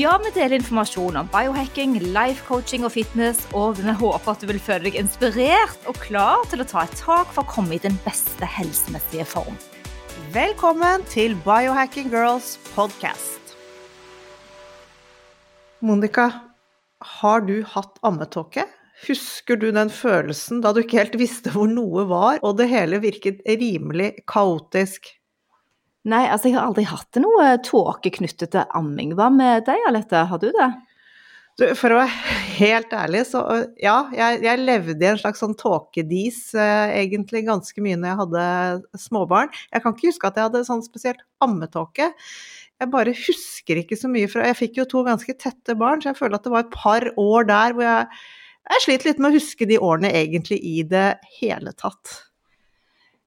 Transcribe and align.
Ja, 0.00 0.14
vi 0.24 0.30
deler 0.32 0.54
informasjon 0.56 1.18
om 1.20 1.26
biohacking, 1.28 1.98
life 2.14 2.46
coaching 2.46 2.86
og 2.88 2.94
fitness, 2.94 3.42
og 3.52 3.76
vi 3.76 3.92
håper 3.92 4.30
at 4.32 4.40
du 4.40 4.46
vil 4.48 4.60
føle 4.64 4.86
deg 4.86 4.96
inspirert 4.96 5.84
og 5.84 5.98
klar 6.00 6.46
til 6.48 6.62
å 6.64 6.66
ta 6.70 6.86
et 6.86 6.94
tak 6.96 7.28
for 7.28 7.44
å 7.44 7.50
komme 7.50 7.76
i 7.76 7.82
den 7.82 7.98
beste 8.00 8.48
helsemessige 8.48 9.26
form. 9.28 9.58
Velkommen 10.32 11.04
til 11.12 11.36
Biohacking 11.44 12.08
Girls 12.08 12.54
podcast. 12.72 13.52
Monica, 15.84 16.30
har 17.20 17.44
du 17.44 17.58
hatt 17.74 18.00
ammetåke? 18.00 18.64
Husker 19.04 19.60
du 19.60 19.74
den 19.76 19.92
følelsen 19.92 20.64
da 20.64 20.72
du 20.72 20.86
ikke 20.86 21.02
helt 21.02 21.20
visste 21.20 21.52
hvor 21.52 21.68
noe 21.68 22.08
var, 22.08 22.40
og 22.40 22.56
det 22.64 22.72
hele 22.72 23.04
virket 23.04 23.44
rimelig 23.44 24.14
kaotisk? 24.24 25.18
Nei, 26.08 26.24
altså 26.26 26.50
jeg 26.50 26.56
har 26.58 26.66
aldri 26.66 26.82
hatt 26.88 27.18
noe 27.22 27.52
tåke 27.62 28.10
knyttet 28.16 28.54
til 28.54 28.64
amming. 28.74 29.12
Hva 29.18 29.28
med 29.30 29.68
deg, 29.68 29.84
Alette? 29.86 30.24
Har 30.30 30.40
du 30.42 30.48
det? 30.54 30.70
Du, 31.60 31.66
for 31.76 31.92
å 31.92 31.98
være 31.98 32.36
helt 32.56 32.94
ærlig, 32.96 33.26
så 33.28 33.42
ja, 33.80 34.08
jeg, 34.16 34.40
jeg 34.46 34.60
levde 34.62 35.04
i 35.04 35.08
en 35.10 35.20
slags 35.20 35.42
sånn 35.42 35.52
tåkedis 35.60 36.38
eh, 36.56 36.94
egentlig 37.02 37.44
ganske 37.44 37.84
mye 37.84 37.98
når 38.00 38.08
jeg 38.08 38.20
hadde 38.22 39.02
småbarn. 39.02 39.52
Jeg 39.68 39.84
kan 39.84 39.94
ikke 39.94 40.08
huske 40.08 40.30
at 40.30 40.40
jeg 40.40 40.48
hadde 40.48 40.64
sånn 40.66 40.84
spesielt 40.86 41.20
ammetåke. 41.44 42.08
Jeg 42.80 42.90
bare 42.90 43.14
husker 43.14 43.82
ikke 43.82 43.98
så 44.00 44.08
mye 44.10 44.30
fra 44.32 44.48
Jeg 44.48 44.58
fikk 44.58 44.80
jo 44.80 44.88
to 44.90 45.04
ganske 45.06 45.36
tette 45.38 45.76
barn, 45.78 46.00
så 46.00 46.10
jeg 46.10 46.18
føler 46.18 46.40
at 46.40 46.48
det 46.48 46.54
var 46.56 46.64
et 46.64 46.74
par 46.74 47.06
år 47.20 47.46
der 47.52 47.76
hvor 47.76 47.86
jeg 47.86 48.24
Jeg 48.72 48.84
sliter 48.86 49.10
litt 49.10 49.20
med 49.22 49.30
å 49.30 49.36
huske 49.36 49.68
de 49.68 49.78
årene 49.82 50.10
egentlig 50.16 50.58
i 50.64 50.82
det 50.88 51.08
hele 51.36 51.76
tatt. 51.76 52.16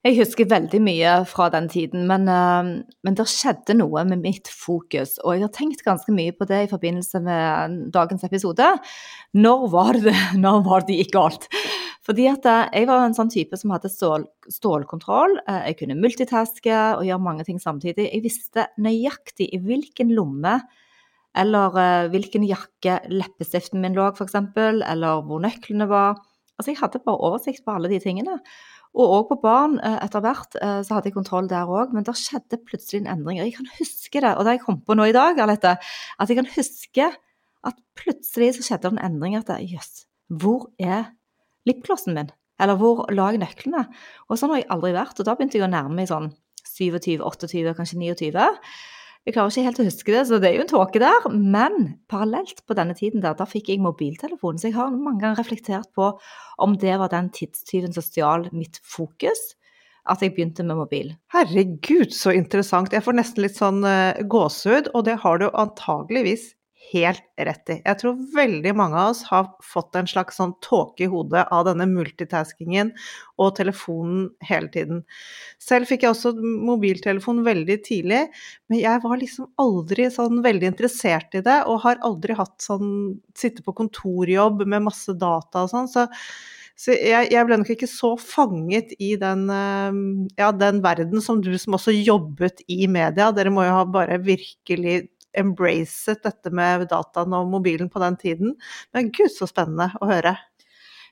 Jeg 0.06 0.20
husker 0.20 0.46
veldig 0.46 0.78
mye 0.86 1.12
fra 1.26 1.48
den 1.50 1.66
tiden, 1.66 2.04
men, 2.06 2.28
eh, 2.30 2.68
men 3.02 3.16
det 3.18 3.24
skjedde 3.26 3.74
noe 3.74 4.04
med 4.06 4.20
mitt 4.22 4.52
fokus. 4.54 5.16
Og 5.24 5.34
jeg 5.34 5.42
har 5.42 5.54
tenkt 5.56 5.82
ganske 5.82 6.14
mye 6.14 6.30
på 6.30 6.46
det 6.46 6.60
i 6.62 6.70
forbindelse 6.70 7.22
med 7.26 7.80
dagens 7.96 8.24
episode. 8.28 8.68
Når 9.34 9.64
var 9.74 9.98
det 9.98 10.14
når 10.44 10.62
var 10.68 10.86
det 10.86 11.00
gikk 11.00 11.16
galt? 11.16 11.48
Fordi 12.06 12.28
at 12.30 12.46
eh, 12.46 12.68
jeg 12.78 12.90
var 12.92 13.02
en 13.08 13.18
sånn 13.18 13.34
type 13.34 13.58
som 13.58 13.74
hadde 13.74 13.90
stål, 13.90 14.28
stålkontroll. 14.46 15.40
Eh, 15.48 15.72
Jeg 15.72 15.80
kunne 15.82 15.98
multitaske 15.98 16.78
og 17.00 17.02
gjøre 17.10 17.26
mange 17.26 17.48
ting 17.50 17.58
samtidig. 17.58 18.06
Jeg 18.12 18.22
visste 18.28 18.68
nøyaktig 18.78 19.50
i 19.50 19.58
hvilken 19.58 20.14
lomme 20.14 20.60
eller 21.36 22.08
hvilken 22.14 22.46
jakke 22.48 23.02
leppestiften 23.12 23.82
min 23.82 23.98
lå, 23.98 24.06
f.eks., 24.14 24.38
eller 24.56 25.26
hvor 25.26 25.42
nøklene 25.44 25.90
var. 25.90 26.22
Altså, 26.56 26.72
jeg 26.72 26.80
hadde 26.80 27.02
bare 27.04 27.20
oversikt 27.28 27.66
på 27.66 27.74
alle 27.76 27.90
de 27.92 28.00
tingene. 28.00 28.38
Og 28.96 29.14
òg 29.18 29.26
på 29.34 29.38
barn 29.44 29.76
eh, 29.84 29.98
etter 30.06 30.24
hvert 30.24 30.56
eh, 30.62 30.80
så 30.88 30.96
hadde 30.96 31.12
jeg 31.12 31.18
kontroll 31.18 31.50
der 31.52 31.68
òg, 31.68 31.92
men 31.96 32.06
det 32.08 32.16
skjedde 32.20 32.62
plutselig 32.64 33.02
en 33.04 33.12
endring. 33.18 33.42
Og 33.42 33.50
jeg 33.50 33.58
kan 33.58 33.68
huske 33.76 34.22
det, 34.24 34.32
og 34.32 34.46
det 34.46 34.54
har 34.54 34.58
jeg 34.58 34.64
kommet 34.64 34.86
på 34.88 34.96
nå 34.96 35.10
i 35.10 35.16
dag, 35.16 35.42
Alette, 35.44 35.76
at 35.76 36.32
jeg 36.32 36.40
kan 36.40 36.50
huske 36.56 37.10
at 37.66 37.84
plutselig 38.00 38.54
så 38.56 38.66
skjedde 38.70 38.88
det 38.88 38.96
en 38.96 39.06
endring. 39.10 39.36
At 39.40 39.52
jøss, 39.60 40.06
hvor 40.32 40.70
er 40.80 41.12
lipglossen 41.68 42.16
min? 42.16 42.32
Eller 42.62 42.80
hvor 42.80 43.04
la 43.12 43.34
jeg 43.34 43.42
nøklene? 43.44 43.84
Og 44.30 44.40
sånn 44.40 44.54
har 44.54 44.62
jeg 44.62 44.72
aldri 44.72 44.94
vært. 44.96 45.20
Og 45.20 45.28
da 45.28 45.36
begynte 45.36 45.60
jeg 45.60 45.66
å 45.68 45.72
nærme 45.72 45.98
meg 45.98 46.08
sånn 46.12 46.32
27, 46.66 47.20
28, 47.20 47.76
kanskje 47.78 48.00
29. 48.00 48.46
Jeg 49.26 49.34
klarer 49.34 49.50
ikke 49.50 49.66
helt 49.66 49.80
å 49.82 49.86
huske 49.88 50.14
det, 50.14 50.20
så 50.30 50.38
det 50.38 50.52
er 50.52 50.60
jo 50.60 50.64
en 50.68 50.70
tåke 50.70 51.00
der. 51.02 51.24
Men 51.34 51.96
parallelt 52.12 52.60
på 52.70 52.76
denne 52.78 52.94
tiden 52.98 53.24
der, 53.24 53.34
da 53.38 53.48
fikk 53.50 53.72
jeg 53.72 53.82
mobiltelefon. 53.82 54.60
Så 54.62 54.70
jeg 54.70 54.76
har 54.78 54.92
mange 54.94 55.24
ganger 55.24 55.40
reflektert 55.42 55.90
på 55.98 56.12
om 56.62 56.76
det 56.82 56.94
var 57.02 57.10
den 57.10 57.32
tidstyven 57.34 57.96
som 57.96 58.06
stjal 58.06 58.46
mitt 58.54 58.78
fokus, 58.86 59.56
at 60.06 60.22
jeg 60.22 60.36
begynte 60.36 60.62
med 60.62 60.78
mobil. 60.78 61.10
Herregud, 61.34 62.14
så 62.14 62.36
interessant. 62.38 62.94
Jeg 62.94 63.02
får 63.02 63.18
nesten 63.18 63.42
litt 63.48 63.58
sånn 63.58 63.82
uh, 63.82 64.14
gåsehud, 64.30 64.92
og 64.94 65.08
det 65.10 65.18
har 65.26 65.42
du 65.42 65.48
antageligvis 65.50 66.52
helt 66.92 67.24
rett 67.38 67.72
i. 67.74 67.78
Jeg 67.84 68.00
tror 68.02 68.18
veldig 68.36 68.74
mange 68.78 69.00
av 69.00 69.12
oss 69.14 69.24
har 69.30 69.48
fått 69.64 69.98
en 70.00 70.10
slags 70.10 70.40
sånn 70.40 70.54
tåke 70.64 71.06
i 71.06 71.10
hodet 71.12 71.46
av 71.54 71.66
denne 71.68 71.88
multitaskingen 71.90 72.92
og 73.42 73.54
telefonen 73.58 74.28
hele 74.46 74.72
tiden. 74.74 75.04
Selv 75.62 75.90
fikk 75.90 76.06
jeg 76.06 76.14
også 76.14 76.34
mobiltelefon 76.40 77.44
veldig 77.46 77.78
tidlig, 77.86 78.26
men 78.72 78.82
jeg 78.82 79.04
var 79.06 79.22
liksom 79.22 79.52
aldri 79.62 80.10
sånn 80.14 80.44
veldig 80.46 80.74
interessert 80.74 81.38
i 81.38 81.44
det, 81.46 81.62
og 81.70 81.84
har 81.86 82.04
aldri 82.06 82.38
hatt 82.38 82.58
sånn 82.64 82.92
sitte 83.38 83.66
på 83.66 83.76
kontorjobb 83.78 84.66
med 84.66 84.88
masse 84.90 85.16
data 85.20 85.66
og 85.66 85.74
sånn, 85.74 85.92
så 85.92 86.10
så 86.76 86.92
jeg, 86.92 87.30
jeg, 87.32 87.48
ble 87.48 87.56
nok 87.56 87.70
ikke 87.72 87.88
så 87.88 88.10
fanget 88.20 88.90
i 89.00 89.14
den, 89.20 89.46
eh, 89.48 90.00
ja, 90.42 90.50
den 90.52 90.82
verden 90.84 91.24
som 91.24 91.40
du 91.40 91.54
som 91.60 91.78
også 91.78 91.94
jobbet 91.96 92.66
i 92.68 92.84
media. 92.92 93.30
Dere 93.32 93.54
må 93.54 93.64
jo 93.64 93.78
ha 93.78 93.86
bare 93.88 94.18
virkelig 94.20 94.98
embracet 95.38 96.24
dette 96.26 96.52
med 96.56 96.88
dataen 96.92 97.36
og 97.38 97.50
mobilen 97.52 97.92
på 97.92 98.02
den 98.04 98.18
tiden. 98.22 98.56
Men 98.96 99.12
gud, 99.16 99.32
så 99.34 99.48
spennende 99.50 99.92
å 100.02 100.10
høre. 100.10 100.36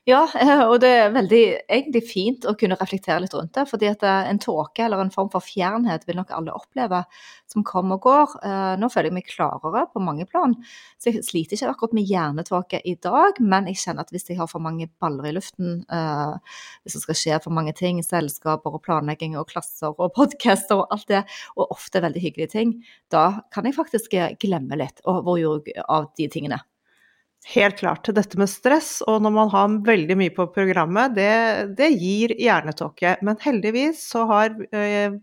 Ja, 0.04 0.26
og 0.68 0.82
det 0.82 0.88
er 0.92 1.12
veldig 1.14 1.42
egentlig 1.64 2.02
fint 2.04 2.44
å 2.44 2.52
kunne 2.60 2.76
reflektere 2.76 3.22
litt 3.24 3.32
rundt 3.32 3.54
det. 3.56 3.62
fordi 3.70 3.88
at 3.88 4.02
eh, 4.04 4.26
en 4.28 4.40
tåke 4.42 4.84
eller 4.84 5.00
en 5.00 5.12
form 5.12 5.30
for 5.32 5.44
fjernhet 5.44 6.04
vil 6.04 6.18
nok 6.18 6.34
alle 6.36 6.52
oppleve 6.52 7.00
som 7.48 7.64
kommer 7.64 7.96
og 7.96 8.04
går. 8.04 8.34
Eh, 8.44 8.74
Nå 8.82 8.90
føler 8.92 9.08
jeg 9.08 9.16
meg 9.16 9.30
klarere 9.30 9.86
på 9.94 10.02
mange 10.04 10.26
plan. 10.28 10.52
Så 11.00 11.08
jeg 11.08 11.24
sliter 11.24 11.56
ikke 11.56 11.70
akkurat 11.72 11.96
med 11.96 12.10
hjernetåke 12.10 12.82
i 12.84 12.94
dag, 13.00 13.40
men 13.40 13.70
jeg 13.72 13.80
kjenner 13.80 14.04
at 14.04 14.12
hvis 14.12 14.28
jeg 14.28 14.36
har 14.42 14.50
for 14.50 14.64
mange 14.64 14.90
baller 15.00 15.30
i 15.30 15.34
luften, 15.38 15.80
eh, 15.88 16.60
hvis 16.84 16.98
det 16.98 17.04
skal 17.06 17.20
skje 17.22 17.40
for 17.46 17.56
mange 17.56 17.72
ting, 17.80 18.04
selskaper 18.04 18.76
og 18.76 18.84
planlegging 18.84 19.38
og 19.40 19.48
klasser 19.54 19.96
og 19.96 20.12
podcaster 20.20 20.84
og 20.84 20.92
alt 20.92 21.08
det, 21.14 21.24
og 21.56 21.72
ofte 21.78 22.04
veldig 22.04 22.26
hyggelige 22.28 22.52
ting, 22.58 22.76
da 23.08 23.40
kan 23.56 23.64
jeg 23.64 23.80
faktisk 23.80 24.20
glemme 24.44 24.84
litt. 24.84 25.00
Av 25.08 26.12
de 26.18 26.28
tingene? 26.28 26.60
Helt 27.44 27.76
klart. 27.78 28.08
Dette 28.16 28.38
med 28.40 28.48
stress, 28.48 29.02
og 29.04 29.20
når 29.24 29.32
man 29.36 29.50
har 29.52 29.74
veldig 29.84 30.16
mye 30.16 30.32
på 30.32 30.46
programmet, 30.54 31.12
det, 31.18 31.74
det 31.76 31.90
gir 31.92 32.32
hjernetåke. 32.40 33.18
Men 33.26 33.36
heldigvis 33.42 34.00
så 34.14 34.24
har 34.30 34.54
eh, 34.72 35.18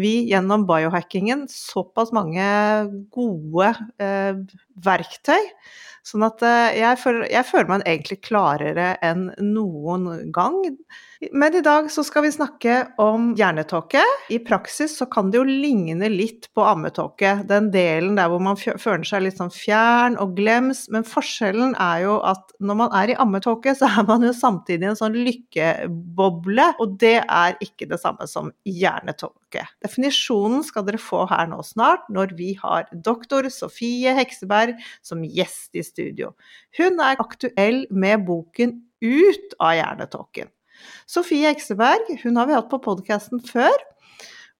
vi 0.00 0.12
gjennom 0.30 0.66
biohackingen 0.68 1.46
såpass 1.50 2.12
mange 2.16 2.44
gode 3.12 3.72
eh, 4.02 4.36
verktøy. 4.84 5.40
Sånn 6.02 6.24
at 6.26 6.42
eh, 6.42 6.80
jeg, 6.80 6.98
føler, 6.98 7.28
jeg 7.30 7.46
føler 7.46 7.68
meg 7.70 7.84
egentlig 7.86 8.18
klarere 8.26 8.92
enn 9.06 9.28
noen 9.38 10.32
gang. 10.34 10.56
Men 11.30 11.54
i 11.54 11.62
dag 11.62 11.86
så 11.94 12.02
skal 12.02 12.24
vi 12.24 12.32
snakke 12.34 12.78
om 13.00 13.28
hjernetåke. 13.38 14.02
I 14.34 14.40
praksis 14.42 14.96
så 14.98 15.06
kan 15.06 15.30
det 15.30 15.38
jo 15.38 15.44
ligne 15.46 16.08
litt 16.10 16.48
på 16.56 16.64
ammetåke. 16.66 17.36
Den 17.46 17.70
delen 17.70 18.18
der 18.18 18.32
hvor 18.32 18.42
man 18.42 18.58
føler 18.58 19.06
seg 19.06 19.22
litt 19.28 19.38
sånn 19.38 19.54
fjern 19.54 20.18
og 20.18 20.34
glems. 20.40 20.88
Men 20.90 21.06
forskjellen 21.06 21.76
er 21.78 22.02
jo 22.08 22.18
at 22.26 22.50
når 22.58 22.80
man 22.82 22.98
er 22.98 23.14
i 23.14 23.18
ammetåke, 23.22 23.76
så 23.78 23.86
er 23.86 24.08
man 24.08 24.26
jo 24.26 24.34
samtidig 24.34 24.88
i 24.88 24.90
en 24.90 24.98
sånn 24.98 25.20
lykkeboble. 25.22 26.66
Og 26.82 26.98
det 26.98 27.20
er 27.22 27.54
ikke 27.62 27.86
det 27.92 28.02
samme 28.02 28.26
som 28.26 28.50
hjernetåke. 28.66 29.68
Definisjonen 29.82 30.62
skal 30.66 30.86
dere 30.86 31.00
få 31.02 31.24
her 31.30 31.48
nå 31.50 31.60
snart, 31.66 32.06
når 32.12 32.34
vi 32.38 32.52
har 32.60 32.88
doktor 32.92 33.48
Sofie 33.52 34.14
Hekseberg 34.16 34.78
som 35.04 35.24
gjest 35.26 35.76
i 35.78 35.84
studio. 35.86 36.32
Hun 36.78 37.02
er 37.02 37.22
aktuell 37.22 37.84
med 37.90 38.26
boken 38.28 38.80
Ut 39.02 39.56
av 39.58 39.74
hjernetåken. 39.74 40.46
Sofie 41.10 41.50
Hekseberg 41.50 42.20
hun 42.22 42.38
har 42.38 42.46
vi 42.46 42.54
hatt 42.54 42.68
på 42.70 42.78
podkasten 42.84 43.42
før. 43.42 43.74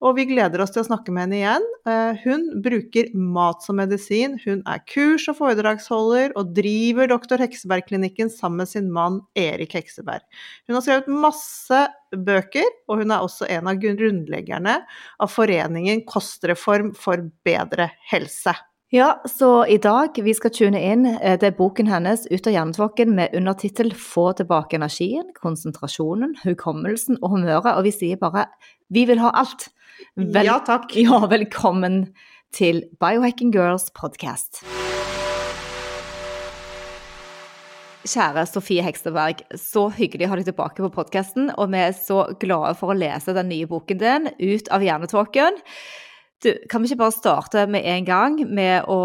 Og 0.03 0.17
vi 0.19 0.25
gleder 0.27 0.61
oss 0.65 0.73
til 0.75 0.83
å 0.83 0.87
snakke 0.89 1.13
med 1.15 1.29
henne 1.29 1.39
igjen. 1.39 1.67
Eh, 1.89 2.19
Hun 2.25 2.49
bruker 2.65 3.13
mat 3.15 3.63
som 3.63 3.79
medisin, 3.79 4.35
hun 4.45 4.63
er 4.67 4.83
kurs- 4.91 5.29
og 5.31 5.39
foredragsholder, 5.39 6.35
og 6.37 6.51
driver 6.57 7.07
Dr. 7.13 7.39
Hekseberg-klinikken 7.45 8.33
sammen 8.35 8.65
med 8.65 8.69
sin 8.73 8.91
mann 8.93 9.21
Erik 9.39 9.77
Hekseberg. 9.79 10.27
Hun 10.67 10.77
har 10.77 10.83
skrevet 10.85 11.13
masse 11.23 11.85
bøker, 12.13 12.67
og 12.91 12.99
hun 13.05 13.15
er 13.15 13.23
også 13.23 13.49
en 13.49 13.71
av 13.71 13.79
grunnleggerne 13.83 14.81
av 15.23 15.33
foreningen 15.33 16.05
Kostreform 16.11 16.93
for 16.99 17.31
bedre 17.47 17.93
helse. 18.11 18.55
Ja, 18.93 19.15
så 19.25 19.63
i 19.73 19.79
dag 19.81 20.19
vi 20.21 20.35
skal 20.37 20.53
tune 20.53 20.77
inn. 20.77 21.07
eh, 21.07 21.39
er 21.41 21.55
boken 21.57 21.87
hennes 21.89 22.27
Ut 22.31 22.47
av 22.47 22.53
hjernetåken 22.53 23.15
med 23.15 23.33
undertittel 23.33 23.95
Få 23.95 24.35
tilbake 24.37 24.77
energien, 24.77 25.33
konsentrasjonen, 25.33 26.35
hukommelsen 26.45 27.17
og 27.23 27.31
humøret. 27.31 27.79
Og 27.79 27.85
vi 27.85 27.91
sier 27.91 28.17
bare 28.21 28.49
vi 28.91 29.07
vil 29.07 29.19
ha 29.19 29.31
alt. 29.33 29.71
Vel- 30.17 30.45
Ja, 30.47 30.59
takk. 30.67 30.93
Ja, 31.07 31.21
velkommen 31.31 32.13
til 32.53 32.83
Biohacking 33.01 33.53
Girls 33.55 33.91
podcast. 33.97 34.63
Kjære 38.03 38.43
Sofie 38.51 38.83
Hekseberg, 38.83 39.45
så 39.55 39.85
hyggelig 39.95 40.27
å 40.27 40.33
ha 40.33 40.39
deg 40.41 40.49
tilbake 40.49 40.83
på 40.83 40.91
podkasten. 40.97 41.53
Og 41.55 41.71
vi 41.71 41.83
er 41.85 41.93
så 41.95 42.25
glade 42.43 42.75
for 42.81 42.91
å 42.91 42.97
lese 42.99 43.35
den 43.37 43.47
nye 43.53 43.69
boken 43.71 44.01
din, 44.01 44.27
Ut 44.43 44.71
av 44.75 44.83
hjernetåken. 44.83 45.61
Du, 46.43 46.51
kan 46.69 46.83
vi 46.83 46.91
ikke 46.91 46.99
bare 47.05 47.15
starte 47.15 47.63
med 47.71 47.87
en 47.87 48.05
gang 48.09 48.41
med 48.51 48.89
å 48.91 48.99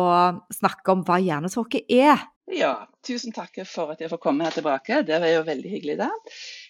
snakke 0.57 0.95
om 0.95 1.03
hva 1.05 1.19
hjernetåke 1.21 1.83
er? 1.93 2.23
Ja, 2.49 2.87
tusen 3.05 3.35
takk 3.35 3.59
for 3.69 3.91
at 3.93 4.01
jeg 4.01 4.09
får 4.09 4.21
komme 4.23 4.47
her 4.47 4.55
tilbake. 4.55 5.03
Det 5.05 5.19
var 5.21 5.29
jo 5.29 5.43
veldig 5.45 5.69
hyggelig. 5.75 5.97
da. 6.01 6.09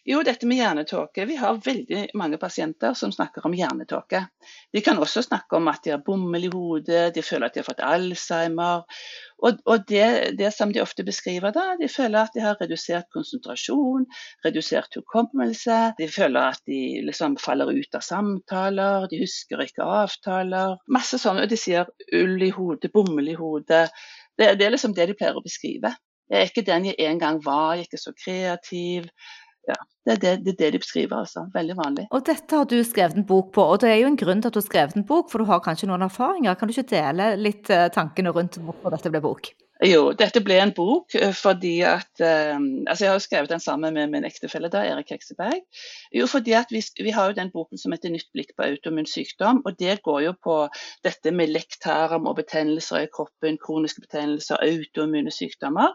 Jo, 0.07 0.21
dette 0.23 0.47
med 0.47 0.55
hjernetåke. 0.55 1.25
Vi 1.27 1.35
har 1.35 1.57
veldig 1.59 2.05
mange 2.15 2.37
pasienter 2.39 2.93
som 2.95 3.11
snakker 3.11 3.43
om 3.45 3.51
hjernetåke. 3.51 4.21
De 4.71 4.79
kan 4.81 5.01
også 5.03 5.19
snakke 5.25 5.57
om 5.57 5.65
at 5.67 5.81
de 5.83 5.91
har 5.91 6.03
bomull 6.05 6.45
i 6.47 6.51
hodet, 6.53 7.09
de 7.15 7.23
føler 7.27 7.49
at 7.49 7.57
de 7.57 7.59
har 7.59 7.65
fått 7.67 7.81
Alzheimer. 7.83 8.85
Og, 9.43 9.57
og 9.67 9.83
det, 9.89 10.05
det 10.39 10.53
som 10.55 10.71
de 10.71 10.79
ofte 10.79 11.03
beskriver 11.03 11.51
da, 11.51 11.65
de 11.81 11.89
føler 11.91 12.21
at 12.21 12.37
de 12.37 12.45
har 12.45 12.55
redusert 12.61 13.09
konsentrasjon, 13.11 14.05
redusert 14.47 14.95
hukommelse. 14.95 15.79
De 15.99 16.07
føler 16.07 16.53
at 16.55 16.63
de 16.71 17.01
liksom 17.09 17.35
faller 17.43 17.73
ut 17.75 17.99
av 17.99 18.05
samtaler, 18.07 19.09
de 19.11 19.19
husker 19.25 19.65
ikke 19.65 19.89
avtaler. 19.97 20.77
Masse 20.87 21.19
sånn, 21.19 21.41
og 21.43 21.51
de 21.51 21.59
sier 21.59 21.91
ull 22.15 22.47
i 22.47 22.53
hodet, 22.55 22.93
bomull 22.95 23.27
i 23.27 23.35
hodet. 23.35 23.89
Det, 24.39 24.53
det 24.55 24.69
er 24.69 24.71
liksom 24.71 24.95
det 24.95 25.09
de 25.11 25.17
pleier 25.19 25.35
å 25.35 25.43
beskrive. 25.43 25.91
Jeg 26.31 26.39
er 26.39 26.49
ikke 26.49 26.63
den 26.71 26.87
jeg 26.89 27.11
en 27.11 27.19
gang 27.19 27.43
var, 27.43 27.75
jeg 27.75 27.83
er 27.83 27.91
ikke 27.91 28.01
så 28.05 28.15
kreativ. 28.15 29.11
Ja, 29.67 29.77
det 30.07 30.13
er 30.13 30.19
det, 30.23 30.33
det, 30.45 30.53
er 30.53 30.57
det 30.61 30.71
de 30.77 30.81
beskriver, 30.85 31.19
altså. 31.19 31.45
Veldig 31.53 31.75
vanlig. 31.77 32.07
Og 32.15 32.25
dette 32.27 32.59
har 32.59 32.67
du 32.71 32.77
skrevet 32.87 33.19
en 33.19 33.27
bok 33.27 33.51
på, 33.57 33.65
og 33.73 33.81
det 33.83 33.91
er 33.91 34.01
jo 34.01 34.09
en 34.11 34.19
grunn 34.19 34.41
til 34.41 34.51
at 34.51 34.55
du 34.55 34.61
har 34.61 34.67
skrevet 34.69 34.95
en 34.95 35.07
bok, 35.07 35.31
for 35.31 35.43
du 35.43 35.49
har 35.51 35.63
kanskje 35.65 35.89
noen 35.91 36.07
erfaringer. 36.07 36.55
Kan 36.55 36.69
du 36.69 36.75
ikke 36.75 36.91
dele 36.95 37.33
litt 37.41 37.71
eh, 37.73 37.89
tankene 37.93 38.31
rundt 38.35 38.59
hvorfor 38.63 38.95
dette 38.95 39.11
ble 39.11 39.23
bok? 39.23 39.51
Jo, 39.85 40.09
dette 40.17 40.41
ble 40.41 40.55
en 40.57 40.71
bok 40.73 41.13
eh, 41.19 41.33
fordi 41.37 41.75
at 41.85 42.21
eh, 42.23 42.55
Altså, 42.87 43.03
jeg 43.03 43.11
har 43.11 43.17
jo 43.17 43.23
skrevet 43.23 43.51
den 43.51 43.61
sammen 43.61 43.93
med 43.93 44.09
min 44.09 44.25
ektefelle, 44.25 44.71
da, 44.73 44.81
Erik 44.87 45.11
Hekseberg. 45.13 45.59
Jo, 46.15 46.25
fordi 46.29 46.55
at 46.57 46.71
vi, 46.73 46.81
vi 47.03 47.13
har 47.13 47.29
jo 47.29 47.35
den 47.37 47.51
boken 47.53 47.77
som 47.77 47.93
heter 47.93 48.09
'Nytt 48.09 48.31
blikk 48.33 48.55
på 48.57 48.65
autoimmun 48.65 49.05
sykdom'. 49.05 49.61
og 49.65 49.77
Det 49.77 49.99
går 50.01 50.21
jo 50.25 50.33
på 50.43 50.55
dette 51.05 51.31
med 51.31 51.51
lekktarm 51.53 52.25
og 52.27 52.37
betennelser 52.39 53.05
i 53.05 53.11
kroppen, 53.13 53.59
kroniske 53.61 54.01
betennelser, 54.01 54.57
autoimmune 54.63 55.31
sykdommer. 55.31 55.93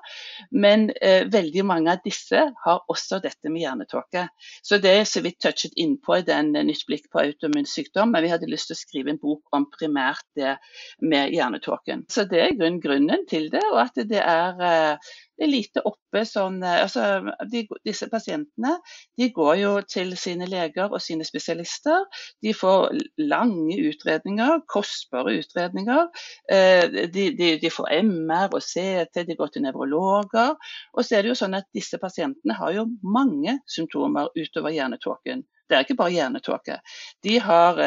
Men 0.52 0.90
eh, 1.02 1.26
veldig 1.32 1.64
mange 1.66 1.90
av 1.96 2.04
disse 2.04 2.44
har 2.64 2.84
også 2.88 3.18
dette 3.24 3.50
med 3.50 3.64
hjernetåke. 3.64 4.28
Så 4.62 4.78
det 4.78 4.94
er 4.94 5.04
så 5.08 5.24
vidt 5.24 5.40
touchet 5.42 5.74
innpå 5.76 6.20
i 6.20 6.26
den 6.28 6.54
eh, 6.54 6.62
'Nytt 6.64 6.86
blikk 6.86 7.10
på 7.10 7.24
autoimmun 7.24 7.66
sykdom', 7.66 8.14
men 8.14 8.22
vi 8.22 8.30
hadde 8.30 8.50
lyst 8.50 8.70
til 8.70 8.78
å 8.78 8.82
skrive 8.84 9.10
en 9.10 9.22
bok 9.22 9.42
om 9.52 9.66
primært 9.66 10.26
det 10.36 10.56
med 11.00 11.34
hjernetåken. 11.34 12.06
Så 12.08 12.28
det 12.30 12.46
er 12.46 12.78
grunnen 12.78 13.26
til 13.26 13.50
det 13.50 13.71
og 13.72 13.80
at 13.82 13.98
det 14.08 14.20
er, 14.20 14.60
eh, 14.62 15.12
det 15.38 15.46
er 15.46 15.50
lite 15.50 15.82
oppe 15.88 16.22
sånn 16.28 16.60
eh, 16.62 16.82
altså, 16.84 17.32
de, 17.50 17.64
Disse 17.86 18.08
pasientene 18.12 18.76
de 19.18 19.28
går 19.34 19.54
jo 19.60 19.72
til 19.88 20.12
sine 20.20 20.46
leger 20.50 20.92
og 20.92 21.02
sine 21.02 21.24
spesialister. 21.26 22.04
De 22.44 22.52
får 22.56 22.92
lange 23.22 23.78
utredninger, 23.88 24.62
kostbare 24.70 25.36
utredninger. 25.40 26.08
Eh, 26.52 26.84
de, 27.14 27.28
de, 27.38 27.54
de 27.62 27.72
får 27.72 27.90
MR 28.02 28.52
og 28.52 28.62
CT, 28.62 29.24
de 29.28 29.38
går 29.38 29.54
til 29.54 29.66
nevrologer. 29.66 30.54
Og 30.92 31.04
så 31.06 31.18
er 31.18 31.24
det 31.24 31.32
jo 31.32 31.40
sånn 31.42 31.58
at 31.58 31.70
disse 31.74 32.00
pasientene 32.02 32.58
har 32.58 32.76
jo 32.76 32.86
mange 33.02 33.58
symptomer 33.70 34.30
utover 34.38 34.74
hjernetåken. 34.74 35.46
Det 35.68 35.76
er 35.76 35.86
ikke 35.86 35.96
bare 35.98 36.12
hjernetåke. 36.12 36.78
De, 37.24 37.36
har, 37.40 37.78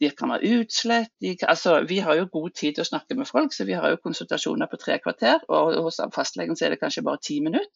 de 0.00 0.10
kan 0.16 0.32
være 0.32 0.52
utslett. 0.58 1.10
De, 1.20 1.34
altså, 1.42 1.80
vi 1.88 1.98
har 2.04 2.16
jo 2.16 2.28
god 2.32 2.54
tid 2.56 2.76
til 2.76 2.84
å 2.86 2.88
snakke 2.88 3.18
med 3.18 3.28
folk, 3.28 3.52
så 3.52 3.66
vi 3.68 3.76
har 3.76 3.92
jo 3.92 4.00
konsultasjoner 4.00 4.70
på 4.70 4.80
tre 4.80 4.96
kvarter. 5.02 5.42
Og 5.52 5.76
hos 5.84 6.00
fastlegen 6.14 6.56
så 6.56 6.68
er 6.68 6.74
det 6.74 6.80
kanskje 6.80 7.04
bare 7.04 7.20
ti 7.24 7.40
minutter. 7.44 7.68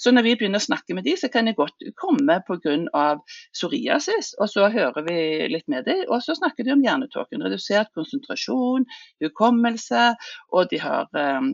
Så 0.00 0.12
når 0.14 0.24
vi 0.24 0.34
begynner 0.38 0.60
å 0.60 0.64
snakke 0.64 0.96
med 0.96 1.04
de, 1.04 1.12
så 1.20 1.28
kan 1.32 1.48
det 1.48 1.58
godt 1.58 1.84
komme 2.00 2.38
pga. 2.46 3.04
psoriasis. 3.52 4.32
Og 4.40 4.48
så 4.52 4.68
hører 4.72 5.04
vi 5.04 5.18
litt 5.52 5.66
med 5.68 5.84
dem, 5.88 6.06
og 6.08 6.22
så 6.24 6.36
snakker 6.38 6.64
de 6.64 6.72
om 6.72 6.84
hjernetåken. 6.84 7.44
Redusert 7.44 7.90
konsentrasjon, 7.96 8.86
hukommelse, 9.20 10.14
og 10.56 10.70
de 10.72 10.80
har 10.80 11.08
um, 11.12 11.52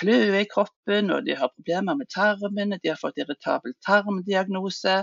kløe 0.00 0.42
i 0.42 0.48
kroppen, 0.50 1.12
og 1.14 1.28
de 1.28 1.36
har 1.38 1.52
problemer 1.54 1.98
med 1.98 2.10
tarmen, 2.10 2.74
de 2.74 2.90
har 2.90 2.98
fått 2.98 3.20
irritabel 3.22 3.76
tarmdiagnose. 3.86 4.96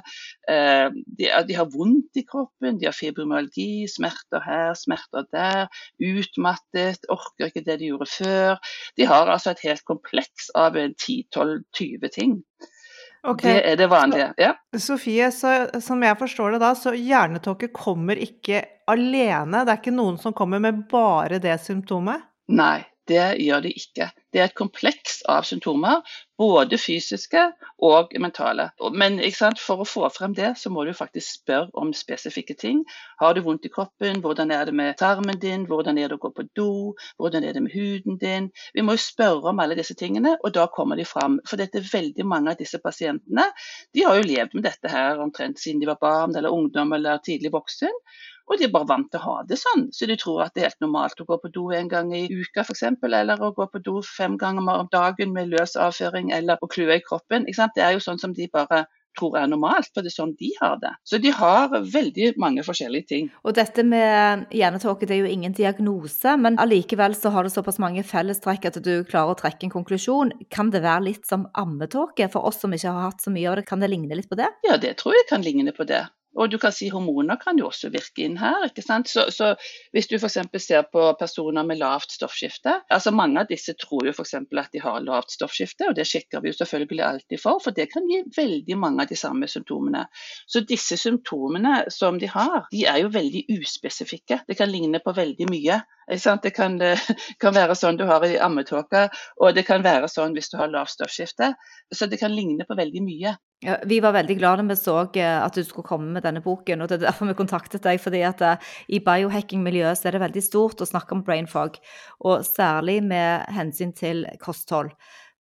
Uh, 0.49 0.91
de, 1.19 1.31
de 1.47 1.57
har 1.57 1.71
vondt 1.71 2.19
i 2.19 2.25
kroppen, 2.27 2.79
de 2.81 2.89
har 2.89 2.97
fibromyalgi, 2.97 3.87
smerter 3.91 4.43
her, 4.43 4.75
smerter 4.75 5.27
der. 5.31 5.71
Utmattet, 6.01 7.07
orker 7.11 7.51
ikke 7.51 7.63
det 7.67 7.79
de 7.79 7.91
gjorde 7.93 8.11
før. 8.11 8.71
De 8.99 9.07
har 9.07 9.31
altså 9.31 9.55
et 9.55 9.67
helt 9.69 9.87
kompleks 9.87 10.51
av 10.59 10.75
10-12-20 10.75 12.11
ting. 12.11 12.41
Okay. 13.27 13.53
Det 13.53 13.71
er 13.71 13.75
det 13.77 13.87
vanlige. 13.91 14.31
ja. 14.41 14.53
Sofie, 14.77 15.27
så, 15.31 15.81
som 15.81 16.01
jeg 16.03 16.17
forstår 16.17 16.55
det 16.55 16.61
da, 16.63 16.71
så 16.77 16.93
hjernetåke 16.97 17.69
kommer 17.73 18.17
ikke 18.17 18.63
alene? 18.89 19.61
Det 19.65 19.75
er 19.75 19.81
ikke 19.83 19.93
noen 19.93 20.17
som 20.21 20.33
kommer 20.33 20.61
med 20.63 20.87
bare 20.89 21.37
det 21.43 21.59
symptomet? 21.61 22.25
Nei, 22.51 22.81
det 23.09 23.23
gjør 23.41 23.63
de 23.65 23.71
ikke. 23.73 24.11
Det 24.31 24.39
er 24.39 24.47
et 24.47 24.55
kompleks 24.55 25.19
av 25.29 25.43
symptomer, 25.43 25.99
både 26.39 26.77
fysiske 26.79 27.41
og 27.83 28.13
mentale. 28.23 28.69
Men 28.95 29.19
for 29.59 29.83
å 29.83 29.87
få 29.87 30.07
frem 30.13 30.33
det, 30.37 30.53
så 30.57 30.71
må 30.71 30.85
du 30.87 30.93
faktisk 30.95 31.41
spørre 31.41 31.69
om 31.73 31.91
spesifikke 31.93 32.55
ting. 32.55 32.83
Har 33.19 33.35
du 33.35 33.41
vondt 33.45 33.65
i 33.67 33.73
kroppen? 33.73 34.21
Hvordan 34.23 34.51
er 34.51 34.65
det 34.65 34.73
med 34.77 34.97
tarmen 34.97 35.39
din? 35.41 35.65
Hvordan 35.67 35.97
er 35.97 36.07
det 36.07 36.17
å 36.17 36.23
gå 36.23 36.31
på 36.37 36.47
do? 36.55 36.69
Hvordan 37.17 37.43
er 37.43 37.57
det 37.57 37.65
med 37.65 37.75
huden 37.75 38.17
din? 38.21 38.49
Vi 38.73 38.85
må 38.85 38.95
jo 38.95 39.03
spørre 39.03 39.51
om 39.51 39.59
alle 39.59 39.77
disse 39.77 39.97
tingene, 39.99 40.37
og 40.39 40.55
da 40.55 40.67
kommer 40.71 40.95
de 40.95 41.05
frem. 41.05 41.41
For 41.47 41.59
dette 41.59 41.81
er 41.81 41.91
veldig 41.91 42.25
mange 42.25 42.53
av 42.53 42.61
disse 42.61 42.79
pasientene 42.79 43.49
de 43.93 44.05
har 44.05 44.17
jo 44.17 44.27
levd 44.27 44.55
med 44.55 44.65
dette 44.65 44.91
her 44.91 45.19
omtrent 45.19 45.59
siden 45.59 45.81
de 45.81 45.89
var 45.89 45.99
barn 46.01 46.35
eller 46.35 46.53
ungdom 46.53 46.93
eller 46.95 47.19
tidlig 47.25 47.51
voksen. 47.53 47.91
Og 48.49 48.59
de 48.59 48.67
er 48.67 48.73
bare 48.73 48.89
vant 48.89 49.09
til 49.11 49.21
å 49.21 49.25
ha 49.25 49.35
det 49.47 49.59
sånn, 49.61 49.89
så 49.95 50.07
de 50.09 50.17
tror 50.19 50.45
at 50.45 50.55
det 50.55 50.63
er 50.63 50.71
helt 50.71 50.85
normalt 50.85 51.21
å 51.21 51.27
gå 51.27 51.37
på 51.43 51.51
do 51.53 51.67
en 51.75 51.91
gang 51.91 52.13
i 52.15 52.25
uka 52.31 52.65
f.eks., 52.65 52.83
eller 53.03 53.43
å 53.43 53.51
gå 53.55 53.67
på 53.71 53.83
do 53.83 53.99
fem 54.05 54.37
ganger 54.39 54.71
om 54.79 54.89
dagen 54.91 55.35
med 55.35 55.51
løs 55.53 55.77
avføring 55.79 56.31
eller 56.35 56.61
å 56.61 56.71
klue 56.71 56.97
i 56.97 57.05
kroppen. 57.05 57.47
Det 57.47 57.83
er 57.83 57.95
jo 57.95 58.03
sånn 58.03 58.19
som 58.19 58.33
de 58.35 58.49
bare 58.51 58.85
tror 59.19 59.37
er 59.37 59.49
normalt, 59.51 59.89
for 59.91 60.05
det 60.05 60.11
er 60.11 60.15
sånn 60.15 60.33
de 60.39 60.51
har 60.59 60.77
det. 60.81 60.91
Så 61.07 61.19
de 61.21 61.33
har 61.35 61.71
veldig 61.71 62.29
mange 62.39 62.63
forskjellige 62.63 63.09
ting. 63.09 63.25
Og 63.43 63.55
dette 63.57 63.83
med 63.83 64.45
hjernetåke 64.55 65.07
det 65.07 65.17
er 65.17 65.25
jo 65.25 65.33
ingen 65.33 65.55
diagnose, 65.57 66.37
men 66.39 66.59
allikevel 66.61 67.15
så 67.17 67.33
har 67.35 67.47
det 67.47 67.53
såpass 67.55 67.81
mange 67.83 68.05
fellestrekk 68.07 68.69
at 68.69 68.79
du 68.83 68.93
klarer 69.03 69.35
å 69.35 69.39
trekke 69.41 69.67
en 69.67 69.75
konklusjon. 69.75 70.31
Kan 70.53 70.71
det 70.71 70.83
være 70.85 71.09
litt 71.09 71.27
som 71.27 71.47
ammetåke? 71.59 72.29
For 72.31 72.47
oss 72.47 72.61
som 72.63 72.71
ikke 72.75 72.95
har 72.95 73.11
hatt 73.11 73.23
så 73.23 73.33
mye 73.33 73.51
av 73.51 73.59
det, 73.59 73.67
kan 73.67 73.83
det 73.83 73.91
ligne 73.91 74.15
litt 74.15 74.31
på 74.31 74.39
det? 74.39 74.47
Ja, 74.67 74.79
det 74.79 74.95
tror 75.01 75.17
jeg 75.17 75.27
kan 75.31 75.43
ligne 75.43 75.75
på 75.75 75.87
det. 75.87 76.05
Og 76.39 76.51
du 76.51 76.57
kan 76.61 76.71
si 76.71 76.87
Hormoner 76.91 77.35
kan 77.41 77.57
jo 77.59 77.67
også 77.67 77.89
virke 77.91 78.23
inn 78.25 78.37
her. 78.39 78.67
ikke 78.69 78.83
sant? 78.85 79.09
Så, 79.11 79.27
så 79.33 79.53
Hvis 79.91 80.07
du 80.07 80.15
f.eks. 80.15 80.37
ser 80.63 80.85
på 80.91 81.03
personer 81.19 81.65
med 81.67 81.81
lavt 81.81 82.11
stoffskifte 82.15 82.77
altså 82.89 83.11
Mange 83.11 83.41
av 83.41 83.49
disse 83.49 83.73
tror 83.79 84.07
jo 84.07 84.13
f.eks. 84.15 84.33
at 84.39 84.71
de 84.73 84.81
har 84.83 85.03
lavt 85.03 85.31
stoffskifte, 85.31 85.89
og 85.89 85.95
det 85.97 86.07
sjekker 86.07 86.41
vi 86.41 86.51
jo 86.51 86.57
selvfølgelig 86.59 87.03
alltid 87.05 87.41
for, 87.41 87.59
for 87.63 87.75
det 87.75 87.89
kan 87.91 88.07
gi 88.09 88.21
veldig 88.37 88.77
mange 88.79 89.03
av 89.03 89.11
de 89.11 89.17
samme 89.19 89.47
symptomene. 89.51 90.05
Så 90.47 90.63
disse 90.67 90.97
symptomene 90.99 91.85
som 91.91 92.19
de 92.19 92.29
har, 92.31 92.67
de 92.71 92.85
er 92.87 93.01
jo 93.03 93.11
veldig 93.13 93.45
uspesifikke. 93.57 94.41
Det 94.47 94.57
kan 94.59 94.71
ligne 94.71 95.01
på 95.03 95.15
veldig 95.15 95.49
mye. 95.51 95.81
Det 96.11 96.51
kan, 96.55 96.77
det 96.77 96.97
kan, 97.41 97.55
være 97.55 97.75
sånn 97.77 97.99
du 97.99 98.03
har 98.09 98.25
i 98.27 98.35
ammetåka, 98.39 99.07
og 99.39 99.55
det 99.55 99.63
kan 99.67 99.83
være 99.85 100.09
sånn 100.11 100.35
hvis 100.35 100.51
du 100.51 100.57
har 100.59 100.71
lavt 100.71 100.91
stoffskifte. 100.91 101.53
Så 101.93 102.09
det 102.11 102.19
kan 102.19 102.35
ligne 102.35 102.67
på 102.67 102.75
veldig 102.75 103.03
mye. 103.05 103.37
Ja, 103.63 103.77
vi 103.85 103.99
var 104.01 104.15
veldig 104.15 104.35
glade 104.39 104.63
da 104.63 104.73
vi 104.73 104.75
så 104.79 104.95
eh, 105.21 105.37
at 105.37 105.55
du 105.55 105.63
skulle 105.63 105.87
komme 105.87 106.09
med 106.15 106.25
denne 106.25 106.41
boken. 106.41 106.81
og 106.81 106.89
Det 106.89 106.97
er 106.97 107.05
derfor 107.05 107.29
vi 107.29 107.37
kontaktet 107.37 107.85
deg. 107.85 108.01
fordi 108.01 108.23
at 108.25 108.41
eh, 108.41 108.71
I 108.89 108.99
biohacking-miljøet 109.05 110.05
er 110.05 110.17
det 110.17 110.23
veldig 110.23 110.43
stort 110.43 110.81
å 110.81 110.89
snakke 110.89 111.15
om 111.15 111.23
brain 111.23 111.47
fog, 111.47 111.77
og 112.19 112.45
særlig 112.45 113.03
med 113.03 113.45
hensyn 113.53 113.93
til 113.93 114.25
kosthold. 114.41 114.91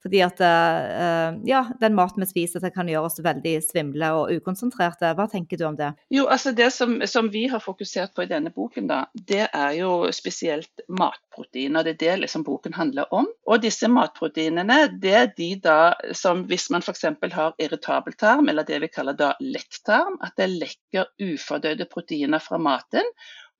Fordi 0.01 0.21
at 0.25 0.41
eh, 0.41 1.39
ja, 1.45 1.61
den 1.81 1.95
maten 1.97 2.23
vi 2.23 2.29
spiser, 2.29 2.63
kan 2.73 2.89
gjøre 2.89 3.09
oss 3.09 3.21
veldig 3.21 3.53
svimle 3.65 4.11
og 4.17 4.31
ukonsentrerte. 4.33 5.13
Hva 5.17 5.27
tenker 5.29 5.59
du 5.59 5.65
om 5.69 5.77
det? 5.77 5.91
Jo, 6.13 6.25
altså 6.25 6.53
Det 6.57 6.71
som, 6.73 6.97
som 7.05 7.29
vi 7.33 7.45
har 7.51 7.61
fokusert 7.61 8.15
på 8.15 8.25
i 8.25 8.29
denne 8.31 8.49
boken, 8.53 8.89
da, 8.89 9.03
det 9.13 9.45
er 9.47 9.75
jo 9.77 10.09
spesielt 10.15 10.83
matproteiner. 10.89 11.85
Det 11.85 11.95
er 11.95 12.01
det 12.01 12.17
liksom 12.23 12.45
boken 12.47 12.75
handler 12.77 13.13
om. 13.13 13.29
Og 13.45 13.61
disse 13.61 13.89
matproteinene 13.91 14.79
det 15.01 15.13
er 15.17 15.29
de 15.37 15.51
da 15.61 15.79
som 16.17 16.45
hvis 16.49 16.69
man 16.73 16.81
f.eks. 16.81 17.05
har 17.35 17.53
irritabel 17.61 18.17
tarm, 18.17 18.49
eller 18.49 18.65
det 18.67 18.81
vi 18.81 18.91
kaller 18.91 19.17
da 19.17 19.33
lekktarm, 19.41 20.17
at 20.25 20.33
det 20.39 20.49
lekker 20.55 21.13
ufordøyde 21.21 21.85
proteiner 21.91 22.41
fra 22.41 22.57
maten 22.61 23.05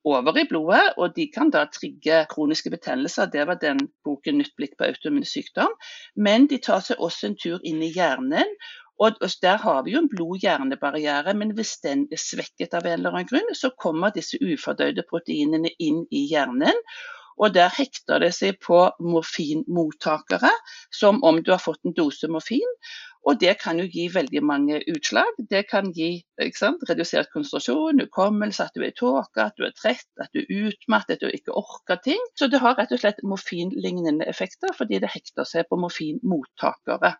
over 0.04 0.38
i 0.38 0.46
blodet, 0.48 0.82
og 0.98 1.14
de 1.16 1.28
kan 1.30 1.50
da 1.54 1.64
trigge 1.70 2.24
kroniske 2.30 2.70
betennelser. 2.70 3.30
Det 3.30 3.46
var 3.46 3.60
den 3.62 3.88
boken 4.04 4.38
'Nytt 4.38 4.56
blikk 4.58 4.76
på 4.78 4.88
autoimmun 4.90 5.28
sykdom'. 5.28 5.76
Men 6.16 6.46
de 6.46 6.58
tar 6.58 6.80
seg 6.80 6.98
også 6.98 7.26
en 7.26 7.36
tur 7.36 7.60
inn 7.64 7.82
i 7.82 7.92
hjernen. 7.92 8.56
Og 9.02 9.16
Der 9.42 9.56
har 9.56 9.82
vi 9.82 9.92
jo 9.92 9.98
en 9.98 10.08
blod-hjerne-barriere, 10.08 11.34
men 11.34 11.54
hvis 11.56 11.78
den 11.82 12.06
er 12.12 12.20
svekket 12.20 12.74
av 12.74 12.86
en 12.86 13.00
eller 13.00 13.10
annen 13.10 13.26
grunn, 13.26 13.54
så 13.54 13.70
kommer 13.70 14.14
disse 14.14 14.38
ufordøyde 14.38 15.02
proteinene 15.08 15.72
inn 15.78 16.06
i 16.10 16.26
hjernen. 16.30 16.78
Og 17.38 17.54
Der 17.54 17.72
hekter 17.74 18.20
det 18.22 18.34
seg 18.34 18.60
på 18.62 18.90
morfinmottakere, 19.00 20.52
som 20.92 21.22
om 21.24 21.42
du 21.42 21.50
har 21.50 21.58
fått 21.58 21.82
en 21.84 21.96
dose 21.96 22.28
morfin. 22.28 22.76
Og 23.28 23.38
det 23.40 23.54
kan 23.62 23.78
jo 23.78 23.86
gi 23.86 24.08
veldig 24.10 24.42
mange 24.42 24.80
utslag. 24.90 25.28
Det 25.50 25.62
kan 25.70 25.92
gi 25.94 26.10
sant, 26.58 26.82
redusert 26.88 27.30
konsentrasjon, 27.34 28.02
hukommelse, 28.02 28.66
at 28.66 28.74
du 28.74 28.82
er 28.82 28.90
i 28.90 28.96
tåke, 28.98 29.44
at 29.44 29.58
du 29.58 29.66
er 29.68 29.74
trett, 29.78 30.08
at 30.20 30.32
du 30.34 30.42
er 30.42 30.68
utmattet, 30.68 31.20
at 31.20 31.22
du 31.22 31.36
ikke 31.36 31.54
orker 31.58 32.00
ting. 32.02 32.22
Så 32.38 32.50
det 32.50 32.62
har 32.64 32.74
rett 32.78 32.94
og 32.94 33.02
slett 33.02 33.22
morfinlignende 33.22 34.26
effekter 34.30 34.74
fordi 34.76 34.98
det 35.02 35.12
hekter 35.12 35.46
seg 35.48 35.68
på 35.70 35.78
morfinmottakere. 35.78 37.14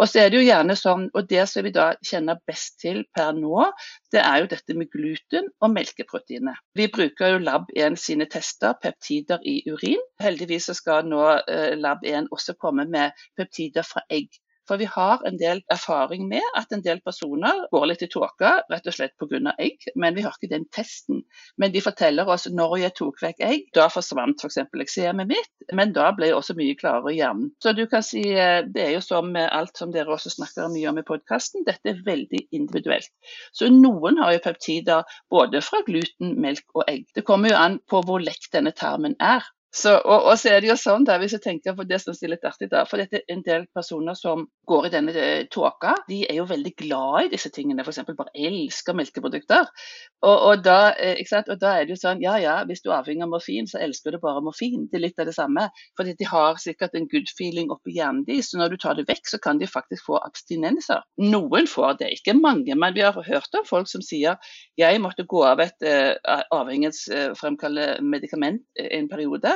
Og 0.00 0.08
så 0.08 0.22
er 0.22 0.30
det 0.30 0.40
jo 0.40 0.46
gjerne 0.46 0.74
sånn, 0.78 1.04
og 1.14 1.26
det 1.30 1.42
som 1.50 1.66
vi 1.66 1.72
da 1.74 1.88
kjenner 2.06 2.40
best 2.48 2.78
til 2.82 3.02
per 3.14 3.34
nå, 3.36 3.66
det 4.14 4.22
er 4.22 4.42
jo 4.42 4.48
dette 4.50 4.76
med 4.78 4.90
gluten 4.94 5.50
og 5.62 5.74
melkeproteiner. 5.74 6.58
Vi 6.78 6.88
bruker 6.92 7.34
jo 7.34 7.42
Lab1 7.42 7.98
sine 8.00 8.26
tester, 8.32 8.74
peptider 8.82 9.44
i 9.46 9.60
urin. 9.70 10.02
Heldigvis 10.22 10.70
så 10.70 10.78
skal 10.78 11.06
nå 11.10 11.22
eh, 11.42 11.74
Lab1 11.78 12.32
også 12.34 12.56
komme 12.58 12.88
med 12.90 13.22
peptider 13.38 13.86
fra 13.86 14.02
egg. 14.10 14.30
For 14.72 14.80
vi 14.80 14.86
har 14.88 15.20
en 15.28 15.34
del 15.36 15.58
erfaring 15.68 16.22
med 16.30 16.46
at 16.56 16.70
en 16.72 16.80
del 16.80 17.02
personer 17.04 17.66
går 17.74 17.82
litt 17.90 18.04
i 18.06 18.08
tåka 18.08 18.52
rett 18.70 18.86
og 18.88 18.94
slett 18.96 19.12
pga. 19.20 19.52
egg, 19.60 19.84
men 20.00 20.14
vi 20.16 20.24
har 20.24 20.32
ikke 20.32 20.48
den 20.48 20.64
testen. 20.72 21.18
Men 21.60 21.74
de 21.74 21.82
forteller 21.84 22.24
oss 22.32 22.48
når 22.48 22.78
jeg 22.80 22.94
tok 22.96 23.20
vekk 23.20 23.44
egg, 23.44 23.68
da 23.76 23.90
forsvant 23.92 24.40
f.eks. 24.40 24.62
For 24.72 24.86
eksemet 24.86 25.28
mitt, 25.28 25.52
men 25.76 25.92
da 25.92 26.08
ble 26.16 26.30
jeg 26.30 26.38
også 26.38 26.56
mye 26.56 26.78
klarere 26.80 27.12
i 27.12 27.18
hjernen. 27.18 27.52
Så 27.60 27.76
du 27.76 27.84
kan 27.84 28.06
si 28.06 28.24
eh, 28.32 28.64
det 28.64 28.86
er 28.86 28.94
jo 28.94 29.04
som 29.04 29.36
alt 29.36 29.76
som 29.76 29.92
dere 29.92 30.16
også 30.16 30.32
snakker 30.38 30.72
mye 30.72 30.88
om 30.88 31.04
i 31.04 31.08
podkasten, 31.12 31.68
dette 31.68 31.92
er 31.92 32.04
veldig 32.06 32.46
individuelt. 32.56 33.12
Så 33.52 33.68
noen 33.68 34.24
har 34.24 34.38
jo 34.38 34.44
peptider 34.48 35.18
både 35.28 35.60
fra 35.60 35.84
gluten, 35.84 36.38
melk 36.40 36.64
og 36.72 36.88
egg. 36.88 37.10
Det 37.12 37.28
kommer 37.28 37.52
jo 37.52 37.60
an 37.60 37.82
på 37.84 38.00
hvor 38.08 38.24
lekk 38.24 38.48
denne 38.56 38.72
tarmen 38.72 39.20
er. 39.20 39.44
Så, 39.74 39.94
og, 39.96 40.26
og, 40.28 40.34
så 40.36 40.50
er 40.52 40.60
det 40.60 40.68
jo 40.68 40.74
sånn, 40.76 41.06
da, 41.08 41.14
hvis 41.20 41.32
jeg 41.32 41.44
tenker 41.46 41.72
på 41.76 41.86
det 41.88 41.96
som 42.02 42.12
er 42.12 42.34
litt 42.34 42.44
artig 42.44 42.68
da, 42.68 42.82
for 42.88 43.00
dette 43.00 43.22
er 43.22 43.32
en 43.32 43.44
del 43.46 43.64
personer 43.72 44.16
som 44.18 44.44
går 44.68 44.86
i 44.86 44.92
denne 44.92 45.12
eh, 45.18 45.44
tåka, 45.50 45.94
de 46.08 46.22
er 46.28 46.38
jo 46.38 46.46
veldig 46.48 46.72
glad 46.78 47.26
i 47.26 47.30
disse 47.32 47.50
tingene. 47.54 47.82
F.eks. 47.82 48.02
bare 48.18 48.32
elsker 48.48 48.96
melkeprodukter. 48.96 49.66
Og, 50.22 50.36
og, 50.36 50.62
da, 50.64 50.92
eh, 50.94 51.18
og, 51.40 51.56
da, 51.60 51.74
er 51.74 51.86
det 51.86 51.96
jo 51.96 52.00
sånn, 52.02 52.22
ja 52.22 52.36
ja, 52.42 52.56
hvis 52.68 52.84
du 52.84 52.90
er 52.90 53.00
avhengig 53.00 53.26
av 53.26 53.32
morfin, 53.32 53.68
så 53.70 53.80
elsker 53.82 54.14
du 54.14 54.20
bare 54.22 54.44
morfin. 54.44 54.86
Det 54.90 55.00
er 55.00 55.06
litt 55.06 55.22
av 55.22 55.28
det 55.30 55.36
samme. 55.36 55.68
Fordi 55.98 56.14
de 56.18 56.28
har 56.30 56.60
sikkert 56.62 56.96
en 56.98 57.08
good 57.10 57.30
feeling 57.34 57.72
oppi 57.74 57.96
hjernen 57.98 58.24
deres, 58.28 58.52
så 58.52 58.60
når 58.60 58.74
du 58.74 58.80
tar 58.84 58.98
det 58.98 59.08
vekk, 59.10 59.32
så 59.34 59.42
kan 59.42 59.60
de 59.62 59.70
faktisk 59.70 60.06
få 60.08 60.20
abstinenser. 60.22 61.02
Noen 61.22 61.68
får 61.70 61.98
det, 62.02 62.12
ikke 62.18 62.36
mange, 62.38 62.76
men 62.78 62.96
vi 62.96 63.04
har 63.04 63.16
hørt 63.16 63.58
om 63.58 63.66
folk 63.68 63.90
som 63.90 64.04
sier 64.04 64.38
jeg 64.78 65.00
måtte 65.02 65.26
gå 65.28 65.42
av 65.44 65.60
et 65.62 65.84
uh, 65.84 66.42
avhengighetsfremkallende 66.54 68.02
medikament 68.06 68.62
en 68.78 69.08
periode. 69.10 69.52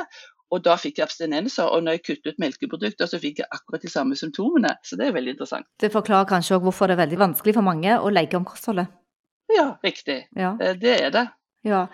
Og 0.53 0.63
da 0.63 0.77
fikk 0.79 1.01
jeg 1.01 1.09
abstinenser, 1.09 1.67
og 1.67 1.83
når 1.83 1.97
jeg 1.97 2.03
kuttet 2.05 2.33
ut 2.33 2.39
melkeprodukter, 2.39 3.09
så 3.09 3.19
fikk 3.19 3.41
jeg 3.41 3.49
akkurat 3.51 3.83
de 3.83 3.91
samme 3.91 4.15
symptomene. 4.15 4.71
Så 4.83 4.95
det 4.99 5.09
er 5.09 5.17
veldig 5.17 5.35
interessant. 5.35 5.67
Det 5.81 5.91
forklarer 5.91 6.29
kanskje 6.29 6.55
òg 6.55 6.69
hvorfor 6.69 6.87
det 6.87 6.95
er 6.95 7.03
veldig 7.03 7.19
vanskelig 7.25 7.57
for 7.57 7.67
mange 7.67 7.97
å 7.99 8.11
legge 8.13 8.39
om 8.39 8.47
kostholdet? 8.47 8.93
Ja, 9.51 9.73
riktig. 9.83 10.21
Ja. 10.35 10.55
Eh, 10.61 10.75
det 10.79 10.95
er 11.01 11.11
det. 11.11 11.25
Ja. 11.67 11.87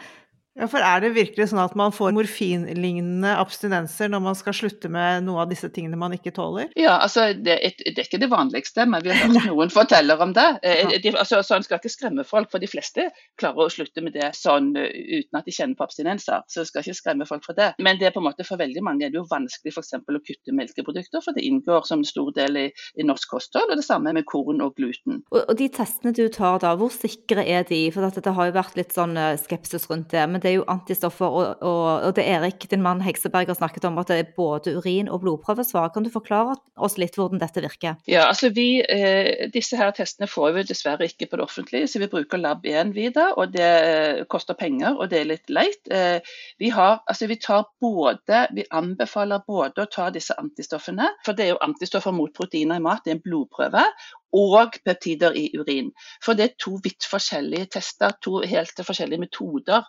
Ja, 0.53 0.67
for 0.69 0.85
er 0.85 1.01
det 1.01 1.15
virkelig 1.15 1.47
sånn 1.49 1.63
at 1.63 1.73
man 1.77 1.93
får 1.95 2.13
morfinlignende 2.13 3.31
abstinenser 3.41 4.11
når 4.13 4.21
man 4.21 4.35
skal 4.37 4.53
slutte 4.53 4.89
med 4.93 5.25
noe 5.25 5.41
av 5.41 5.49
disse 5.49 5.65
tingene 5.73 5.97
man 5.97 6.13
ikke 6.13 6.33
tåler? 6.35 6.69
Ja, 6.77 6.99
altså 7.01 7.31
det, 7.33 7.55
det 7.81 7.95
er 7.97 8.05
ikke 8.05 8.21
det 8.21 8.29
vanligste, 8.29 8.85
men 8.85 9.01
vi 9.01 9.09
har 9.09 9.23
hørt 9.23 9.47
noen 9.49 9.73
forteller 9.73 10.21
om 10.21 10.35
det. 10.37 10.45
Eh, 10.61 10.93
de, 11.01 11.13
altså, 11.17 11.41
så 11.41 11.57
En 11.57 11.65
skal 11.65 11.81
ikke 11.81 11.93
skremme 11.93 12.25
folk, 12.27 12.51
for 12.53 12.61
de 12.61 12.69
fleste 12.69 13.07
klarer 13.41 13.65
å 13.65 13.73
slutte 13.73 14.03
med 14.05 14.13
det 14.13 14.29
sånn 14.37 14.75
eh, 14.77 14.93
uten 15.23 15.39
at 15.39 15.49
de 15.49 15.55
kjenner 15.55 15.79
på 15.79 15.87
abstinenser. 15.87 16.45
Så 16.45 16.61
jeg 16.61 16.69
skal 16.69 16.85
ikke 16.85 16.99
skremme 16.99 17.27
folk 17.29 17.47
for 17.47 17.57
det. 17.57 17.71
Men 17.81 17.97
det 17.97 18.11
er 18.11 18.13
på 18.13 18.21
en 18.21 18.27
måte 18.29 18.45
for 18.45 18.61
veldig 18.61 18.85
mange 18.85 19.07
er 19.07 19.13
det 19.13 19.17
jo 19.23 19.25
vanskelig 19.31 19.73
f.eks. 19.73 19.95
å 19.97 20.21
kutte 20.21 20.53
melkeprodukter, 20.53 21.25
for 21.25 21.33
det 21.33 21.47
inngår 21.49 21.89
som 21.89 22.03
en 22.03 22.11
stor 22.11 22.29
del 22.37 22.61
i, 22.61 22.67
i, 22.69 23.07
norsk 23.09 23.33
kosthold. 23.33 23.73
Og 23.73 23.81
det 23.81 23.87
samme 23.87 24.13
med 24.13 24.29
korn 24.29 24.61
og 24.61 24.77
gluten. 24.77 25.23
Og, 25.33 25.41
og 25.41 25.57
de 25.57 25.71
testene 25.73 26.13
du 26.13 26.27
tar 26.29 26.61
da, 26.61 26.75
hvor 26.77 26.93
sikre 26.93 27.41
er 27.41 27.65
de? 27.65 27.87
For 27.95 28.05
dette 28.05 28.37
har 28.37 28.51
jo 28.51 28.57
vært 28.61 28.77
litt 28.77 28.93
sånn 28.93 29.17
eh, 29.17 29.33
skepsis 29.41 29.89
rundt 29.89 30.13
det. 30.13 30.27
men 30.29 30.42
det 30.43 30.51
er 30.51 30.57
jo 30.59 30.65
antistoffer, 30.71 31.25
og, 31.25 31.63
og, 31.63 31.85
og 32.07 32.15
det 32.17 32.25
Erik, 32.27 32.65
din 32.71 32.83
mann 32.83 33.01
Hekseberg, 33.03 33.49
har 33.49 33.57
snakket 33.57 33.87
om, 33.87 33.97
at 34.01 34.11
det 34.11 34.17
er 34.19 34.31
både 34.35 34.75
urin- 34.77 35.09
og 35.11 35.21
blodprøvesvar. 35.23 35.91
Kan 35.93 36.05
du 36.05 36.11
forklare 36.13 36.55
oss 36.75 36.97
litt 37.01 37.17
hvordan 37.19 37.41
dette 37.41 37.63
virker? 37.63 37.97
Ja, 38.09 38.27
altså 38.27 38.51
vi, 38.53 38.81
eh, 38.81 39.49
Disse 39.53 39.77
her 39.79 39.93
testene 39.95 40.27
får 40.29 40.55
vi 40.57 40.65
dessverre 40.69 41.07
ikke 41.07 41.29
på 41.31 41.39
det 41.39 41.47
offentlige, 41.47 41.89
så 41.91 42.01
vi 42.03 42.09
bruker 42.11 42.41
Lab1 42.41 42.93
videre. 42.95 43.31
og 43.37 43.53
Det 43.55 43.69
eh, 43.69 44.23
koster 44.29 44.57
penger, 44.59 44.97
og 44.97 45.09
det 45.11 45.21
er 45.21 45.29
litt 45.31 45.53
leit. 45.53 45.81
Eh, 45.91 46.19
vi, 46.59 46.71
har, 46.73 47.01
altså 47.07 47.29
vi, 47.31 47.39
både, 47.81 48.47
vi 48.53 48.67
anbefaler 48.71 49.45
både 49.47 49.85
å 49.85 49.91
ta 49.91 50.09
disse 50.13 50.35
antistoffene, 50.39 51.09
for 51.25 51.37
det 51.37 51.47
er 51.47 51.55
jo 51.55 51.63
antistoffer 51.63 52.15
mot 52.15 52.33
proteiner 52.35 52.81
i 52.81 52.83
mat, 52.83 53.03
det 53.05 53.13
er 53.13 53.19
en 53.19 53.25
blodprøve 53.25 53.87
og 54.33 54.77
peptider 54.85 55.35
i 55.37 55.45
urin. 55.59 55.91
For 56.25 56.37
det 56.37 56.45
er 56.45 56.55
to 56.61 56.77
vidt 56.83 57.05
forskjellige 57.09 57.69
tester, 57.77 58.15
to 58.23 58.41
helt 58.49 58.81
forskjellige 58.85 59.21
metoder. 59.21 59.85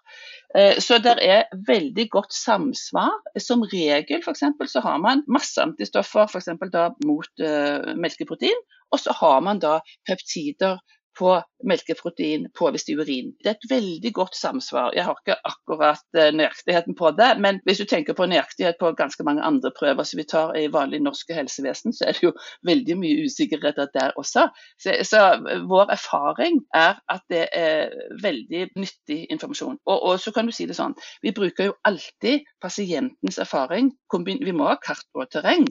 Eh, 0.57 0.81
så 0.85 0.99
det 1.03 1.17
er 1.25 1.49
veldig 1.69 2.09
godt 2.13 2.35
samsvar. 2.37 3.15
Som 3.41 3.65
regel 3.73 4.23
for 4.25 4.35
eksempel, 4.35 4.69
så 4.69 4.85
har 4.85 4.99
man 5.03 5.25
masse 5.29 5.63
antistoffer 5.63 6.29
for 6.31 6.71
da 6.75 6.89
mot 7.07 7.43
uh, 7.43 7.95
melkeprotein, 7.99 8.61
og 8.93 9.01
så 9.01 9.15
har 9.21 9.41
man 9.45 9.61
da 9.63 9.79
peptider 10.07 10.79
på 11.19 11.35
melkeprotein 11.65 12.49
påvist 12.59 12.89
i 12.89 12.97
urin. 12.99 13.33
Det 13.43 13.51
er 13.51 13.57
et 13.57 13.71
veldig 13.71 14.13
godt 14.15 14.37
samsvar. 14.37 14.93
Jeg 14.97 15.07
har 15.07 15.19
ikke 15.19 15.37
akkurat 15.49 16.19
eh, 16.19 16.31
nøyaktigheten 16.35 16.97
på 16.99 17.11
det, 17.19 17.31
men 17.41 17.61
hvis 17.65 17.81
du 17.81 17.87
tenker 17.89 18.17
på 18.17 18.27
nøyaktighet 18.31 18.79
på 18.81 18.93
ganske 18.99 19.25
mange 19.27 19.43
andre 19.43 19.73
prøver 19.79 20.07
som 20.07 20.21
vi 20.21 20.27
tar 20.29 20.55
i 20.59 20.67
vanlig 20.73 21.01
norske 21.05 21.37
helsevesen, 21.37 21.95
så 21.97 22.09
er 22.09 22.19
det 22.19 22.27
jo 22.27 22.35
veldig 22.69 22.99
mye 23.01 23.29
usikkerheter 23.29 23.91
der 23.95 24.13
også. 24.21 24.49
Så, 24.83 24.97
så 25.09 25.23
vår 25.71 25.95
erfaring 25.97 26.61
er 26.75 27.01
at 27.13 27.25
det 27.33 27.47
er 27.53 27.95
veldig 28.23 28.69
nyttig 28.77 29.25
informasjon. 29.31 29.79
Og, 29.87 29.99
og, 30.03 30.21
så 30.21 30.33
kan 30.35 30.47
du 30.49 30.55
si 30.55 30.69
det 30.69 30.77
sånn, 30.79 30.97
vi 31.23 31.35
bruker 31.37 31.71
jo 31.71 31.79
alltid 31.89 32.45
pasientens 32.63 33.41
erfaring. 33.43 33.93
Vi 34.13 34.55
må 34.55 34.69
ha 34.69 34.77
kart 34.83 35.07
og 35.15 35.31
terreng. 35.33 35.67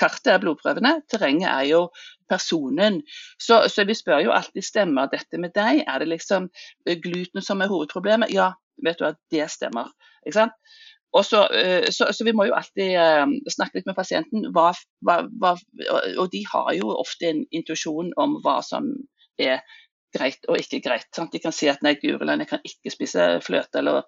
Kartet 0.00 0.32
er 0.32 0.40
blodprøvene, 0.42 0.96
terrenget 1.10 1.50
er 1.50 1.68
jo 1.68 1.82
personen. 2.30 3.02
Så, 3.40 3.64
så, 3.68 3.84
vi 3.84 3.96
spør 3.96 4.24
jo 4.24 4.34
alltid 4.34 4.64
stemmer 4.64 5.10
dette 5.12 5.40
med 5.40 5.54
deg. 5.56 5.84
Er 5.86 6.00
det 6.00 6.08
liksom 6.08 6.48
eh, 6.86 6.98
gluten 7.00 7.44
som 7.44 7.60
er 7.60 7.72
hovedproblemet? 7.72 8.32
Ja, 8.34 8.52
vet 8.84 9.00
du 9.00 9.08
at 9.10 9.20
det 9.34 9.50
stemmer. 9.52 9.92
Ikke 10.24 10.38
sant? 10.40 10.58
Og 11.14 11.22
så, 11.24 11.44
eh, 11.54 11.90
så, 11.94 12.08
så, 12.10 12.24
vi 12.26 12.34
må 12.34 12.48
jo 12.48 12.56
alltid 12.56 12.96
uh, 12.98 13.28
snakke 13.54 13.78
litt 13.78 13.86
med 13.86 13.94
pasienten, 13.94 14.48
hva, 14.54 14.72
hva, 15.06 15.20
hva, 15.38 15.52
og 16.18 16.30
de 16.32 16.42
har 16.50 16.72
jo 16.74 16.90
ofte 16.96 17.30
en 17.30 17.44
intuisjon 17.54 18.10
om 18.18 18.40
hva 18.42 18.58
som 18.66 18.90
er 19.38 19.62
greit 20.14 20.48
og 20.48 20.58
ikke 20.60 20.80
greit. 20.84 21.08
Sant? 21.16 21.32
De 21.34 21.40
kan 21.42 21.54
si 21.54 21.68
at 21.70 21.82
nei, 21.84 21.94
Guriland, 22.00 22.44
jeg 22.44 22.50
kan 22.52 22.64
ikke 22.66 22.92
spise 22.94 23.26
fløte 23.44 23.80
eller, 23.82 24.06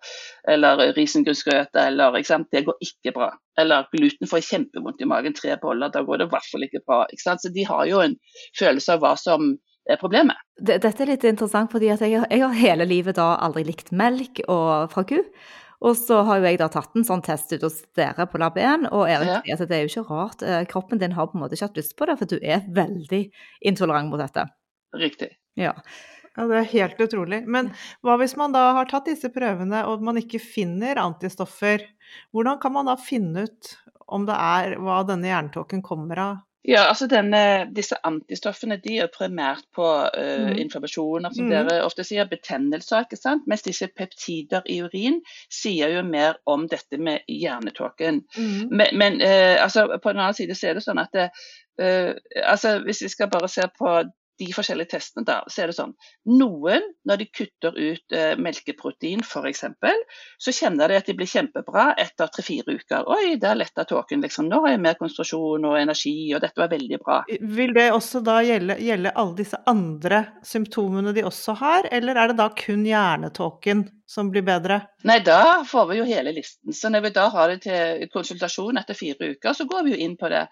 eller 0.48 0.82
risengrynsgrøt, 0.96 1.76
eller 1.82 2.16
det 2.52 2.64
går 2.66 2.80
ikke 2.88 3.14
bra. 3.16 3.30
Eller 3.58 3.86
gluten 3.92 4.30
får 4.30 4.44
kjempevondt 4.46 5.02
i 5.02 5.08
magen, 5.08 5.34
tre 5.34 5.56
boller, 5.60 5.92
da 5.92 6.02
går 6.06 6.22
det 6.22 6.28
i 6.28 6.34
hvert 6.34 6.50
fall 6.52 6.66
ikke 6.66 6.84
bra. 6.86 7.04
Ikke 7.12 7.36
Så 7.42 7.52
de 7.52 7.66
har 7.66 7.86
jo 7.86 8.02
en 8.04 8.16
følelse 8.58 8.96
av 8.96 9.04
hva 9.04 9.14
som 9.20 9.54
er 9.86 10.00
problemet. 10.00 10.38
Dette 10.56 10.90
er 10.90 11.12
litt 11.12 11.24
interessant, 11.28 11.70
fordi 11.72 11.92
jeg, 11.92 12.10
jeg, 12.10 12.42
har 12.42 12.58
hele 12.58 12.88
livet 12.88 13.18
da 13.18 13.36
aldri 13.42 13.64
likt 13.68 13.92
melk 13.94 14.42
og 14.48 14.90
fra 14.92 15.06
ku. 15.06 15.20
Og 15.84 15.96
så 15.98 16.22
har 16.24 16.40
jo 16.40 16.48
jeg 16.48 16.58
da 16.60 16.68
tatt 16.72 16.94
en 16.96 17.04
sånn 17.04 17.22
test 17.24 17.52
ut 17.52 17.64
hos 17.66 17.82
dere 17.98 18.24
på 18.30 18.40
Lab 18.40 18.56
1, 18.56 18.88
og 18.96 19.10
Erik 19.12 19.28
sier 19.28 19.50
ja. 19.52 19.56
at 19.58 19.68
det 19.68 19.76
er 19.76 19.82
jo 19.84 19.90
ikke 19.92 20.06
rart. 20.08 20.44
Eh, 20.44 20.62
kroppen 20.70 21.02
din 21.02 21.16
har 21.16 21.28
på 21.28 21.36
en 21.36 21.44
måte 21.44 21.56
ikke 21.56 21.68
hatt 21.68 21.80
lyst 21.82 21.96
på 21.98 22.08
det, 22.08 22.16
for 22.20 22.30
du 22.30 22.38
er 22.40 22.64
veldig 22.78 23.22
intolerant 23.68 24.08
mot 24.12 24.22
dette. 24.22 24.46
Riktig. 24.96 25.34
Ja. 25.56 25.72
Ja, 26.36 26.44
Det 26.46 26.56
er 26.58 26.66
helt 26.72 26.98
utrolig. 27.00 27.42
Men 27.48 27.70
hva 28.04 28.18
hvis 28.20 28.36
man 28.36 28.52
da 28.52 28.66
har 28.76 28.88
tatt 28.90 29.06
disse 29.08 29.30
prøvene 29.32 29.86
og 29.88 30.02
man 30.04 30.18
ikke 30.20 30.40
finner 30.42 30.98
antistoffer? 31.00 31.80
Hvordan 32.34 32.58
kan 32.60 32.74
man 32.74 32.90
da 32.90 32.96
finne 33.00 33.46
ut 33.48 33.70
om 34.06 34.26
det 34.28 34.36
er 34.36 34.76
hva 34.78 34.98
denne 35.08 35.30
hjernetåken 35.30 35.80
kommer 35.82 36.20
av? 36.20 36.42
Ja, 36.66 36.88
altså 36.90 37.06
denne, 37.06 37.70
Disse 37.70 37.94
antistoffene 38.04 38.74
de 38.82 38.96
er 38.98 39.08
primært 39.14 39.62
på 39.72 39.86
uh, 39.86 40.50
Mm. 40.50 40.58
inflammasjoner, 40.64 41.30
som 41.32 41.46
Mm. 41.46 41.50
dere 41.54 41.76
ofte 41.86 42.04
sier, 42.04 42.26
betennelser. 42.26 43.04
ikke 43.06 43.16
sant? 43.16 43.46
Mens 43.46 43.62
disse 43.62 43.86
peptider 43.86 44.62
i 44.66 44.80
urin 44.82 45.20
sier 45.48 45.88
jo 45.94 46.02
mer 46.02 46.36
om 46.44 46.66
dette 46.66 46.98
med 46.98 47.20
hjernetåken. 47.28 48.24
Mm. 48.36 48.68
Men, 48.70 48.98
men 48.98 49.20
uh, 49.22 49.62
altså, 49.62 49.86
på 50.02 50.10
den 50.12 50.20
annen 50.20 50.34
side 50.34 50.54
så 50.58 50.68
er 50.68 50.74
det 50.74 50.82
sånn 50.84 50.98
at 51.00 51.12
det, 51.14 51.30
uh, 51.80 52.12
altså, 52.44 52.80
hvis 52.84 53.02
vi 53.02 53.08
skal 53.14 53.28
bare 53.30 53.48
se 53.48 53.62
på 53.78 54.02
de 54.38 54.48
forskjellige 54.52 54.92
testene, 54.92 55.24
da, 55.26 55.38
så 55.50 55.64
er 55.64 55.70
det 55.70 55.76
sånn 55.78 55.94
Noen, 56.36 56.84
når 57.08 57.20
de 57.22 57.26
kutter 57.30 57.76
ut 57.76 58.16
eh, 58.16 58.34
melkeprotein 58.40 59.22
f.eks., 59.24 59.64
så 60.42 60.54
kjenner 60.54 60.92
de 60.92 60.98
at 61.00 61.08
de 61.08 61.16
blir 61.16 61.30
kjempebra 61.30 61.88
etter 62.00 62.30
tre-fire 62.32 62.76
uker. 62.76 63.08
Oi, 63.12 63.36
der 63.40 63.58
letta 63.58 63.86
tåken. 63.88 64.24
liksom. 64.24 64.50
Nå 64.50 64.62
har 64.64 64.74
jeg 64.74 64.82
mer 64.84 64.98
konsentrasjon 65.00 65.68
og 65.68 65.78
energi, 65.80 66.16
og 66.36 66.42
dette 66.44 66.60
var 66.60 66.72
veldig 66.72 67.00
bra. 67.02 67.20
Vil 67.56 67.74
det 67.76 67.88
også 67.94 68.22
da 68.26 68.38
gjelde, 68.44 68.78
gjelde 68.82 69.14
alle 69.16 69.36
disse 69.38 69.60
andre 69.70 70.24
symptomene 70.46 71.14
de 71.16 71.26
også 71.26 71.56
har, 71.60 71.90
eller 71.92 72.20
er 72.20 72.32
det 72.32 72.40
da 72.40 72.50
kun 72.56 72.86
hjernetåken 72.86 73.86
som 74.06 74.30
blir 74.30 74.44
bedre? 74.46 74.80
Nei, 75.06 75.18
da 75.26 75.64
får 75.66 75.90
vi 75.90 76.00
jo 76.00 76.06
hele 76.08 76.32
listen. 76.34 76.74
Så 76.74 76.90
når 76.92 77.08
vi 77.08 77.14
da 77.16 77.28
har 77.34 77.52
det 77.52 77.62
til 77.66 78.06
konsultasjon 78.12 78.78
etter 78.80 78.98
fire 78.98 79.32
uker, 79.34 79.56
så 79.56 79.66
går 79.68 79.86
vi 79.86 79.96
jo 79.96 80.02
inn 80.06 80.16
på 80.18 80.30
det. 80.32 80.46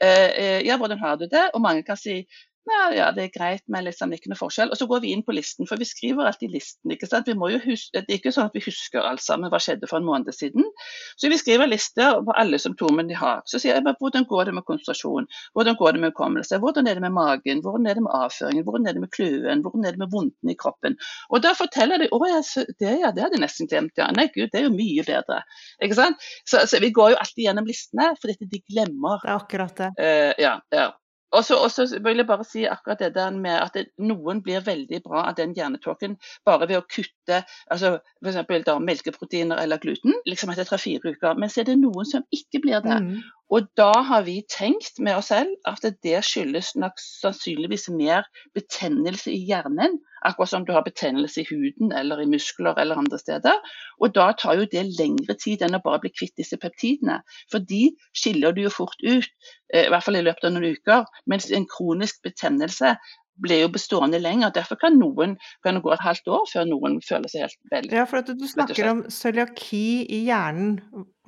Eh, 0.00 0.30
eh, 0.30 0.60
ja, 0.66 0.78
hvordan 0.80 0.98
har 1.02 1.18
du 1.20 1.26
det? 1.28 1.50
Og 1.54 1.60
mange 1.60 1.82
kan 1.84 1.98
si 2.00 2.22
ja, 2.68 2.82
ja, 2.92 3.06
det 3.16 3.22
er 3.24 3.32
greit, 3.32 3.62
men 3.72 3.86
liksom 3.86 4.12
ikke 4.12 4.30
noe 4.30 4.38
forskjell. 4.38 4.70
Og 4.70 4.78
så 4.78 4.86
går 4.90 5.00
vi 5.04 5.14
inn 5.14 5.22
på 5.24 5.34
listen, 5.34 5.66
for 5.68 5.80
vi 5.80 5.86
skriver 5.88 6.28
alltid 6.28 6.52
listen. 6.52 6.92
ikke 6.92 7.08
sant? 7.08 7.28
Vi 7.28 7.36
må 7.38 7.48
jo 7.54 7.60
huske, 7.64 8.02
Det 8.02 8.12
er 8.12 8.18
ikke 8.20 8.32
sånn 8.34 8.50
at 8.50 8.56
vi 8.56 8.62
husker 8.64 9.00
alt 9.00 9.22
sammen 9.24 9.50
hva 9.50 9.58
skjedde 9.62 9.88
for 9.90 9.98
en 9.98 10.06
måned 10.06 10.30
siden. 10.36 10.68
Så 11.16 11.30
vi 11.32 11.38
skriver 11.40 11.70
lister 11.70 12.20
på 12.26 12.36
alle 12.36 12.60
symptomene 12.60 13.08
de 13.08 13.16
har. 13.18 13.40
Så 13.48 13.58
sier 13.62 13.78
jeg 13.78 13.86
bare 13.86 13.98
hvordan 14.00 14.28
går 14.28 14.50
det 14.50 14.54
med 14.58 14.66
konsentrasjon, 14.68 15.28
hvordan 15.56 15.78
går 15.80 15.96
det 15.96 16.04
med 16.04 16.12
hukommelse, 16.12 16.60
hvordan 16.62 16.90
er 16.90 17.00
det 17.00 17.06
med 17.06 17.16
magen, 17.16 17.64
hvordan 17.64 17.88
er 17.90 17.98
det 17.98 18.04
med 18.06 18.14
avføringen, 18.20 18.66
hvordan 18.68 18.86
er 18.86 18.96
det 18.96 19.04
med 19.06 19.12
kløen, 19.16 19.64
hvordan 19.64 19.88
er 19.88 19.96
det 19.96 20.04
med 20.04 20.14
vondten 20.14 20.52
i 20.52 20.58
kroppen. 20.60 20.98
Og 21.32 21.42
da 21.42 21.56
forteller 21.56 22.04
de 22.04 22.10
å 22.12 22.22
ja, 22.28 22.40
det, 22.78 22.94
ja, 23.00 23.10
det 23.10 23.24
hadde 23.24 23.38
jeg 23.38 23.44
nesten 23.46 23.70
glemt, 23.70 23.96
ja. 23.98 24.10
Nei 24.14 24.28
gud, 24.34 24.50
det 24.52 24.60
er 24.60 24.68
jo 24.68 24.74
mye 24.76 25.04
bedre. 25.06 25.42
Ikke 25.82 25.98
sant? 25.98 26.30
Så, 26.44 26.62
så 26.70 26.78
vi 26.82 26.92
går 26.94 27.14
jo 27.14 27.20
alltid 27.24 27.46
gjennom 27.48 27.68
listene, 27.68 28.12
for 28.20 28.30
dette 28.30 28.46
de 28.50 28.62
glemmer. 28.68 29.22
Det 29.24 29.32
er 29.32 29.38
akkurat 29.40 29.80
det. 29.80 29.94
Uh, 29.98 30.32
ja, 30.38 30.58
ja. 30.74 30.90
Og 31.36 31.44
så 31.46 31.84
vil 32.02 32.18
jeg 32.18 32.26
bare 32.26 32.44
si 32.46 32.64
akkurat 32.66 32.98
det 32.98 33.12
der 33.14 33.30
med 33.34 33.54
at 33.54 33.76
det, 33.76 33.84
noen 34.02 34.40
blir 34.42 34.64
veldig 34.66 35.02
bra 35.04 35.28
av 35.28 35.36
den 35.38 35.52
hjernetåken 35.54 36.16
bare 36.46 36.66
ved 36.66 36.80
å 36.80 36.86
kutte 36.90 37.42
altså 37.70 37.98
f.eks. 38.24 38.72
melkeproteiner 38.82 39.62
eller 39.62 39.82
gluten 39.82 40.16
liksom 40.26 40.50
etter 40.50 40.66
tre-fire 40.66 41.14
uker. 41.14 41.38
Men 41.38 41.52
så 41.52 41.62
er 41.62 41.70
det 41.70 41.78
noen 41.82 42.08
som 42.08 42.26
ikke 42.34 42.62
blir 42.64 42.82
det. 42.82 42.98
Mm. 43.04 43.20
Og 43.50 43.70
da 43.78 43.92
har 44.10 44.26
vi 44.26 44.40
tenkt 44.50 44.98
med 44.98 45.18
oss 45.18 45.30
selv 45.30 45.54
at 45.70 45.86
det 46.02 46.18
skyldes 46.26 46.74
nok 46.78 46.98
sannsynligvis 47.02 47.88
mer 47.94 48.26
betennelse 48.58 49.30
i 49.30 49.42
hjernen. 49.50 50.00
Akkurat 50.26 50.50
som 50.50 50.64
du 50.66 50.72
har 50.72 50.84
betennelse 50.84 51.42
i 51.42 51.46
huden 51.48 51.92
eller 51.96 52.20
i 52.20 52.28
muskler 52.28 52.76
eller 52.78 53.00
andre 53.00 53.18
steder. 53.18 53.56
Og 54.00 54.14
da 54.14 54.30
tar 54.38 54.58
jo 54.60 54.68
det 54.72 54.84
lengre 54.98 55.36
tid 55.40 55.62
enn 55.64 55.78
å 55.78 55.82
bare 55.84 56.02
bli 56.02 56.12
kvitt 56.12 56.36
disse 56.40 56.58
peptidene. 56.60 57.20
For 57.52 57.64
de 57.72 57.90
skiller 58.16 58.52
du 58.56 58.62
jo 58.66 58.72
fort 58.74 59.00
ut, 59.00 59.30
eh, 59.72 59.86
i 59.86 59.88
hvert 59.88 60.04
fall 60.04 60.20
i 60.20 60.24
løpet 60.26 60.44
av 60.44 60.54
noen 60.54 60.76
uker. 60.76 61.06
Mens 61.26 61.50
en 61.50 61.68
kronisk 61.70 62.22
betennelse 62.26 62.96
blir 63.42 63.64
jo 63.64 63.70
bestående 63.72 64.20
lenger. 64.22 64.52
Derfor 64.54 64.78
kan 64.80 64.98
noen 65.00 65.36
kan 65.64 65.78
det 65.78 65.84
gå 65.84 65.94
et 65.94 66.04
halvt 66.04 66.28
år 66.36 66.44
før 66.52 66.68
noen 66.70 66.98
føler 67.04 67.32
seg 67.32 67.46
helt 67.46 67.58
vel. 67.72 67.88
Ja, 67.94 68.04
for 68.10 68.22
at 68.22 68.30
du 68.30 68.46
snakker 68.48 68.92
om 68.92 69.02
cøliaki 69.12 69.84
i 70.08 70.22
hjernen. 70.28 70.78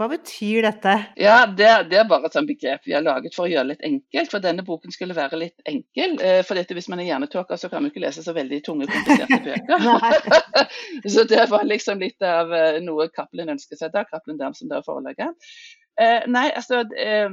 Hva 0.00 0.08
betyr 0.08 0.64
dette? 0.66 0.94
Ja, 1.20 1.44
det, 1.46 1.68
det 1.90 1.98
er 2.00 2.06
bare 2.10 2.26
et 2.26 2.34
sånt 2.34 2.48
begrep 2.48 2.86
vi 2.88 2.94
har 2.96 3.04
laget 3.04 3.36
for 3.36 3.44
å 3.44 3.50
gjøre 3.52 3.68
det 3.68 3.74
litt 3.74 3.84
enkelt. 3.90 4.32
For 4.32 4.42
denne 4.44 4.64
boken 4.66 4.94
skulle 4.94 5.14
være 5.16 5.38
litt 5.38 5.68
enkel. 5.68 6.16
Eh, 6.24 6.40
For 6.48 6.58
dette, 6.58 6.74
hvis 6.74 6.88
man 6.90 7.02
er 7.02 7.10
hjernetåker, 7.10 7.60
så 7.60 7.70
kan 7.70 7.84
man 7.84 7.92
ikke 7.92 8.02
lese 8.02 8.24
så 8.24 8.34
veldig 8.34 8.62
tunge, 8.66 8.88
kompliserte 8.90 9.42
bøker. 9.46 10.72
så 11.14 11.26
det 11.28 11.44
var 11.52 11.68
liksom 11.68 12.02
litt 12.02 12.24
av 12.26 12.50
eh, 12.56 12.80
noe 12.82 13.10
Cappelen 13.14 13.52
ønsker 13.54 13.78
seg 13.78 13.92
da. 13.94 14.06
Cappelen 14.08 14.40
Dam 14.40 14.56
som 14.58 14.72
da 14.72 14.80
er 14.80 14.88
forlaget. 14.88 15.52
Eh, 16.00 16.24
nei, 16.26 16.46
altså 16.56 16.80
eh, 16.96 17.28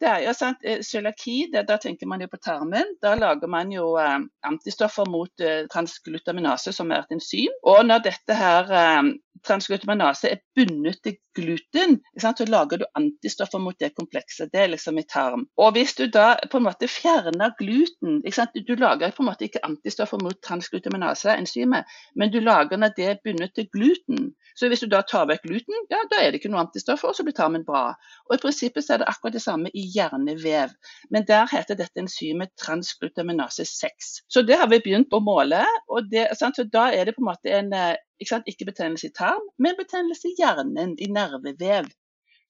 det 0.00 0.08
er 0.08 0.24
jo 0.26 0.34
sant, 0.36 0.60
eh, 0.68 0.82
Cøliaki, 0.84 1.46
da 1.54 1.78
tenker 1.80 2.08
man 2.10 2.20
jo 2.20 2.28
på 2.28 2.40
tarmen. 2.44 2.94
Da 3.00 3.14
lager 3.16 3.48
man 3.50 3.72
jo 3.72 3.94
eh, 4.00 4.18
antistoffer 4.48 5.08
mot 5.08 5.40
eh, 5.40 5.64
transglutaminase, 5.72 6.74
som 6.76 6.92
er 6.92 7.06
et 7.06 7.16
enzym. 7.16 7.54
Og 7.64 7.80
når 7.88 8.04
dette 8.10 8.36
her 8.36 8.72
eh, 8.76 9.12
transglutaminase 9.48 10.34
er 10.34 10.42
bundet 10.56 11.00
til 11.02 11.16
gluten, 11.34 11.98
så 12.20 12.46
lager 12.48 12.82
du 12.82 12.84
antistoffer 12.98 13.58
mot 13.62 13.78
det 13.78 13.92
komplekset. 13.96 14.50
Det 14.52 14.60
er 14.60 14.72
liksom 14.72 14.98
i 14.98 15.06
tarm. 15.08 15.46
Og 15.56 15.72
hvis 15.76 15.94
du 15.98 16.06
da 16.06 16.34
på 16.50 16.60
en 16.60 16.66
måte 16.68 16.88
fjerner 16.88 17.54
gluten 17.58 18.20
Du 18.66 18.74
lager 18.76 19.10
på 19.10 19.22
en 19.22 19.28
måte 19.30 19.44
ikke 19.44 19.64
antistoffer 19.64 20.18
mot 20.22 20.36
transglutaminase, 20.42 21.36
enzymet, 21.36 21.84
men 22.14 22.30
du 22.30 22.40
lager 22.40 22.76
når 22.76 22.94
det 22.96 23.06
er 23.06 23.20
bundet 23.24 23.54
til 23.54 23.68
gluten. 23.72 24.32
Så 24.54 24.68
hvis 24.68 24.80
du 24.80 24.86
da 24.92 25.00
tar 25.02 25.26
vekk 25.30 25.46
gluten, 25.46 25.86
ja, 25.90 26.02
da 26.10 26.20
er 26.20 26.30
det 26.30 26.40
ikke 26.40 26.50
noe 26.52 26.66
antistoffer, 26.66 27.08
og 27.08 27.16
så 27.16 27.24
blir 27.24 27.36
tarmen 27.36 27.64
bra. 27.64 27.94
Og 28.28 28.36
I 28.36 28.42
prinsippet 28.42 28.84
så 28.84 28.94
er 28.96 29.02
det 29.02 29.08
akkurat 29.08 29.36
det 29.36 29.44
samme 29.44 29.72
i 29.72 29.86
hjernevev, 29.94 30.74
men 31.10 31.26
der 31.28 31.48
heter 31.52 31.78
dette 31.78 32.02
enzymet 32.02 32.52
transglutaminase 32.60 33.64
6. 33.68 34.12
Så 34.28 34.44
det 34.46 34.60
har 34.60 34.68
vi 34.72 34.82
begynt 34.84 35.14
å 35.16 35.22
måle, 35.24 35.64
og 35.88 36.10
det, 36.12 36.28
da 36.72 36.88
er 36.92 37.08
det 37.08 37.16
på 37.16 37.24
en 37.24 37.30
måte 37.30 37.52
en 37.52 37.72
eh, 37.76 37.96
ikke, 38.20 38.28
sant? 38.34 38.48
ikke 38.50 38.68
betennelse 38.70 39.08
i 39.08 39.14
tarm, 39.16 39.44
men 39.58 39.78
betennelse 39.78 40.28
i 40.28 40.36
hjernen, 40.38 40.96
i 40.98 41.08
nervevev. 41.12 41.90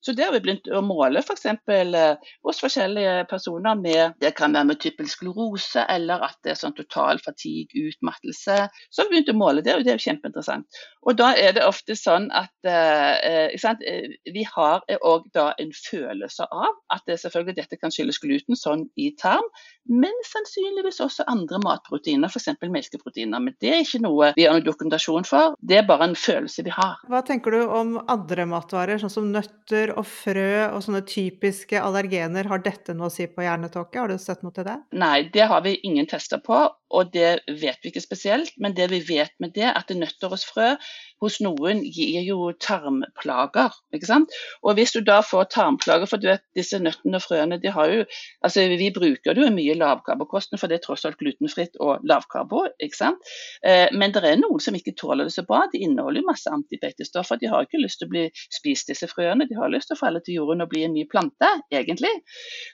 Så 0.03 0.13
det 0.19 0.25
har 0.27 0.35
vi 0.35 0.41
begynt 0.43 0.67
å 0.75 0.83
måle 0.85 1.23
f.eks. 1.23 1.47
Eh, 1.47 2.31
hos 2.47 2.63
forskjellige 2.63 3.27
personer 3.31 3.79
med 3.79 4.17
det 4.23 4.33
kan 4.39 4.55
være 4.57 4.75
typisk 4.83 5.21
sklerose, 5.21 5.85
eller 5.93 6.25
at 6.27 6.39
det 6.43 6.55
er 6.55 6.59
sånn 6.59 6.75
total 6.75 7.21
fatigue, 7.23 7.71
utmattelse. 7.93 8.57
Så 8.91 9.03
har 9.03 9.09
vi 9.09 9.17
begynt 9.17 9.31
å 9.31 9.39
måle 9.39 9.63
det, 9.65 9.77
og 9.77 9.85
det 9.87 9.95
er 9.95 10.01
jo 10.01 10.07
kjempeinteressant. 10.09 10.81
Og 11.07 11.19
da 11.19 11.33
er 11.39 11.55
det 11.55 11.65
ofte 11.67 11.95
sånn 11.99 12.29
at 12.35 12.69
eh, 12.69 13.55
sant? 13.63 13.83
eh, 13.87 14.11
vi 14.35 14.45
har 14.49 14.83
òg 15.03 15.29
da 15.35 15.51
en 15.63 15.71
følelse 15.75 16.47
av 16.51 16.75
at 16.95 17.07
det 17.07 17.21
selvfølgelig 17.23 17.57
dette 17.61 17.79
kan 17.79 17.95
skyldes 17.95 18.21
gluten, 18.23 18.59
sånn 18.59 18.85
i 18.99 19.13
tarm, 19.23 19.47
men 19.91 20.15
sannsynligvis 20.27 21.01
også 21.03 21.27
andre 21.31 21.59
matproteiner, 21.63 22.31
f.eks. 22.31 22.51
melkeproteiner. 22.63 23.43
Men 23.43 23.57
det 23.63 23.71
er 23.71 23.87
ikke 23.87 24.03
noe 24.03 24.33
vi 24.37 24.47
har 24.47 24.57
noen 24.57 24.67
dokumentasjon 24.67 25.27
for, 25.29 25.57
det 25.63 25.81
er 25.81 25.89
bare 25.89 26.11
en 26.11 26.19
følelse 26.19 26.67
vi 26.67 26.75
har. 26.75 26.99
Hva 27.11 27.23
tenker 27.27 27.55
du 27.55 27.63
om 27.67 27.97
andre 28.11 28.47
matvarer, 28.51 28.99
sånn 29.03 29.13
som 29.13 29.31
nøtter 29.35 29.92
og 29.97 30.07
frø 30.09 30.69
og 30.69 30.81
sånne 30.85 31.03
typiske 31.09 31.81
allergener? 31.81 32.49
Har 32.51 32.63
dette 32.65 32.95
noe 32.97 33.11
å 33.11 33.13
si 33.13 33.27
på 33.31 33.45
hjernetåke? 33.45 34.01
Har 34.01 34.13
du 34.13 34.19
sett 34.21 34.45
noe 34.45 34.55
til 34.57 34.67
det? 34.69 34.79
Nei, 34.99 35.29
det 35.35 35.49
har 35.53 35.65
vi 35.65 35.77
ingen 35.87 36.09
tester 36.11 36.43
på, 36.43 36.65
og 36.93 37.13
det 37.15 37.43
vet 37.49 37.83
vi 37.83 37.93
ikke 37.93 38.05
spesielt. 38.05 38.55
Men 38.63 38.77
det 38.79 38.91
vi 38.93 39.03
vet 39.09 39.35
med 39.43 39.55
det, 39.57 39.69
er 39.71 39.79
at 39.79 39.93
nøtter 39.97 40.33
hos 40.33 40.47
frø 40.49 40.75
hos 41.23 41.39
noen 41.45 41.83
gir 41.87 42.23
jo 42.27 42.51
tarmplager. 42.61 43.75
ikke 43.95 44.09
sant? 44.09 44.33
Og 44.63 44.77
hvis 44.79 44.95
du 44.97 45.01
da 45.07 45.21
får 45.27 45.51
tarmplager, 45.55 46.09
for 46.11 46.23
du 46.23 46.29
vet 46.31 46.45
disse 46.59 46.79
nøttene 46.83 47.21
og 47.21 47.25
frøene 47.25 47.61
de 47.63 47.73
har 47.73 47.93
jo, 47.93 48.05
altså 48.45 48.67
Vi 48.73 48.91
bruker 48.95 49.35
det 49.37 49.45
jo 49.45 49.53
mye 49.55 49.75
lavkarbokosten, 49.79 50.59
for 50.59 50.71
det 50.71 50.81
er 50.81 50.85
tross 50.87 51.05
alt 51.07 51.19
glutenfritt 51.21 51.77
og 51.81 52.03
lavkarbo. 52.09 52.65
ikke 52.81 52.97
sant? 52.97 53.33
Eh, 53.65 53.89
men 53.93 54.13
det 54.15 54.25
er 54.25 54.41
noen 54.41 54.61
som 54.63 54.75
ikke 54.75 54.97
tåler 54.99 55.29
det 55.29 55.35
så 55.35 55.45
bra. 55.47 55.67
De 55.73 55.83
inneholder 55.83 56.23
jo 56.23 56.31
masse 56.31 56.51
antibeitestoffer. 56.51 57.39
De 57.39 57.51
har 57.53 57.67
ikke 57.67 57.83
lyst 57.83 58.01
til 58.01 58.09
å 58.09 58.15
bli 58.15 58.25
spist 58.51 58.89
disse 58.91 59.07
frøene, 59.11 59.47
de 59.49 59.59
har 59.59 59.71
lyst 59.73 59.91
til 59.91 59.99
å 59.99 60.03
falle 60.03 60.23
til 60.25 60.41
jorden 60.41 60.65
og 60.65 60.71
bli 60.73 60.87
en 60.87 60.95
ny 60.97 61.05
plante, 61.11 61.51
egentlig. 61.73 62.13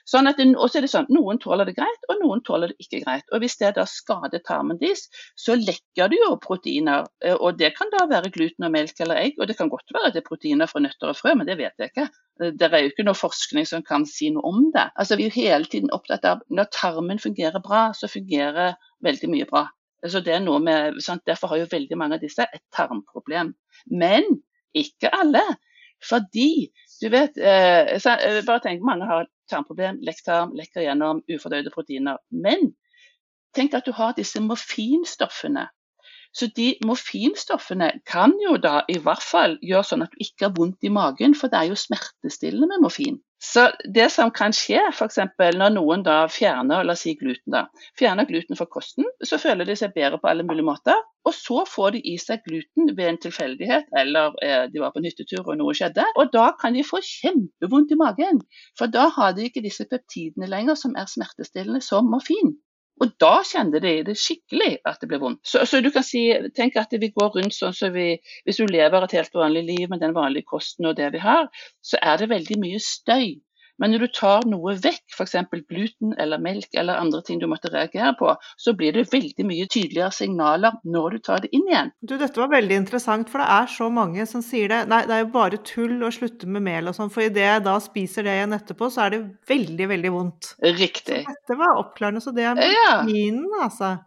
Sånn 0.09 0.29
at 0.29 0.39
også 0.39 0.69
og 0.69 0.71
så 0.71 0.79
er 0.79 0.85
det 0.85 0.91
sånn, 0.91 1.07
Noen 1.09 1.39
tåler 1.41 1.65
det 1.65 1.75
greit, 1.77 2.03
og 2.11 2.19
noen 2.21 2.41
tåler 2.45 2.71
det 2.71 2.85
ikke 2.85 3.01
greit. 3.03 3.25
Og 3.33 3.41
Hvis 3.43 3.57
det 3.57 3.73
da 3.77 3.85
skader 3.89 4.41
tarmen 4.45 4.77
deres, 4.81 5.07
så 5.39 5.55
lekker 5.57 6.11
det 6.11 6.19
jo 6.21 6.35
proteiner. 6.41 7.07
eh, 7.23 7.33
og 7.35 7.57
Det 7.57 7.73
kan 7.75 7.89
da 7.91 8.05
være 8.07 8.31
gluten 8.39 8.65
og 8.67 8.73
melk 8.73 8.99
eller 9.03 9.19
egg, 9.21 9.37
og 9.39 9.49
det 9.49 9.57
kan 9.59 9.69
godt 9.71 9.93
være 9.93 10.09
at 10.09 10.15
det 10.15 10.23
er 10.23 10.27
proteiner 10.29 10.69
fra 10.71 10.81
nøtter 10.83 11.11
og 11.11 11.17
frø, 11.19 11.35
men 11.37 11.47
det 11.49 11.57
vet 11.59 11.75
jeg 11.79 11.91
ikke. 11.91 12.07
Eh, 12.41 12.51
Det 12.55 12.69
er 12.71 12.85
jo 12.85 12.91
ikke 12.93 13.05
noe 13.07 13.19
forskning 13.19 13.67
som 13.67 13.85
kan 13.85 14.05
si 14.09 14.31
noe 14.33 14.45
om 14.47 14.69
det. 14.75 14.87
Altså 14.95 15.17
Vi 15.19 15.27
er 15.27 15.33
jo 15.33 15.41
hele 15.41 15.65
tiden 15.71 15.93
opptatt 15.95 16.25
av 16.25 16.41
når 16.49 16.71
tarmen 16.75 17.19
fungerer 17.19 17.61
bra, 17.63 17.89
så 17.93 18.09
fungerer 18.11 18.77
veldig 19.05 19.29
mye 19.29 19.49
bra. 19.49 19.67
Så 20.07 20.21
det 20.23 20.33
er 20.33 20.43
noe 20.43 20.59
med, 20.63 21.01
sant? 21.03 21.25
Derfor 21.27 21.51
har 21.51 21.59
jo 21.59 21.71
veldig 21.71 21.97
mange 21.99 22.15
av 22.15 22.23
disse 22.23 22.45
et 22.47 22.63
tarmproblem. 22.75 23.51
Men 23.91 24.23
ikke 24.73 25.11
alle. 25.11 25.43
Fordi 26.09 26.69
du 27.01 27.09
vet, 27.11 27.35
eh, 27.37 27.97
så, 27.99 28.15
eh, 28.15 28.45
bare 28.45 28.63
tenk, 28.63 28.81
Mange 28.81 29.05
har 29.05 29.25
tarmproblem, 29.49 29.97
tarmproblem, 29.99 29.99
lekktarm, 30.05 30.53
lekker 30.55 30.85
gjennom 30.85 31.23
ufordøyde 31.29 31.71
proteiner. 31.73 32.17
Men 32.31 32.73
tenk 33.55 33.73
at 33.73 33.85
du 33.85 33.91
har 33.91 34.13
disse 34.13 34.39
morfinstoffene. 34.39 35.67
Så 36.35 36.47
de 36.55 36.73
morfinstoffene 36.85 37.89
kan 38.05 38.35
jo 38.43 38.57
da 38.61 38.83
i 38.91 38.99
hvert 39.01 39.23
fall 39.25 39.57
gjøre 39.65 39.87
sånn 39.91 40.05
at 40.05 40.13
du 40.13 40.21
ikke 40.25 40.47
har 40.47 40.53
vondt 40.57 40.85
i 40.85 40.93
magen, 40.93 41.33
for 41.37 41.51
det 41.51 41.59
er 41.59 41.71
jo 41.71 41.79
smertestillende 41.79 42.69
med 42.69 42.85
morfin. 42.85 43.17
Så 43.39 43.69
det 43.95 44.09
som 44.11 44.31
kan 44.35 44.51
skje, 44.55 44.81
f.eks. 44.91 45.17
når 45.39 45.71
noen 45.71 46.03
da 46.03 46.25
fjerner 46.27 46.83
la 46.83 46.93
oss 46.93 47.05
si 47.05 47.13
gluten, 47.15 47.53
da, 47.55 47.61
fjerner 47.97 48.27
gluten 48.27 48.59
fra 48.59 48.67
kosten, 48.67 49.07
så 49.23 49.39
føler 49.39 49.69
de 49.69 49.77
seg 49.79 49.95
bedre 49.95 50.19
på 50.19 50.27
alle 50.27 50.43
mulige 50.43 50.67
måter. 50.67 50.99
Og 51.27 51.35
så 51.35 51.63
får 51.67 51.95
de 51.95 52.01
i 52.11 52.17
seg 52.19 52.43
gluten 52.43 52.91
ved 52.97 53.05
en 53.13 53.21
tilfeldighet, 53.25 53.87
eller 54.01 54.35
eh, 54.43 54.65
de 54.71 54.83
var 54.83 54.91
på 54.91 55.03
hyttetur 55.05 55.47
og 55.47 55.55
noe 55.59 55.75
skjedde. 55.77 56.03
Og 56.19 56.33
da 56.35 56.49
kan 56.59 56.75
de 56.75 56.83
få 56.83 56.99
kjempevondt 57.05 57.95
i 57.95 57.99
magen, 57.99 58.43
for 58.79 58.91
da 58.91 59.07
har 59.15 59.35
de 59.37 59.47
ikke 59.47 59.63
disse 59.63 59.87
peptidene 59.87 60.49
lenger 60.51 60.79
som 60.79 60.99
er 60.99 61.07
smertestillende 61.07 61.83
som 61.85 62.11
morfin. 62.11 62.57
Og 62.99 63.13
da 63.21 63.39
kjente 63.47 63.79
de 63.83 63.93
det 64.07 64.15
skikkelig 64.19 64.79
at 64.87 64.99
det 65.01 65.09
ble 65.11 65.19
vondt. 65.21 65.41
Så, 65.47 65.63
så, 65.69 65.79
du 65.83 65.89
kan 65.95 66.03
si, 66.03 66.25
tenk 66.55 66.75
at 66.79 66.91
vi 66.91 67.11
går 67.15 67.31
rundt 67.37 67.55
sånn 67.55 67.75
som 67.75 67.93
vi 67.95 68.09
Hvis 68.47 68.59
du 68.59 68.65
lever 68.67 69.05
et 69.05 69.15
helt 69.15 69.35
vanlig 69.35 69.63
liv 69.67 69.85
med 69.91 70.03
den 70.03 70.15
vanlige 70.17 70.49
kosten 70.49 70.89
og 70.89 70.97
det 70.99 71.13
vi 71.15 71.23
har, 71.23 71.47
så 71.81 71.99
er 72.01 72.19
det 72.19 72.31
veldig 72.33 72.59
mye 72.59 72.81
støy. 72.83 73.37
Men 73.79 73.93
når 73.93 74.05
du 74.05 74.07
tar 74.19 74.45
noe 74.49 74.75
vekk, 74.79 75.03
f.eks. 75.15 75.35
gluten 75.69 76.13
eller 76.19 76.41
melk 76.43 76.75
eller 76.77 76.99
andre 76.99 77.21
ting 77.25 77.39
du 77.41 77.47
måtte 77.51 77.71
reagere 77.73 78.13
på, 78.19 78.33
så 78.59 78.73
blir 78.77 78.93
det 78.95 79.07
veldig 79.13 79.45
mye 79.47 79.67
tydeligere 79.71 80.11
signaler 80.15 80.77
når 80.83 81.15
du 81.15 81.19
tar 81.29 81.45
det 81.45 81.51
inn 81.55 81.67
igjen. 81.69 81.93
Du, 82.01 82.17
dette 82.19 82.41
var 82.41 82.51
veldig 82.51 82.81
interessant, 82.83 83.29
for 83.31 83.43
det 83.43 83.47
er 83.55 83.71
så 83.71 83.89
mange 83.93 84.25
som 84.29 84.43
sier 84.45 84.71
det. 84.71 84.81
Nei, 84.91 85.03
det 85.09 85.15
er 85.15 85.23
jo 85.25 85.31
bare 85.35 85.61
tull 85.65 85.97
å 86.03 86.11
slutte 86.13 86.49
med 86.49 86.65
mel 86.67 86.91
og 86.91 86.97
sånn, 86.97 87.11
for 87.13 87.25
idet 87.25 87.45
jeg 87.45 87.65
da 87.67 87.77
spiser 87.83 88.27
det 88.27 88.35
igjen 88.39 88.57
etterpå, 88.59 88.91
så 88.91 89.05
er 89.07 89.15
det 89.15 89.23
veldig, 89.49 89.89
veldig 89.95 90.13
vondt. 90.15 90.53
Riktig. 90.79 91.23
Så 91.23 91.33
dette 91.35 91.59
var 91.59 91.79
oppklarende. 91.79 92.23
Så 92.23 92.35
det 92.35 92.45
er 92.45 92.59
Ja. 92.59 93.01
medisinen, 93.03 93.47
altså. 93.63 93.97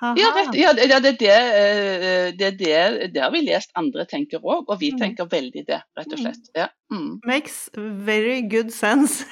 Ja, 0.00 0.12
det, 0.14 0.58
ja, 0.58 0.72
det, 1.00 1.12
det, 1.18 1.30
eh, 1.34 2.28
det, 2.38 2.50
det, 2.60 3.08
det 3.14 3.22
har 3.22 3.32
vi 3.34 3.40
lest 3.42 3.72
andre 3.78 4.04
tenker 4.06 4.38
òg, 4.44 4.68
og 4.70 4.76
vi 4.80 4.92
Mm. 4.92 4.98
tenker 5.00 5.26
veldig 5.28 5.64
det, 5.66 5.80
rett 5.98 6.12
og 6.14 6.18
slett. 6.18 6.46
Ja, 6.54 6.68
mm. 6.92 7.20
Makes 7.26 7.56
very 7.74 8.40
good 8.48 8.70
sense. 8.72 9.24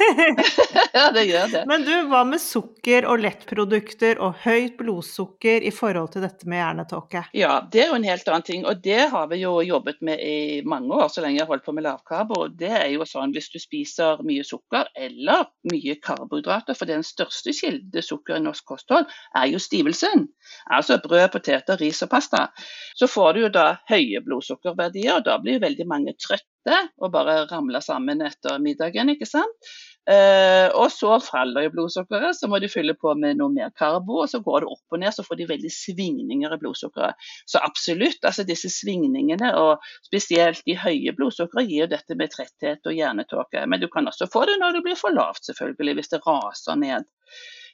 ja 0.94 1.06
det 1.14 1.24
gjør 1.28 1.46
det. 1.52 1.62
Men 1.70 1.84
du, 1.86 1.92
hva 2.10 2.24
med 2.28 2.42
sukker 2.42 3.06
og 3.08 3.22
lettprodukter 3.22 4.18
og 4.22 4.34
høyt 4.42 4.76
blodsukker 4.80 5.62
i 5.62 5.70
forhold 5.74 6.12
til 6.16 6.26
dette 6.26 6.48
med 6.50 6.60
hjernetåke? 6.60 7.22
Ja, 7.36 7.60
det 7.72 7.84
er 7.84 7.92
jo 7.92 7.98
en 8.00 8.08
helt 8.08 8.28
annen 8.28 8.46
ting, 8.46 8.66
og 8.66 8.82
det 8.84 9.06
har 9.12 9.30
vi 9.30 9.40
jo 9.44 9.54
jobbet 9.64 10.02
med 10.04 10.20
i 10.20 10.62
mange 10.66 10.90
år, 10.98 11.08
så 11.14 11.22
lenge 11.24 11.38
jeg 11.40 11.46
har 11.46 11.52
holdt 11.54 11.66
på 11.66 11.74
med 11.78 11.86
lavkarbo. 11.86 12.48
Det 12.58 12.72
er 12.82 12.88
jo 12.94 13.06
sånn 13.08 13.32
hvis 13.36 13.50
du 13.54 13.58
spiser 13.62 14.20
mye 14.26 14.44
sukker 14.46 14.90
eller 14.96 15.46
mye 15.72 15.96
karbohydrater, 16.02 16.74
for 16.76 16.90
den 16.90 17.06
største 17.06 17.54
kilden 17.56 17.90
til 17.94 18.02
sukker 18.04 18.36
i 18.40 18.44
norsk 18.44 18.66
kosthold 18.74 19.06
er 19.36 19.46
jo 19.54 19.62
stivelsen. 19.62 20.26
Altså 20.66 20.98
brød, 21.02 21.28
poteter, 21.34 21.78
ris 21.80 22.02
og 22.06 22.10
pasta. 22.12 22.46
Så 22.96 23.08
får 23.10 23.32
du 23.32 23.42
jo 23.46 23.52
da 23.54 23.66
høye 23.90 24.22
blodsukkerverdier, 24.24 25.18
og 25.18 25.26
da 25.28 25.38
blir 25.42 25.62
veldig 25.62 25.88
mange 25.88 26.16
trøtte 26.20 26.80
og 26.98 27.12
bare 27.14 27.44
ramler 27.50 27.84
sammen 27.84 28.24
etter 28.26 28.58
middagen, 28.62 29.12
ikke 29.12 29.28
sant. 29.28 29.70
Eh, 30.06 30.68
og 30.78 30.86
så 30.94 31.16
faller 31.18 31.64
jo 31.64 31.72
blodsukkeret, 31.74 32.36
så 32.38 32.46
må 32.50 32.60
de 32.62 32.70
fylle 32.70 32.94
på 32.94 33.10
med 33.18 33.40
noe 33.40 33.50
mer 33.50 33.72
karbo, 33.74 34.20
og 34.22 34.30
så 34.30 34.38
går 34.42 34.62
det 34.62 34.70
opp 34.70 34.94
og 34.94 35.02
ned, 35.02 35.14
så 35.14 35.24
får 35.26 35.40
de 35.40 35.48
veldig 35.50 35.72
svingninger 35.74 36.54
i 36.54 36.58
blodsukkeret. 36.62 37.26
Så 37.50 37.62
absolutt, 37.62 38.22
altså 38.22 38.46
disse 38.46 38.70
svingningene, 38.70 39.50
og 39.58 39.82
spesielt 40.06 40.62
de 40.66 40.78
høye 40.78 41.14
blodsukkeret, 41.16 41.66
gir 41.66 41.84
jo 41.84 41.90
dette 41.96 42.18
med 42.18 42.30
tretthet 42.34 42.86
og 42.86 42.94
hjernetåke. 42.94 43.66
Men 43.66 43.82
du 43.82 43.88
kan 43.90 44.06
også 44.06 44.30
få 44.30 44.46
det 44.46 44.60
når 44.62 44.78
det 44.78 44.84
blir 44.86 44.98
for 45.00 45.14
lavt, 45.14 45.42
selvfølgelig, 45.48 45.98
hvis 45.98 46.14
det 46.14 46.22
raser 46.26 46.78
ned. 46.82 47.10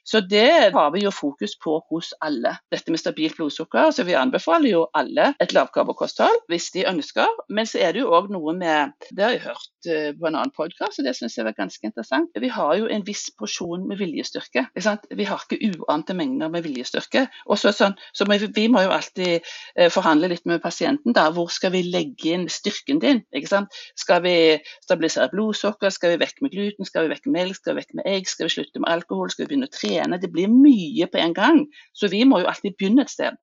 Så 0.03 0.19
det 0.19 0.71
har 0.75 0.91
vi 0.91 1.03
jo 1.05 1.11
fokus 1.11 1.55
på 1.63 1.77
hos 1.89 2.11
alle. 2.21 2.57
Dette 2.71 2.91
med 2.91 2.99
stabilt 2.99 3.37
blodsukker. 3.37 3.91
Så 3.91 4.03
vi 4.03 4.15
anbefaler 4.19 4.73
jo 4.73 4.85
alle 4.93 5.31
et 5.41 5.53
lavkarbokosthold 5.55 6.43
hvis 6.51 6.69
de 6.75 6.85
ønsker. 6.89 7.29
Men 7.49 7.69
så 7.69 7.79
er 7.83 7.95
det 7.95 8.03
jo 8.03 8.11
òg 8.15 8.29
noe 8.33 8.55
med 8.57 8.93
Det 9.09 9.23
har 9.23 9.35
jeg 9.35 9.45
hørt 9.45 9.89
eh, 9.89 10.09
på 10.17 10.27
en 10.27 10.35
annen 10.35 10.53
podkast, 10.55 10.99
og 10.99 11.07
det 11.07 11.15
syns 11.17 11.37
jeg 11.37 11.45
var 11.47 11.55
ganske 11.57 11.87
interessant. 11.87 12.31
Vi 12.39 12.49
har 12.51 12.75
jo 12.79 12.89
en 12.91 13.05
viss 13.07 13.29
porsjon 13.39 13.87
med 13.87 13.99
viljestyrke. 14.01 14.65
Vi 14.73 15.27
har 15.29 15.43
ikke 15.43 15.71
uante 15.71 16.15
mengder 16.17 16.51
med 16.51 16.65
viljestyrke. 16.67 17.25
Og 17.47 17.59
så, 17.59 17.71
sånn, 17.75 17.95
så 18.13 18.27
vi, 18.29 18.39
vi 18.55 18.67
må 18.71 18.83
jo 18.85 18.93
alltid 18.95 19.39
eh, 19.39 19.89
forhandle 19.93 20.31
litt 20.33 20.45
med 20.49 20.61
pasienten. 20.63 21.15
da, 21.15 21.29
Hvor 21.31 21.51
skal 21.53 21.73
vi 21.75 21.83
legge 21.87 22.35
inn 22.35 22.47
styrken 22.51 22.99
din? 23.03 23.23
Ikke 23.35 23.51
sant? 23.51 23.79
Skal 23.99 24.23
vi 24.25 24.35
stabilisere 24.83 25.31
blodsukker? 25.31 25.93
Skal 25.93 26.15
vi 26.15 26.21
vekk 26.25 26.43
med 26.43 26.55
gluten? 26.55 26.87
Skal 26.89 27.07
vi 27.07 27.15
vekk 27.15 27.29
med 27.29 27.39
melk? 27.39 27.59
Skal 27.59 27.75
vi 27.75 27.83
vekk 27.83 27.97
med 27.99 28.09
egg? 28.09 28.29
Skal 28.29 28.49
vi 28.49 28.55
slutte 28.57 28.83
med 28.83 28.91
alkohol? 28.91 29.31
Skal 29.31 29.45
vi 29.45 29.53
begynne 29.53 29.69
å 29.69 29.73
trene? 29.93 30.19
Det 30.19 30.31
blir 30.33 30.51
mye 30.51 31.07
på 31.07 31.21
en 31.21 31.33
gang. 31.37 31.63
Så 31.93 32.09
vi 32.11 32.25
må 32.25 32.41
jo 32.41 32.49
alltid 32.49 32.77
begynne 32.77 33.05
et 33.05 33.13
sted. 33.13 33.37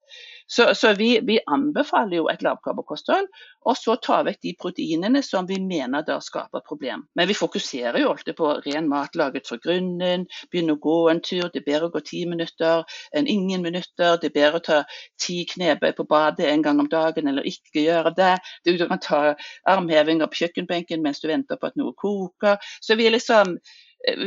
Så, 0.52 0.74
så 0.74 0.92
vi, 0.92 1.20
vi, 1.22 1.38
anbefaler 1.46 2.16
jo 2.16 2.24
et 2.26 2.40
lavkarbokosthold, 2.42 3.28
og 3.70 3.76
så 3.78 3.94
ta 4.02 4.16
vekk 4.26 4.40
de 4.42 4.52
proteinene 4.58 5.20
som 5.22 5.46
vi 5.46 5.60
mener 5.62 6.02
da 6.02 6.16
skaper 6.18 6.64
problem. 6.66 7.04
Men 7.14 7.28
vi 7.30 7.36
fokuserer 7.38 8.00
jo 8.02 8.08
alltid 8.10 8.34
på 8.40 8.48
ren 8.64 8.88
mat 8.90 9.14
laget 9.14 9.46
fra 9.46 9.60
grunnen, 9.62 10.24
begynne 10.50 10.74
å 10.74 10.80
gå 10.82 10.96
en 11.12 11.22
tur. 11.22 11.44
Det 11.52 11.60
er 11.62 11.68
bedre 11.68 11.86
å 11.86 11.92
gå 11.94 12.02
ti 12.08 12.24
minutter 12.26 12.82
enn 13.14 13.30
ingen 13.30 13.62
minutter. 13.62 14.18
Det 14.18 14.32
er 14.32 14.34
bedre 14.40 14.58
å 14.58 14.64
ta 14.66 14.80
ti 15.22 15.44
knebøy 15.52 15.94
på 16.00 16.08
badet 16.10 16.50
en 16.50 16.66
gang 16.66 16.82
om 16.82 16.90
dagen, 16.90 17.30
eller 17.30 17.46
ikke 17.46 17.84
gjøre 17.86 18.10
det. 18.18 18.32
Du 18.66 18.74
kan 18.80 19.04
ta 19.06 19.20
armhevinger 19.70 20.26
på 20.26 20.42
kjøkkenbenken 20.42 21.06
mens 21.06 21.22
du 21.22 21.30
venter 21.30 21.62
på 21.62 21.70
at 21.70 21.78
noe 21.78 21.94
koker. 21.94 22.58
Så 22.82 22.98
vi 22.98 23.06
er 23.06 23.14
liksom 23.14 23.54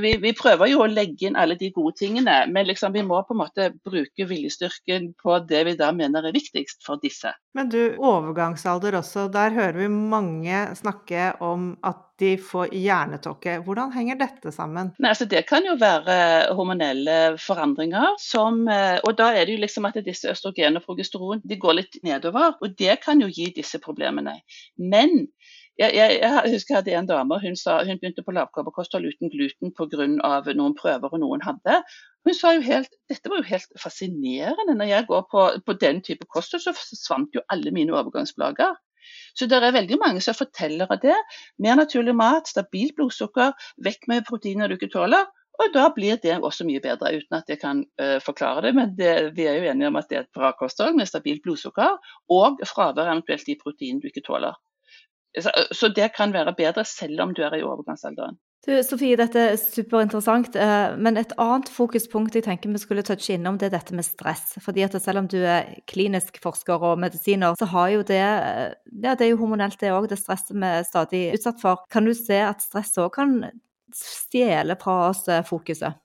vi, 0.01 0.17
vi, 0.21 0.33
prøver 0.37 0.69
jo 0.69 0.83
å 0.83 0.89
legge 0.89 1.27
inn 1.27 1.37
alle 1.39 1.55
de 1.57 1.71
gode 1.73 1.95
tingene, 1.97 2.35
men 2.51 2.67
liksom 2.69 2.93
vi 2.93 3.03
må 3.05 3.21
på 3.25 3.33
en 3.33 3.41
måte 3.41 3.69
bruke 3.85 4.27
viljestyrken 4.29 5.11
på 5.21 5.39
det 5.49 5.63
vi 5.69 5.75
da 5.79 5.89
mener 5.95 6.27
er 6.27 6.35
viktigst 6.35 6.83
for 6.85 7.01
disse. 7.01 7.33
Men 7.57 7.71
du, 7.73 7.95
overgangsalder 7.97 8.99
også. 8.99 9.27
Der 9.33 9.55
hører 9.55 9.79
vi 9.81 9.89
mange 9.89 10.65
snakke 10.77 11.31
om 11.43 11.73
at 11.85 12.01
de 12.21 12.35
får 12.37 12.69
hjernetåke. 12.77 13.57
Hvordan 13.65 13.91
henger 13.95 14.19
dette 14.21 14.53
sammen? 14.53 14.91
Nei, 15.01 15.11
altså 15.11 15.25
Det 15.29 15.41
kan 15.49 15.65
jo 15.65 15.73
være 15.81 16.53
hormonelle 16.53 17.17
forandringer. 17.41 18.13
Som, 18.21 18.63
og 18.69 19.11
da 19.17 19.31
er 19.33 19.47
det 19.47 19.57
jo 19.57 19.63
liksom 19.63 19.89
at 19.89 19.97
disse 20.05 20.29
østrogen 20.31 20.77
og 20.77 20.85
progesteron 20.85 21.41
de 21.43 21.57
går 21.59 21.79
litt 21.81 21.99
nedover. 22.05 22.53
Og 22.61 22.77
det 22.77 22.99
kan 23.03 23.21
jo 23.21 23.31
gi 23.33 23.49
disse 23.57 23.81
problemene. 23.81 24.37
Men 24.77 25.25
jeg, 25.81 25.95
jeg, 25.97 26.17
jeg, 26.21 26.51
husker 26.53 26.75
jeg 26.75 26.79
hadde 26.81 26.95
en 26.99 27.09
dame, 27.09 27.37
hun, 27.41 27.55
sa, 27.57 27.79
hun 27.87 27.99
begynte 28.01 28.23
på 28.25 28.35
lavkarbokosthold 28.35 29.07
uten 29.09 29.31
gluten 29.33 29.73
pga. 29.73 30.07
noen 30.53 30.75
prøver 30.77 31.09
og 31.15 31.21
noen 31.23 31.41
hadde. 31.41 31.79
Hun 32.27 32.37
sa 32.37 32.53
jo 32.53 32.61
helt, 32.65 32.93
Dette 33.09 33.31
var 33.31 33.41
jo 33.41 33.49
helt 33.49 33.79
fascinerende. 33.81 34.77
Når 34.77 34.91
jeg 34.91 35.07
går 35.09 35.23
på, 35.31 35.45
på 35.65 35.77
den 35.81 36.01
type 36.05 36.27
kosthold, 36.29 36.61
så 36.61 36.75
forsvant 36.77 37.33
jo 37.35 37.45
alle 37.49 37.73
mine 37.73 37.95
overgangsplager. 37.95 38.75
Så 39.35 39.49
det 39.49 39.59
er 39.59 39.75
veldig 39.75 39.97
mange 39.99 40.21
som 40.23 40.37
forteller 40.37 40.91
av 40.93 41.01
det. 41.03 41.15
Mer 41.59 41.79
naturlig 41.81 42.13
mat, 42.15 42.47
stabilt 42.47 42.95
blodsukker, 42.99 43.55
vekk 43.83 44.07
med 44.11 44.27
proteiner 44.29 44.69
du 44.69 44.77
ikke 44.77 44.93
tåler. 44.93 45.25
Og 45.61 45.73
da 45.73 45.87
blir 45.93 46.17
det 46.21 46.39
også 46.41 46.65
mye 46.65 46.81
bedre, 46.81 47.11
uten 47.17 47.37
at 47.37 47.49
jeg 47.49 47.59
kan 47.61 47.83
uh, 48.01 48.17
forklare 48.25 48.63
det. 48.67 48.73
Men 48.77 48.93
det, 48.97 49.13
vi 49.37 49.45
er 49.49 49.59
jo 49.59 49.71
enige 49.71 49.89
om 49.91 49.97
at 49.99 50.09
det 50.09 50.17
er 50.17 50.25
et 50.25 50.37
bra 50.37 50.53
kosthold 50.57 50.97
med 50.97 51.09
stabilt 51.09 51.43
blodsukker 51.45 51.97
og 52.33 52.63
fravær 52.69 53.11
eventuelt 53.11 53.49
de 53.49 53.57
proteinene 53.61 54.01
du 54.01 54.09
ikke 54.09 54.25
tåler. 54.25 54.57
Så 55.33 55.89
det 55.95 56.11
kan 56.15 56.33
være 56.33 56.53
bedre 56.57 56.85
selv 56.85 57.21
om 57.23 57.31
du 57.33 57.41
er 57.41 57.55
i 57.57 57.63
overgangsalderen. 57.65 58.35
Du, 58.63 58.71
Sofie, 58.85 59.17
dette 59.19 59.41
er 59.43 59.57
superinteressant, 59.59 60.55
men 61.03 61.19
et 61.19 61.33
annet 61.41 61.67
fokuspunkt 61.67 62.37
jeg 62.37 62.45
tenker 62.45 62.71
vi 62.71 62.79
skulle 62.79 63.03
touche 63.03 63.35
innom, 63.35 63.57
det 63.59 63.67
er 63.67 63.73
dette 63.73 63.97
med 63.97 64.07
stress. 64.07 64.53
Fordi 64.63 64.85
at 64.85 64.95
selv 65.03 65.19
om 65.19 65.27
du 65.27 65.41
er 65.41 65.73
klinisk 65.91 66.39
forsker 66.39 66.85
og 66.87 67.01
medisiner, 67.01 67.57
så 67.59 67.67
har 67.73 67.89
jo 67.91 68.05
det 68.07 68.21
ja, 68.21 69.17
det 69.17 69.25
er 69.25 69.33
jo 69.33 69.41
hormonelt 69.41 69.75
det 69.81 69.91
òg, 69.91 70.07
det 70.07 70.21
stresset 70.21 70.55
vi 70.55 70.69
er 70.69 70.87
stadig 70.87 71.23
utsatt 71.35 71.59
for. 71.59 71.83
Kan 71.91 72.07
du 72.07 72.13
se 72.15 72.39
at 72.39 72.63
stress 72.63 72.95
òg 73.03 73.11
kan 73.17 73.35
stjele 73.93 74.79
fra 74.79 75.09
oss 75.09 75.25
fokuset? 75.49 75.99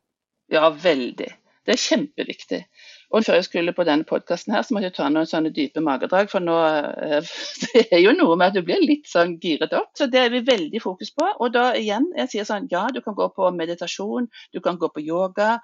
Ja, 0.51 0.67
veldig. 0.73 1.31
Det 1.63 1.77
er 1.77 1.85
kjempeviktig. 1.85 2.65
Og 3.09 3.25
før 3.25 3.39
jeg 3.39 3.47
skulle 3.47 3.73
på 3.73 3.87
denne 3.89 4.05
podkasten 4.05 4.53
her, 4.53 4.65
så 4.67 4.75
måtte 4.75 4.91
jeg 4.91 4.97
ta 4.99 5.07
noen 5.09 5.29
sånne 5.29 5.53
dype 5.57 5.81
magedrag. 5.85 6.29
For 6.29 6.45
nå 6.45 6.57
det 7.73 7.87
er 7.87 8.03
jo 8.03 8.13
noe 8.17 8.37
med 8.37 8.51
at 8.51 8.59
du 8.59 8.65
blir 8.67 8.83
litt 8.85 9.09
sånn 9.09 9.39
giret 9.41 9.73
opp. 9.77 9.95
Så 9.97 10.11
det 10.13 10.21
er 10.27 10.35
vi 10.35 10.43
veldig 10.45 10.83
fokus 10.85 11.13
på. 11.17 11.25
Og 11.41 11.55
da 11.55 11.71
igjen, 11.79 12.11
jeg 12.19 12.33
sier 12.35 12.49
sånn 12.49 12.69
ja, 12.73 12.85
du 12.93 13.01
kan 13.05 13.17
gå 13.17 13.31
på 13.33 13.49
meditasjon, 13.57 14.29
du 14.53 14.61
kan 14.65 14.77
gå 14.81 14.91
på 14.93 15.05
yoga. 15.05 15.57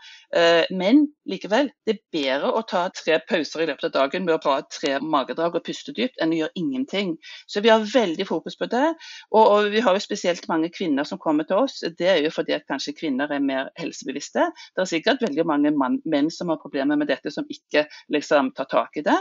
Men 0.72 1.04
likevel, 1.28 1.68
det 1.84 1.96
er 1.98 2.00
bedre 2.16 2.54
å 2.56 2.64
ta 2.68 2.86
tre 2.96 3.20
pauser 3.28 3.64
i 3.64 3.68
løpet 3.68 3.90
av 3.90 3.94
dagen 3.98 4.24
med 4.24 4.38
å 4.38 4.42
ta 4.44 4.56
tre 4.72 4.96
magedrag 5.04 5.58
og 5.58 5.66
puste 5.66 5.92
dypt, 5.96 6.16
enn 6.24 6.32
å 6.32 6.40
gjøre 6.40 6.60
ingenting. 6.60 7.14
Så 7.50 7.60
vi 7.64 7.72
har 7.72 7.84
veldig 7.84 8.28
fokus 8.28 8.56
på 8.56 8.70
det. 8.72 8.86
Og, 9.34 9.44
og 9.44 9.70
vi 9.74 9.84
har 9.84 9.96
jo 9.96 10.04
spesielt 10.04 10.48
mange 10.48 10.72
kvinner 10.72 11.04
som 11.04 11.20
kommer 11.20 11.44
til 11.48 11.60
oss. 11.66 11.82
Det 11.84 12.08
er 12.08 12.22
jo 12.24 12.32
fordi 12.32 12.56
at 12.56 12.64
kanskje 12.70 12.96
kvinner 12.96 13.28
er 13.28 13.44
mer 13.44 13.68
helsebevisste. 13.80 14.48
Det 14.72 14.84
er 14.84 14.90
sikkert 14.90 15.24
veldig 15.28 15.44
mange 15.48 15.76
menn 15.76 16.32
som 16.32 16.48
har 16.52 16.62
problemer 16.62 16.96
med 16.96 17.12
dette 17.12 17.33
som 17.34 17.48
ikke 17.50 17.84
liksom 18.14 18.52
tar 18.56 18.68
tak 18.70 19.00
i 19.00 19.04
det. 19.06 19.16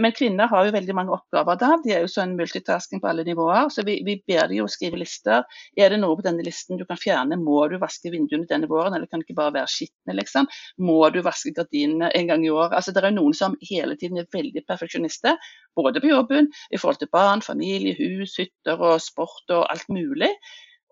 Men 0.00 0.14
kvinner 0.14 0.48
har 0.50 0.66
jo 0.66 0.74
veldig 0.74 0.94
mange 0.96 1.14
oppgaver 1.14 1.58
da. 1.60 1.72
De 1.84 1.94
er 1.94 2.04
jo 2.04 2.10
sånn 2.10 2.36
multitasking 2.38 3.02
på 3.02 3.10
alle 3.10 3.24
nivåer. 3.26 3.68
Så 3.74 3.84
vi, 3.86 3.98
vi 4.06 4.16
ber 4.26 4.48
de 4.50 4.60
jo 4.60 4.68
skrive 4.70 5.00
lister. 5.00 5.44
Er 5.76 5.92
det 5.92 6.00
noe 6.02 6.16
på 6.18 6.24
denne 6.26 6.44
listen 6.46 6.78
du 6.80 6.84
kan 6.88 7.00
fjerne? 7.00 7.38
Må 7.40 7.64
du 7.70 7.76
vaske 7.82 8.12
vinduene 8.12 8.48
denne 8.50 8.68
våren, 8.70 8.94
eller 8.94 9.10
kan 9.10 9.22
det 9.22 9.28
ikke 9.28 9.40
bare 9.40 9.56
være 9.58 9.72
skitne, 9.72 10.16
liksom? 10.18 10.48
Må 10.84 11.00
du 11.14 11.20
vaske 11.26 11.54
gardinene 11.56 12.10
en 12.14 12.30
gang 12.30 12.46
i 12.46 12.52
år? 12.52 12.72
Altså, 12.72 12.94
det 12.94 13.04
er 13.04 13.16
noen 13.16 13.36
som 13.36 13.56
hele 13.64 13.98
tiden 14.00 14.20
er 14.20 14.30
veldig 14.34 14.64
perfeksjonister, 14.68 15.40
både 15.76 16.02
på 16.02 16.12
jobben, 16.12 16.50
i 16.70 16.80
forhold 16.80 17.02
til 17.02 17.10
barn, 17.14 17.42
familie, 17.44 17.96
hus, 17.98 18.38
hytter 18.40 18.80
og 18.80 19.00
sport 19.02 19.54
og 19.54 19.66
alt 19.72 19.90
mulig. 19.92 20.30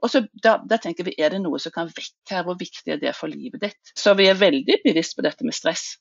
Og 0.03 0.11
så 0.11 0.25
da, 0.43 0.57
da, 0.67 0.79
tenker 0.83 1.07
vi, 1.07 1.15
er 1.23 1.31
det 1.31 1.43
noe 1.45 1.61
som 1.63 1.75
kan 1.75 1.91
vekke 1.91 2.35
her, 2.35 2.47
hvor 2.47 2.59
viktig 2.59 2.91
er 2.91 2.99
det 3.03 3.15
for 3.15 3.31
livet 3.31 3.63
ditt? 3.63 3.93
Så 3.99 4.17
vi 4.19 4.27
er 4.27 4.39
veldig 4.39 4.81
bevisst 4.83 5.15
på 5.15 5.23
dette 5.23 5.47
med 5.47 5.55
stress. 5.55 5.93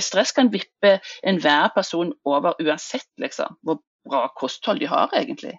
Stress 0.00 0.32
kan 0.32 0.52
vippe 0.52 0.98
enhver 1.26 1.72
person 1.74 2.12
over 2.24 2.56
uansett 2.62 3.10
liksom, 3.20 3.58
hvor 3.62 3.82
bra 4.04 4.26
kosthold 4.36 4.80
de 4.80 4.88
har, 4.90 5.12
egentlig. 5.16 5.56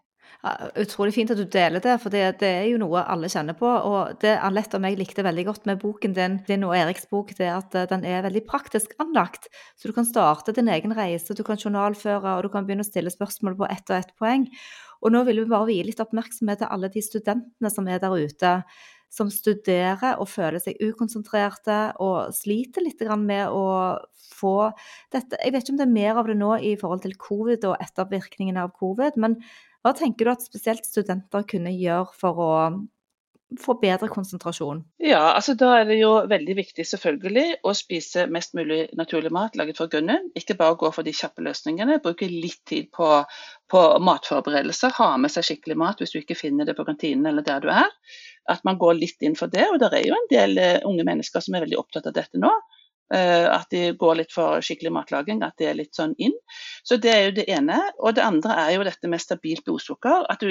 Utrolig 0.77 1.15
fint 1.15 1.31
at 1.33 1.39
du 1.39 1.47
deler 1.49 1.81
det, 1.81 1.95
for 2.03 2.13
det, 2.13 2.21
det, 2.43 2.49
er 2.59 2.67
jo 2.69 2.77
noe 2.77 3.01
alle 3.09 3.29
kjenner 3.31 3.55
på. 3.57 3.65
Og 3.65 4.19
det 4.21 4.35
Anette 4.45 4.77
og 4.77 4.83
meg 4.83 4.99
likte 4.99 5.25
veldig 5.25 5.45
godt 5.47 5.65
med 5.69 5.79
boken 5.81 6.13
din, 6.13 6.37
din 6.45 6.65
og 6.67 6.75
Eriks 6.77 7.07
bok, 7.09 7.33
det 7.37 7.47
er 7.47 7.55
at 7.57 7.77
eh, 7.77 7.87
den 7.89 8.05
er 8.05 8.25
veldig 8.27 8.43
praktisk 8.45 8.93
anlagt. 9.01 9.49
Så 9.79 9.89
du 9.89 9.95
kan 9.97 10.05
starte 10.05 10.53
din 10.53 10.69
egen 10.69 10.93
reise, 10.97 11.33
du 11.33 11.41
kan 11.47 11.57
journalføre, 11.57 12.37
og 12.37 12.45
du 12.45 12.51
kan 12.53 12.67
begynne 12.67 12.85
å 12.85 12.89
stille 12.89 13.13
spørsmål 13.13 13.57
på 13.57 13.71
ett 13.71 13.89
og 13.89 13.97
ett 13.97 14.13
poeng. 14.21 14.45
Og 15.01 15.13
nå 15.13 15.23
vil 15.25 15.41
vi 15.41 15.49
bare 15.49 15.69
vie 15.71 15.85
litt 15.87 16.01
oppmerksomhet 16.03 16.61
til 16.61 16.69
alle 16.71 16.91
de 16.93 17.01
studentene 17.03 17.73
som 17.73 17.89
er 17.89 18.03
der 18.03 18.13
ute, 18.13 18.53
som 19.15 19.29
studerer 19.31 20.19
og 20.19 20.27
føler 20.29 20.59
seg 20.61 20.81
ukonsentrerte 20.83 21.79
og 22.03 22.33
sliter 22.35 22.83
litt 22.83 23.01
med 23.21 23.47
å 23.53 23.67
få 24.35 24.71
dette. 25.13 25.39
Jeg 25.39 25.53
vet 25.53 25.63
ikke 25.63 25.75
om 25.75 25.79
det 25.79 25.87
er 25.87 25.95
mer 25.95 26.19
av 26.19 26.27
det 26.27 26.35
nå 26.39 26.51
i 26.59 26.75
forhold 26.79 27.05
til 27.05 27.15
covid 27.15 27.69
og 27.69 27.79
ettervirkningene 27.79 28.65
av 28.65 28.75
covid, 28.75 29.15
men 29.21 29.39
hva 29.85 29.93
tenker 29.95 30.25
du 30.25 30.33
at 30.33 30.43
spesielt 30.43 30.85
studenter 30.87 31.45
kunne 31.47 31.73
gjøre 31.75 32.11
for 32.17 32.41
å 32.41 32.51
få 33.61 33.75
bedre 33.79 34.07
konsentrasjon? 34.09 34.81
Ja, 34.97 35.21
altså 35.35 35.53
Da 35.53 35.71
er 35.79 35.85
det 35.89 35.99
jo 35.99 36.11
veldig 36.29 36.55
viktig 36.57 36.85
selvfølgelig 36.87 37.59
å 37.63 37.73
spise 37.77 38.25
mest 38.31 38.55
mulig 38.57 38.87
naturlig 38.97 39.31
mat 39.35 39.55
laget 39.59 39.77
for 39.79 39.91
gunnen. 39.91 40.31
Ikke 40.35 40.57
bare 40.57 40.77
gå 40.81 40.91
for 40.95 41.05
de 41.05 41.13
kjappe 41.15 41.45
løsningene. 41.45 41.99
Bruke 42.03 42.27
litt 42.29 42.63
tid 42.65 42.89
på, 42.95 43.09
på 43.71 43.83
matforberedelser. 44.01 44.95
Ha 44.97 45.11
med 45.21 45.33
seg 45.33 45.47
skikkelig 45.49 45.77
mat 45.79 46.01
hvis 46.01 46.15
du 46.15 46.19
ikke 46.23 46.39
finner 46.39 46.67
det 46.67 46.77
på 46.77 46.87
kantinen 46.87 47.29
eller 47.29 47.45
der 47.45 47.63
du 47.63 47.69
er. 47.73 47.93
At 48.51 48.63
man 48.67 48.77
går 48.81 48.99
litt 48.99 49.25
inn 49.25 49.37
for 49.39 49.51
det. 49.51 49.65
Og 49.71 49.79
det 49.81 49.91
er 49.91 50.07
jo 50.09 50.17
en 50.17 50.31
del 50.31 50.59
uh, 50.61 50.85
unge 50.89 51.05
mennesker 51.07 51.43
som 51.43 51.57
er 51.57 51.65
veldig 51.65 51.79
opptatt 51.81 52.09
av 52.11 52.17
dette 52.17 52.41
nå. 52.41 52.51
Uh, 53.13 53.45
at 53.53 53.69
de 53.69 53.91
går 53.93 54.15
litt 54.17 54.31
for 54.33 54.63
skikkelig 54.65 54.89
matlaging, 54.95 55.43
at 55.45 55.53
det 55.61 55.67
er 55.69 55.77
litt 55.77 55.93
sånn 55.93 56.15
inn. 56.17 56.33
Så 56.83 56.97
Det 56.97 57.11
er 57.11 57.23
jo 57.27 57.35
det 57.37 57.45
ene. 57.53 57.77
Og 58.01 58.15
det 58.17 58.23
andre 58.25 58.55
er 58.63 58.71
jo 58.75 58.85
dette 58.87 59.09
med 59.11 59.21
stabilt 59.21 59.65
blodsukker. 59.67 60.25
Du, 60.41 60.47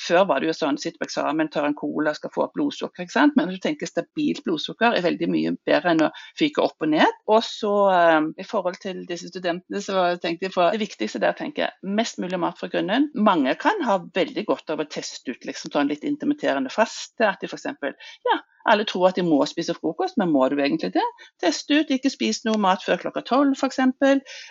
Før 0.00 0.24
var 0.30 0.40
det 0.40 0.48
jo 0.48 0.56
sånn 0.56 0.80
sitter 0.80 1.02
på 1.02 1.08
eksamen, 1.08 1.50
tar 1.52 1.68
en 1.68 1.76
cola, 1.76 2.14
skal 2.16 2.32
få 2.32 2.46
opp 2.46 2.56
blodsukker. 2.56 3.04
ikke 3.04 3.16
sant? 3.16 3.36
Men 3.36 3.52
du 3.52 3.58
tenker 3.60 3.90
stabilt 3.90 4.40
blodsukker 4.46 4.96
er 4.96 5.04
veldig 5.04 5.28
mye 5.32 5.54
bedre 5.68 5.92
enn 5.92 6.06
å 6.08 6.10
fyke 6.38 6.64
opp 6.64 6.80
og 6.84 6.92
ned. 6.94 7.20
Og 7.28 7.42
så 7.44 7.74
um, 7.92 8.32
i 8.40 8.46
forhold 8.46 8.80
til 8.82 9.04
disse 9.08 9.28
studentene, 9.28 9.82
så 9.84 10.08
tenkte 10.22 10.48
jeg 10.48 10.56
for 10.56 10.72
det 10.72 10.82
viktigste 10.84 11.20
der 11.22 11.36
tenker 11.36 11.66
jeg 11.66 11.94
mest 11.98 12.20
mulig 12.22 12.40
mat 12.40 12.58
fra 12.60 12.70
grunnen. 12.72 13.10
Mange 13.14 13.54
kan 13.60 13.84
ha 13.84 14.00
veldig 14.14 14.46
godt 14.48 14.72
av 14.72 14.80
å 14.80 14.88
teste 14.88 15.34
ut 15.34 15.48
liksom 15.48 15.74
sånn 15.74 15.92
litt 15.92 16.06
intermitterende 16.08 16.72
faste. 16.72 17.28
At 17.28 17.42
de 17.42 17.50
f.eks. 17.50 17.68
ja, 18.28 18.38
alle 18.68 18.86
tror 18.88 19.08
at 19.10 19.18
de 19.18 19.24
må 19.26 19.38
spise 19.48 19.74
frokost, 19.76 20.18
men 20.20 20.32
må 20.32 20.48
du 20.50 20.58
egentlig 20.58 20.92
det? 20.96 21.04
Test 21.42 21.70
ut, 21.70 21.90
ikke 21.90 22.10
spis 22.12 22.42
noe 22.46 22.58
mat 22.60 22.82
før 22.84 23.00
klokka 23.04 23.22
tolv 23.26 23.56
f.eks. 23.56 23.80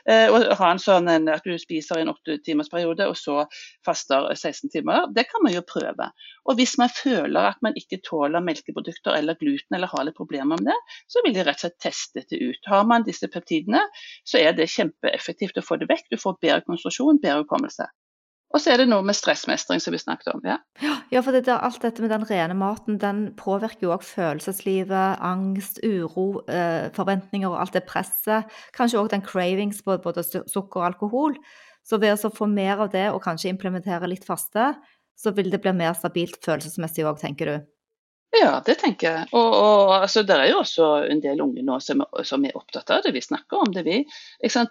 Eh, 0.07 0.27
og 0.31 0.47
ha 0.59 0.71
en 0.71 0.81
sånn 0.81 1.09
at 1.11 1.45
du 1.45 1.53
spiser 1.61 1.99
i 1.99 2.05
en 2.05 2.13
åttetimersperiode 2.13 3.07
timers 3.07 3.11
og 3.13 3.17
så 3.19 3.37
faster 3.85 4.29
16 4.33 4.71
timer. 4.73 5.07
Det 5.15 5.27
kan 5.29 5.43
man 5.45 5.55
jo 5.55 5.65
prøve. 5.67 6.09
Og 6.47 6.59
hvis 6.59 6.77
man 6.81 6.91
føler 6.93 7.51
at 7.51 7.61
man 7.65 7.77
ikke 7.79 8.01
tåler 8.05 8.43
melkeprodukter 8.43 9.17
eller 9.17 9.37
gluten, 9.39 9.77
eller 9.77 9.91
har 9.91 10.07
litt 10.07 10.17
problemer 10.17 10.57
med 10.57 10.71
det, 10.71 10.79
så 11.11 11.23
vil 11.25 11.35
de 11.35 11.45
rett 11.45 11.59
og 11.59 11.67
slett 11.67 11.79
teste 11.83 12.25
det 12.31 12.41
ut. 12.41 12.71
Har 12.71 12.87
man 12.89 13.05
disse 13.07 13.29
peptidene, 13.31 13.83
så 14.27 14.41
er 14.41 14.57
det 14.57 14.71
kjempeeffektivt 14.73 15.59
å 15.59 15.65
få 15.65 15.79
det 15.81 15.89
vekk. 15.91 16.09
Du 16.11 16.21
får 16.21 16.39
bedre 16.41 16.63
konsentrasjon, 16.67 17.21
bedre 17.23 17.43
hukommelse. 17.45 17.89
Og 18.55 18.61
så 18.63 18.71
er 18.71 18.79
det 18.79 18.87
noe 18.87 19.03
med 19.03 19.17
stressmestring 19.17 19.81
som 19.83 19.91
vi 19.91 19.99
snakket 19.99 20.29
om. 20.31 20.43
Ja, 20.47 20.57
ja 21.11 21.21
for 21.23 21.35
det 21.35 21.51
alt 21.51 21.81
dette 21.83 22.03
med 22.03 22.13
den 22.13 22.23
rene 22.29 22.55
maten 22.55 22.99
den 23.01 23.21
påvirker 23.39 23.89
jo 23.89 23.93
òg 23.97 24.05
følelseslivet, 24.07 25.19
angst, 25.19 25.81
uro, 25.83 26.45
eh, 26.47 26.87
forventninger 26.95 27.49
og 27.49 27.59
alt 27.65 27.75
det 27.75 27.83
presset. 27.89 28.47
Kanskje 28.77 29.01
òg 29.01 29.11
den 29.11 29.25
cravings 29.25 29.83
på 29.83 29.99
både 30.03 30.23
sukker 30.23 30.79
og 30.79 30.87
alkohol. 30.93 31.35
Så 31.87 31.99
ved 31.99 32.15
å 32.15 32.31
få 32.33 32.47
mer 32.51 32.83
av 32.83 32.91
det 32.95 33.09
og 33.11 33.23
kanskje 33.23 33.51
implementere 33.51 34.07
litt 34.07 34.27
faste, 34.27 34.73
så 35.17 35.33
vil 35.35 35.51
det 35.51 35.61
bli 35.63 35.73
mer 35.75 35.95
stabilt 35.97 36.39
følelsesmessig 36.45 37.03
òg, 37.07 37.19
tenker 37.19 37.51
du? 37.51 37.67
Ja, 38.35 38.61
det 38.65 38.75
tenker 38.81 39.07
jeg. 39.07 39.27
Og, 39.31 39.53
og 39.55 39.93
altså, 39.95 40.21
Det 40.27 40.35
er 40.35 40.49
jo 40.51 40.59
også 40.59 40.87
en 41.09 41.21
del 41.23 41.39
unge 41.41 41.63
nå 41.65 41.77
som, 41.83 42.03
som, 42.27 42.43
er 42.45 42.57
opptatt 42.59 42.91
av 42.91 43.05
det. 43.05 43.13
Vi 43.15 43.23
snakker 43.23 43.63
om 43.63 43.71
det, 43.73 43.85
vi. 43.87 44.01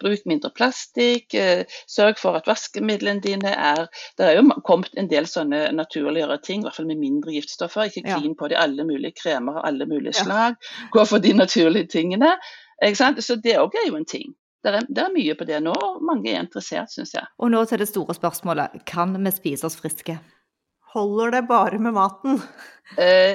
Bruk 0.01 0.27
mindre 0.29 0.51
plastikk. 0.55 1.35
Eh, 1.35 1.65
sørg 1.89 2.21
for 2.21 2.37
at 2.37 2.49
vaskemidlene 2.51 3.25
dine 3.25 3.55
er 3.55 3.87
Det 4.19 4.29
er 4.29 4.39
jo 4.39 4.61
kommet 4.67 4.93
en 5.01 5.09
del 5.09 5.27
sånne 5.31 5.71
naturligere 5.73 6.39
ting, 6.45 6.63
i 6.63 6.69
hvert 6.69 6.77
fall 6.77 6.91
med 6.91 7.01
mindre 7.01 7.33
giftstoffer. 7.33 7.89
Ikke 7.89 8.05
klin 8.05 8.35
ja. 8.35 8.39
på 8.39 8.53
det 8.53 8.61
alle 8.61 8.85
mulige 8.85 9.17
kremer 9.23 9.61
av 9.61 9.71
alle 9.73 9.89
mulige 9.89 10.19
slag. 10.21 10.61
Ja. 10.61 10.89
Gå 10.93 11.07
for 11.09 11.19
de 11.19 11.33
naturlige 11.37 11.89
tingene. 11.97 12.37
Så 12.85 13.41
det 13.41 13.57
òg 13.57 13.75
er 13.81 13.89
jo 13.89 13.97
en 13.97 14.09
ting. 14.09 14.37
Det 14.67 14.73
er, 14.75 14.87
det 14.91 15.03
er, 15.03 15.13
mye 15.15 15.35
på 15.39 15.47
det 15.47 15.61
nå, 15.63 15.73
og 15.73 16.01
mange 16.03 16.33
er 16.33 16.43
interessert, 16.43 16.91
syns 16.91 17.15
jeg. 17.15 17.25
Og 17.39 17.53
nå 17.55 17.61
til 17.71 17.79
det 17.79 17.87
store 17.87 18.17
spørsmålet. 18.17 18.81
Kan 18.89 19.15
vi 19.15 19.31
spise 19.31 19.69
oss 19.69 19.79
friske? 19.79 20.19
Holder 20.97 21.35
det 21.35 21.45
bare 21.49 21.79
med 21.79 21.93
maten? 21.93 22.41
Uh, 22.97 23.35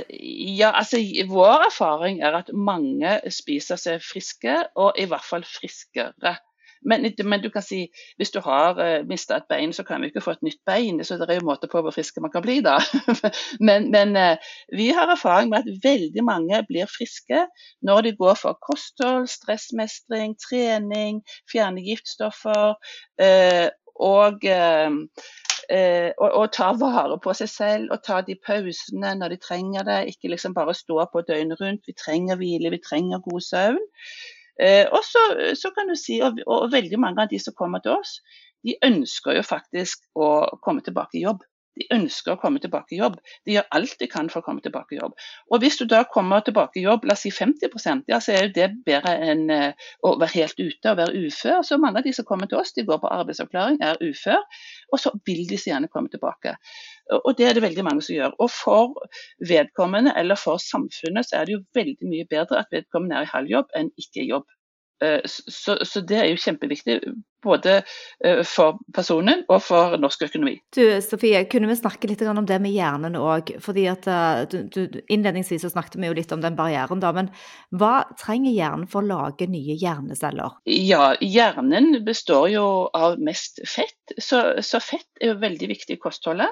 ja, 0.58 0.71
altså 0.71 0.97
Vår 1.30 1.67
erfaring 1.67 2.21
er 2.24 2.39
at 2.39 2.50
mange 2.54 3.19
spiser 3.30 3.78
seg 3.78 4.02
friske, 4.02 4.56
og 4.76 4.97
i 4.97 5.06
hvert 5.12 5.28
fall 5.28 5.45
friskere. 5.45 6.39
Men, 6.82 7.06
men 7.30 7.41
du 7.43 7.50
kan 7.54 7.62
si, 7.62 7.84
hvis 8.17 8.32
du 8.34 8.39
har 8.41 8.80
uh, 8.80 8.86
eh, 8.86 9.04
mista 9.06 9.38
et 9.38 9.45
bein, 9.52 9.74
så 9.74 9.84
kan 9.86 10.02
vi 10.02 10.10
ikke 10.10 10.24
få 10.26 10.34
et 10.34 10.47
nytt 10.47 10.62
bein. 10.65 11.04
Så 11.06 11.19
det 11.21 11.28
er 11.30 11.38
jo 11.38 11.45
måte 11.45 11.69
på 11.69 11.84
hvor 11.84 11.93
friske 11.93 12.24
man 12.24 12.34
kan 12.34 12.41
bli 12.41 12.58
da. 12.65 12.80
men, 13.67 13.91
men 13.93 14.15
uh, 14.17 14.56
vi 14.74 14.89
har 14.95 15.12
erfaring 15.13 15.52
med 15.52 15.62
at 15.62 15.84
veldig 15.84 16.26
mange 16.26 16.63
blir 16.69 16.89
friske 16.89 17.45
når 17.86 18.08
de 18.08 18.15
går 18.17 18.39
for 18.41 18.58
kosthold, 18.65 19.30
stressmestring, 19.30 20.34
trening, 20.41 21.21
fjerne 21.52 21.86
giftstoffer. 21.86 22.74
Uh, 23.21 23.69
og 24.02 24.41
eh, 25.71 26.12
og, 26.17 26.27
og, 26.29 26.45
ta 26.55 26.71
vare 26.77 27.17
på 27.23 27.34
seg 27.38 27.49
selv 27.51 27.95
og 27.95 28.03
ta 28.05 28.19
de 28.27 28.36
pausene 28.45 29.13
når 29.17 29.36
de 29.36 29.39
trenger 29.41 29.88
det. 29.88 29.99
Ikke 30.13 30.31
liksom 30.34 30.55
bare 30.57 30.75
stå 30.77 30.99
på 31.13 31.23
døgnet 31.27 31.62
rundt. 31.62 31.88
Vi 31.88 31.97
trenger 31.97 32.39
hvile, 32.39 32.73
vi 32.73 32.81
trenger 32.84 33.23
god 33.25 33.45
søvn. 33.47 33.81
Eh, 34.62 34.86
og 34.91 35.01
så, 35.07 35.23
så, 35.57 35.71
kan 35.75 35.89
du 35.89 35.95
si, 35.97 36.19
og, 36.21 36.41
og, 36.45 36.69
veldig 36.73 36.99
mange 37.01 37.23
av 37.23 37.31
de 37.31 37.39
som 37.41 37.55
kommer 37.57 37.81
til 37.84 37.95
oss, 37.95 38.19
de 38.67 38.75
ønsker 38.86 39.39
jo 39.39 39.45
faktisk 39.45 40.03
å 40.13 40.27
komme 40.62 40.84
tilbake 40.86 41.17
i 41.17 41.25
jobb. 41.25 41.41
De 41.79 41.86
ønsker 41.95 42.34
å 42.34 42.39
komme 42.39 42.60
tilbake 42.60 42.95
i 42.95 42.99
jobb. 42.99 43.15
De 43.47 43.55
gjør 43.55 43.67
alt 43.77 43.93
de 44.01 44.07
kan 44.12 44.29
for 44.31 44.41
å 44.41 44.45
komme 44.45 44.63
tilbake 44.63 44.95
i 44.95 44.99
jobb. 44.99 45.15
Og 45.51 45.63
Hvis 45.63 45.79
du 45.79 45.86
da 45.89 46.01
kommer 46.03 46.43
tilbake 46.43 46.81
i 46.81 46.84
jobb, 46.84 47.05
la 47.07 47.15
oss 47.15 47.23
si 47.23 47.31
50 47.31 48.03
ja, 48.12 48.19
så 48.19 48.36
er 48.36 48.51
det 48.55 48.67
bedre 48.86 49.13
enn 49.31 49.45
uh, 49.49 49.88
å 50.03 50.15
være 50.19 50.36
helt 50.41 50.60
ute 50.60 50.91
og 50.91 50.99
være 50.99 51.25
ufør. 51.27 51.62
Så 51.63 51.79
mange 51.79 52.01
av 52.01 52.07
de 52.07 52.13
som 52.17 52.27
kommer 52.27 52.51
til 52.51 52.60
oss, 52.60 52.73
de 52.75 52.86
går 52.88 52.99
på 53.03 53.12
arbeidsavklaring, 53.15 53.79
er 53.81 54.01
ufør, 54.03 54.41
og 54.91 54.99
så 54.99 55.13
vil 55.27 55.45
de 55.47 55.60
så 55.60 55.71
gjerne 55.71 55.91
komme 55.91 56.12
tilbake. 56.12 56.57
Og 57.21 57.36
Det 57.38 57.47
er 57.47 57.55
det 57.55 57.63
veldig 57.63 57.84
mange 57.88 58.03
som 58.05 58.15
gjør. 58.15 58.36
Og 58.39 58.51
For 58.51 58.95
vedkommende 59.47 60.13
eller 60.17 60.39
for 60.39 60.60
samfunnet 60.62 61.27
så 61.27 61.39
er 61.39 61.47
det 61.47 61.55
jo 61.57 61.63
veldig 61.75 62.07
mye 62.07 62.27
bedre 62.29 62.62
at 62.62 62.71
vedkommende 62.71 63.19
er 63.19 63.27
i 63.27 63.31
halv 63.36 63.55
jobb 63.55 63.77
enn 63.77 63.91
ikke 63.99 64.23
i 64.23 64.29
jobb. 64.31 64.47
Eh, 65.02 65.20
så, 65.26 65.78
så, 65.86 66.02
det 66.06 66.18
er 66.20 66.28
jo 66.30 66.38
kjempeviktig, 66.38 67.00
både 67.42 67.80
eh, 68.26 68.42
for 68.46 68.78
personen 68.94 69.42
og 69.50 69.64
for 69.66 69.96
norsk 70.02 70.28
økonomi. 70.28 70.60
Du, 70.76 70.84
Sofie, 71.02 71.42
kunne 71.50 71.72
vi 71.72 71.78
snakke 71.80 72.10
litt 72.12 72.22
om 72.30 72.46
det 72.46 72.60
med 72.62 72.76
hjernen 72.76 73.18
òg? 73.18 73.56
fordi 73.66 73.88
at 73.90 74.06
eh, 74.06 74.44
du, 74.52 74.60
du, 74.70 75.00
Innledningsvis 75.10 75.66
så 75.66 75.72
snakket 75.74 75.98
vi 75.98 76.12
jo 76.12 76.18
litt 76.18 76.34
om 76.36 76.44
den 76.44 76.58
barrieren, 76.60 77.02
da, 77.02 77.14
men 77.18 77.32
hva 77.74 78.04
trenger 78.20 78.54
hjernen 78.54 78.90
for 78.92 79.02
å 79.02 79.10
lage 79.10 79.50
nye 79.50 79.78
hjerneceller? 79.82 80.62
Ja, 80.70 81.16
Hjernen 81.22 82.04
består 82.06 82.50
jo 82.54 82.66
av 82.94 83.18
mest 83.24 83.62
fett, 83.68 84.16
så, 84.22 84.62
så 84.62 84.82
fett 84.84 85.10
er 85.22 85.34
jo 85.34 85.42
veldig 85.42 85.72
viktig 85.74 85.98
i 85.98 86.02
kostholdet. 86.02 86.52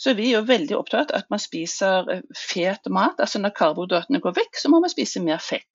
Så 0.00 0.16
vi 0.18 0.30
er 0.32 0.40
jo 0.40 0.48
veldig 0.48 0.74
opptatt 0.74 1.12
av 1.14 1.22
at 1.22 1.28
man 1.30 1.42
spiser 1.42 2.08
fet 2.34 2.88
mat. 2.90 3.20
altså 3.20 3.38
Når 3.38 3.54
karbohydratene 3.54 4.20
går 4.24 4.34
vekk, 4.40 4.58
så 4.58 4.72
må 4.72 4.80
man 4.82 4.90
spise 4.90 5.22
mer 5.22 5.38
fett. 5.42 5.68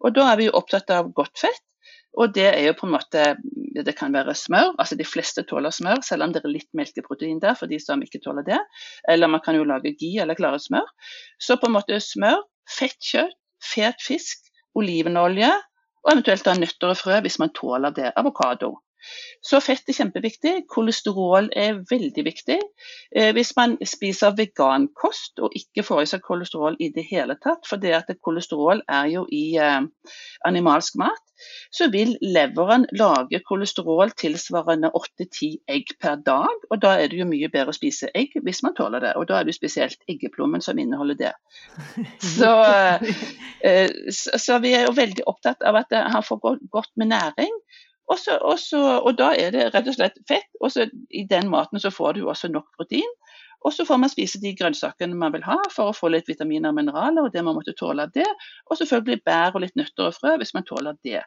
Og 0.00 0.14
Da 0.16 0.32
er 0.32 0.40
vi 0.40 0.48
jo 0.48 0.56
opptatt 0.58 0.90
av 0.94 1.12
godt 1.12 1.38
fett. 1.46 1.62
Og 2.14 2.30
det 2.34 2.46
er 2.46 2.62
jo 2.68 2.76
på 2.78 2.86
en 2.86 2.94
måte 2.94 3.22
Det 3.74 3.96
kan 3.98 4.12
være 4.14 4.36
smør. 4.38 4.74
altså 4.78 4.94
De 4.94 5.04
fleste 5.04 5.42
tåler 5.42 5.70
smør, 5.74 6.02
selv 6.02 6.22
om 6.22 6.32
det 6.32 6.44
er 6.44 6.52
litt 6.52 6.70
melkeprotein 6.72 7.40
der 7.42 7.56
for 7.58 7.66
de 7.66 7.80
som 7.82 8.02
ikke 8.02 8.22
tåler 8.22 8.46
det. 8.46 8.60
Eller 9.08 9.26
man 9.26 9.42
kan 9.44 9.56
jo 9.56 9.64
lage 9.64 9.96
gi 9.98 10.18
eller 10.22 10.38
klare 10.38 10.60
smør. 10.62 10.86
Så 11.40 11.56
på 11.56 11.66
en 11.66 11.74
måte 11.74 11.98
smør, 12.00 12.38
fett 12.70 13.00
kjøtt, 13.02 13.34
fet 13.64 13.98
fisk, 14.02 14.46
olivenolje 14.78 15.50
og 16.04 16.12
eventuelt 16.12 16.44
da 16.46 16.54
nøtter 16.54 16.92
og 16.92 16.98
frø 17.00 17.20
hvis 17.24 17.40
man 17.40 17.52
tåler 17.56 17.94
det. 17.96 18.12
Avokado. 18.16 18.76
Så 19.44 19.60
fett 19.60 19.88
er 19.88 19.98
kjempeviktig. 19.98 20.54
Kolesterol 20.72 21.50
er 21.56 21.82
veldig 21.90 22.24
viktig. 22.26 22.58
Eh, 23.14 23.32
hvis 23.36 23.52
man 23.58 23.76
spiser 23.84 24.36
vegankost 24.38 25.42
og 25.44 25.52
ikke 25.58 25.84
får 25.84 26.02
i 26.04 26.08
seg 26.14 26.24
kolesterol 26.24 26.78
i 26.80 26.88
det 26.94 27.04
hele 27.10 27.36
tatt, 27.42 27.68
for 27.68 27.80
det 27.82 27.92
at 27.98 28.14
kolesterol 28.24 28.80
er 28.88 29.10
jo 29.12 29.26
i 29.32 29.44
eh, 29.60 29.84
animalsk 30.48 30.96
mat, 31.00 31.20
så 31.74 31.88
vil 31.90 32.14
leveren 32.22 32.86
lage 32.94 33.40
kolesterol 33.48 34.12
tilsvarende 34.16 34.90
8-10 34.94 35.56
egg 35.68 35.94
per 36.00 36.20
dag. 36.26 36.66
og 36.70 36.80
Da 36.82 36.94
er 37.00 37.10
det 37.12 37.20
jo 37.20 37.28
mye 37.28 37.50
bedre 37.52 37.74
å 37.74 37.76
spise 37.76 38.10
egg 38.14 38.36
hvis 38.46 38.62
man 38.64 38.76
tåler 38.78 39.02
det. 39.04 39.14
og 39.18 39.28
Da 39.28 39.38
er 39.38 39.44
det 39.44 39.54
jo 39.54 39.60
spesielt 39.60 40.00
eggeplommen 40.08 40.64
som 40.64 40.78
inneholder 40.78 41.18
det. 41.20 41.32
Så, 42.22 42.52
eh, 43.68 43.90
så, 44.10 44.60
vi 44.64 44.74
er 44.78 44.86
jo 44.88 44.96
veldig 44.96 45.26
opptatt 45.30 45.64
av 45.66 45.82
at 45.82 45.92
han 45.92 46.24
får 46.24 46.62
godt 46.70 46.94
med 46.96 47.12
næring. 47.12 47.52
Også, 48.12 48.38
også, 48.42 48.80
og 49.00 49.16
Da 49.18 49.30
er 49.38 49.54
det 49.54 49.70
rett 49.74 49.88
og 49.88 49.96
slett 49.96 50.18
fett. 50.28 50.48
og 50.60 50.70
I 51.10 51.24
den 51.30 51.48
maten 51.48 51.80
så 51.80 51.90
får 51.90 52.18
du 52.18 52.28
også 52.28 52.48
nok 52.52 52.66
protein. 52.76 53.14
Og 53.64 53.72
så 53.72 53.86
får 53.88 53.96
man 53.96 54.12
spise 54.12 54.40
de 54.42 54.52
grønnsakene 54.56 55.16
man 55.16 55.32
vil 55.32 55.46
ha 55.46 55.56
for 55.72 55.88
å 55.88 55.96
få 55.96 56.10
litt 56.12 56.28
vitaminer 56.28 56.68
og 56.68 56.76
mineraler, 56.76 57.24
og 57.24 57.32
det 57.32 57.44
man 57.46 57.56
måtte 57.56 57.72
tåle 57.78 58.04
av 58.04 58.12
det. 58.12 58.28
Og 58.68 58.76
selvfølgelig 58.76 59.24
bær 59.24 59.56
og 59.56 59.64
litt 59.64 59.76
nøtter 59.80 60.10
og 60.10 60.16
frø 60.18 60.36
hvis 60.40 60.52
man 60.56 60.66
tåler 60.68 60.98
det. 61.06 61.22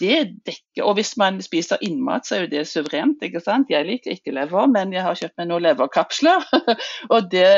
Det 0.00 0.18
dekker, 0.48 0.82
og 0.82 0.96
Hvis 0.98 1.12
man 1.20 1.38
spiser 1.44 1.80
innmat, 1.84 2.26
så 2.26 2.34
er 2.34 2.40
jo 2.44 2.50
det 2.50 2.62
suverent. 2.66 3.22
ikke 3.22 3.40
sant? 3.40 3.70
Jeg 3.70 3.86
liker 3.86 4.16
ikke 4.16 4.34
lever, 4.34 4.66
men 4.66 4.92
jeg 4.92 5.04
har 5.04 5.14
kjøpt 5.14 5.38
meg 5.38 5.48
noen 5.48 5.62
leverkapsler. 5.62 6.46
og 7.14 7.28
det, 7.30 7.48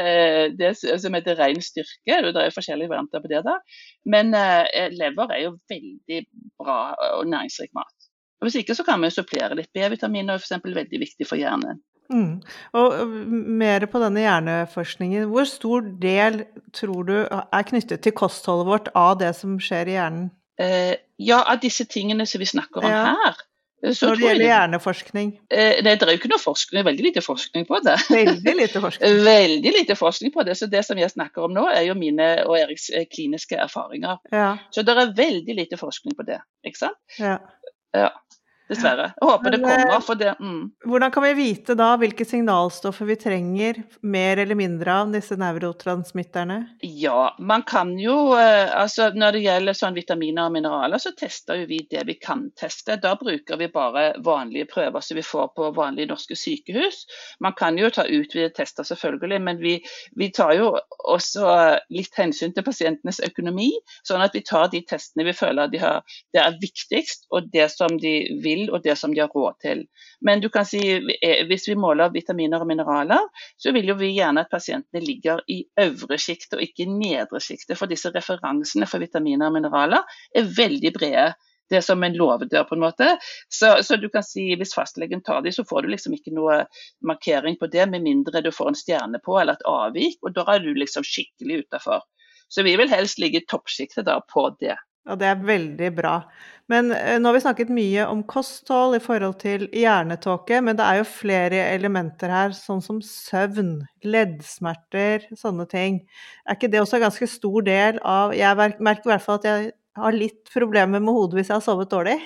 det 0.58 0.74
som 0.76 1.14
heter 1.14 1.38
ren 1.40 1.62
styrke. 1.62 2.20
Det 2.26 2.42
er 2.42 2.54
forskjellige 2.54 2.90
varianter 2.90 3.22
på 3.24 3.30
det. 3.32 3.44
da. 3.46 3.58
Men 4.04 4.34
eh, 4.36 4.90
lever 4.92 5.32
er 5.32 5.44
jo 5.46 5.54
veldig 5.70 6.24
bra 6.60 6.80
og 7.14 7.30
næringsrik 7.30 7.72
mat. 7.74 8.03
Og 8.44 8.50
Hvis 8.50 8.61
ikke 8.61 8.74
så 8.76 8.85
kan 8.85 9.00
vi 9.00 9.09
supplere 9.09 9.57
litt 9.57 9.70
B-vitamin 9.72 10.28
er 10.28 10.37
f.eks. 10.37 10.59
veldig 10.61 10.98
viktig 11.00 11.24
for 11.24 11.40
hjernen. 11.40 11.78
Mm. 12.12 12.42
Og 12.76 13.14
mer 13.33 13.87
på 13.88 14.02
denne 14.02 14.20
hjerneforskningen. 14.20 15.30
Hvor 15.30 15.48
stor 15.48 15.87
del 16.02 16.42
tror 16.76 17.09
du 17.09 17.14
er 17.24 17.64
knyttet 17.70 18.04
til 18.04 18.12
kostholdet 18.12 18.68
vårt 18.68 18.92
av 18.92 19.16
det 19.22 19.33
som 19.38 19.57
skjer 19.57 19.88
i 19.88 19.96
hjernen? 19.96 20.28
Eh, 20.61 20.92
ja, 21.24 21.40
av 21.40 21.64
disse 21.64 21.88
tingene 21.88 22.28
som 22.28 22.44
vi 22.44 22.50
snakker 22.52 22.85
om 22.85 22.92
ja. 22.92 23.07
her. 23.16 23.40
Når 23.85 24.20
det 24.20 24.28
gjelder 24.28 24.46
hjerneforskning? 24.48 25.33
Eh, 25.48 25.80
det, 25.85 25.96
det 26.00 26.07
er 26.07 26.12
jo 26.12 26.20
ikke 26.20 26.30
noe 26.33 26.44
forskning, 26.44 26.85
veldig 26.87 27.09
lite 27.09 27.24
forskning 27.24 27.66
på 27.68 27.80
det. 27.85 27.96
Veldig 28.12 28.54
lite 28.61 28.80
forskning. 28.85 29.18
veldig 29.24 29.74
lite 29.80 29.96
forskning 29.96 30.37
på 30.37 30.44
det. 30.44 30.61
Så 30.61 30.68
det 30.72 30.85
som 30.85 31.00
jeg 31.00 31.12
snakker 31.12 31.48
om 31.48 31.57
nå, 31.57 31.64
er 31.72 31.88
jo 31.88 31.96
mine 31.96 32.28
og 32.44 32.57
Eriks 32.61 32.90
eh, 32.92 33.09
kliniske 33.09 33.57
erfaringer. 33.61 34.20
Ja. 34.33 34.54
Så 34.72 34.85
det 34.85 34.96
er 34.96 35.16
veldig 35.16 35.57
lite 35.57 35.80
forskning 35.80 36.16
på 36.20 36.28
det. 36.28 36.40
Ikke 36.64 36.87
sant? 36.87 37.00
Ja. 37.20 37.38
Ja 37.94 38.11
dessverre. 38.68 39.11
Jeg 39.20 39.29
håper 39.29 39.50
Men, 39.50 39.55
det 39.55 39.61
kommer. 39.64 40.00
For 40.05 40.18
det, 40.18 40.35
mm. 40.40 40.61
Hvordan 40.88 41.12
kan 41.14 41.24
vi 41.27 41.33
vite 41.38 41.77
da 41.79 41.90
hvilke 42.00 42.24
signalstoffer 42.24 43.09
vi 43.09 43.16
trenger 43.20 43.81
mer 44.03 44.40
eller 44.42 44.59
mindre 44.59 44.94
av 44.94 45.12
disse 45.12 45.37
nevrotransmitterne? 45.40 46.59
Ja, 46.81 47.35
man 47.38 47.64
kan 47.68 47.94
jo 48.00 48.35
eh, 48.38 48.70
altså 48.74 49.11
Når 49.14 49.37
det 49.37 49.44
gjelder 49.44 49.77
sånn 49.77 49.98
vitaminer 49.98 50.48
og 50.48 50.57
mineraler, 50.57 51.03
så 51.03 51.12
tester 51.18 51.61
jo 51.62 51.68
vi 51.70 51.83
det 51.90 52.07
vi 52.09 52.16
kan 52.20 52.46
teste. 52.59 52.96
Da 53.03 53.14
bruker 53.20 53.61
vi 53.61 53.68
bare 53.72 54.07
vanlige 54.24 54.68
prøver 54.72 55.05
som 55.05 55.18
vi 55.20 55.27
får 55.27 55.53
på 55.57 55.70
vanlige 55.77 56.12
norske 56.12 56.38
sykehus. 56.38 57.05
Man 57.44 57.57
kan 57.59 57.79
jo 57.79 57.90
ta 57.92 58.07
utvidede 58.09 58.55
tester, 58.57 58.87
selvfølgelig, 58.87 59.40
men 59.44 59.61
vi, 59.62 59.77
vi 60.16 60.31
tar 60.35 60.55
jo 60.57 60.72
også 61.05 61.50
litt 61.92 62.16
hensyn 62.16 62.55
til 62.57 62.66
pasientenes 62.66 63.20
økonomi. 63.24 63.70
Sånn 64.07 64.24
at 64.24 64.35
vi 64.37 64.44
tar 64.46 64.70
de 64.72 64.81
testene 64.88 65.27
vi 65.29 65.37
føler 65.37 65.70
de 65.72 65.81
har, 65.83 66.03
det 66.35 66.42
er 66.42 66.59
viktigst, 66.62 67.29
og 67.35 67.50
det 67.53 67.68
som 67.72 67.98
de 68.00 68.14
vil 68.44 68.53
vil 68.54 68.70
og 68.70 68.82
det 68.84 68.96
som 68.98 69.14
de 69.14 69.22
har 69.22 69.32
råd 69.34 69.58
til. 69.64 69.84
Men 70.24 70.42
du 70.42 70.48
kan 70.52 70.66
si, 70.68 70.80
eh, 70.98 71.44
hvis 71.48 71.68
vi 71.68 71.78
måler 71.78 72.12
vitaminer 72.14 72.62
og 72.62 72.70
mineraler, 72.70 73.26
så 73.56 73.72
vil 73.74 73.88
jo 73.90 73.98
vi 73.98 74.14
gjerne 74.16 74.44
at 74.44 74.52
pasientene 74.52 75.02
ligger 75.04 75.42
i 75.50 75.64
øvre 75.80 76.18
sjiktet 76.18 76.58
og 76.58 76.62
ikke 76.64 76.86
i 76.86 76.92
nedre 76.92 77.40
sjiktet. 77.40 77.78
For 77.78 77.90
disse 77.90 78.12
referansene 78.14 78.88
for 78.90 79.02
vitaminer 79.02 79.50
og 79.50 79.58
mineraler 79.58 80.16
er 80.36 80.54
veldig 80.56 80.94
brede. 80.94 81.32
Det 81.70 81.78
er 81.78 81.84
som 81.84 82.02
en 82.04 82.16
låvedør, 82.16 82.66
på 82.68 82.76
en 82.76 82.82
måte. 82.84 83.06
Så, 83.48 83.70
så, 83.82 83.96
du 83.96 84.10
kan 84.12 84.24
si 84.26 84.50
hvis 84.60 84.74
fastlegen 84.76 85.22
tar 85.24 85.40
de, 85.42 85.52
så 85.52 85.64
får 85.64 85.82
du 85.82 85.94
liksom 85.94 86.16
ikke 86.16 86.34
noe 86.36 86.60
markering 87.00 87.56
på 87.60 87.70
det, 87.72 87.86
med 87.90 88.04
mindre 88.04 88.44
du 88.44 88.50
får 88.52 88.72
en 88.72 88.78
stjerne 88.78 89.20
på 89.24 89.38
eller 89.40 89.56
et 89.56 89.68
avvik, 89.68 90.18
og 90.22 90.36
da 90.36 90.44
er 90.54 90.60
du 90.60 90.74
liksom 90.76 91.06
skikkelig 91.08 91.64
utafor. 91.64 92.04
Så 92.52 92.62
vi 92.62 92.76
vil 92.76 92.92
helst 92.92 93.18
ligge 93.18 93.40
i 93.40 93.46
toppsjiktet 93.48 94.10
på 94.30 94.48
det. 94.60 94.76
Og 95.04 95.18
det 95.20 95.28
er 95.28 95.42
veldig 95.44 95.90
bra. 95.96 96.14
Men 96.72 96.88
eh, 96.96 97.18
nå 97.20 97.28
har 97.28 97.36
vi 97.36 97.42
snakket 97.44 97.72
mye 97.76 98.06
om 98.08 98.22
kosthold 98.28 98.96
i 98.96 99.02
forhold 99.04 99.36
til 99.42 99.66
hjernetåke, 99.76 100.62
men 100.64 100.78
det 100.78 100.86
er 100.86 101.00
jo 101.02 101.08
flere 101.10 101.60
elementer 101.74 102.32
her, 102.32 102.54
sånn 102.56 102.80
som 102.84 103.02
søvn, 103.04 103.74
leddsmerter, 104.06 105.28
sånne 105.36 105.68
ting. 105.68 106.00
Er 106.48 106.56
ikke 106.56 106.72
det 106.72 106.80
også 106.80 106.98
en 107.00 107.06
ganske 107.08 107.28
stor 107.28 107.66
del 107.68 108.00
av 108.00 108.32
Jeg 108.36 108.56
merker 108.80 109.10
i 109.10 109.12
hvert 109.12 109.26
fall 109.26 109.42
at 109.42 109.50
jeg 109.50 109.74
har 110.00 110.16
litt 110.16 110.48
problemer 110.54 111.04
med 111.04 111.14
hodet 111.14 111.38
hvis 111.38 111.52
jeg 111.52 111.60
har 111.60 111.68
sovet 111.68 111.92
dårlig 111.92 112.16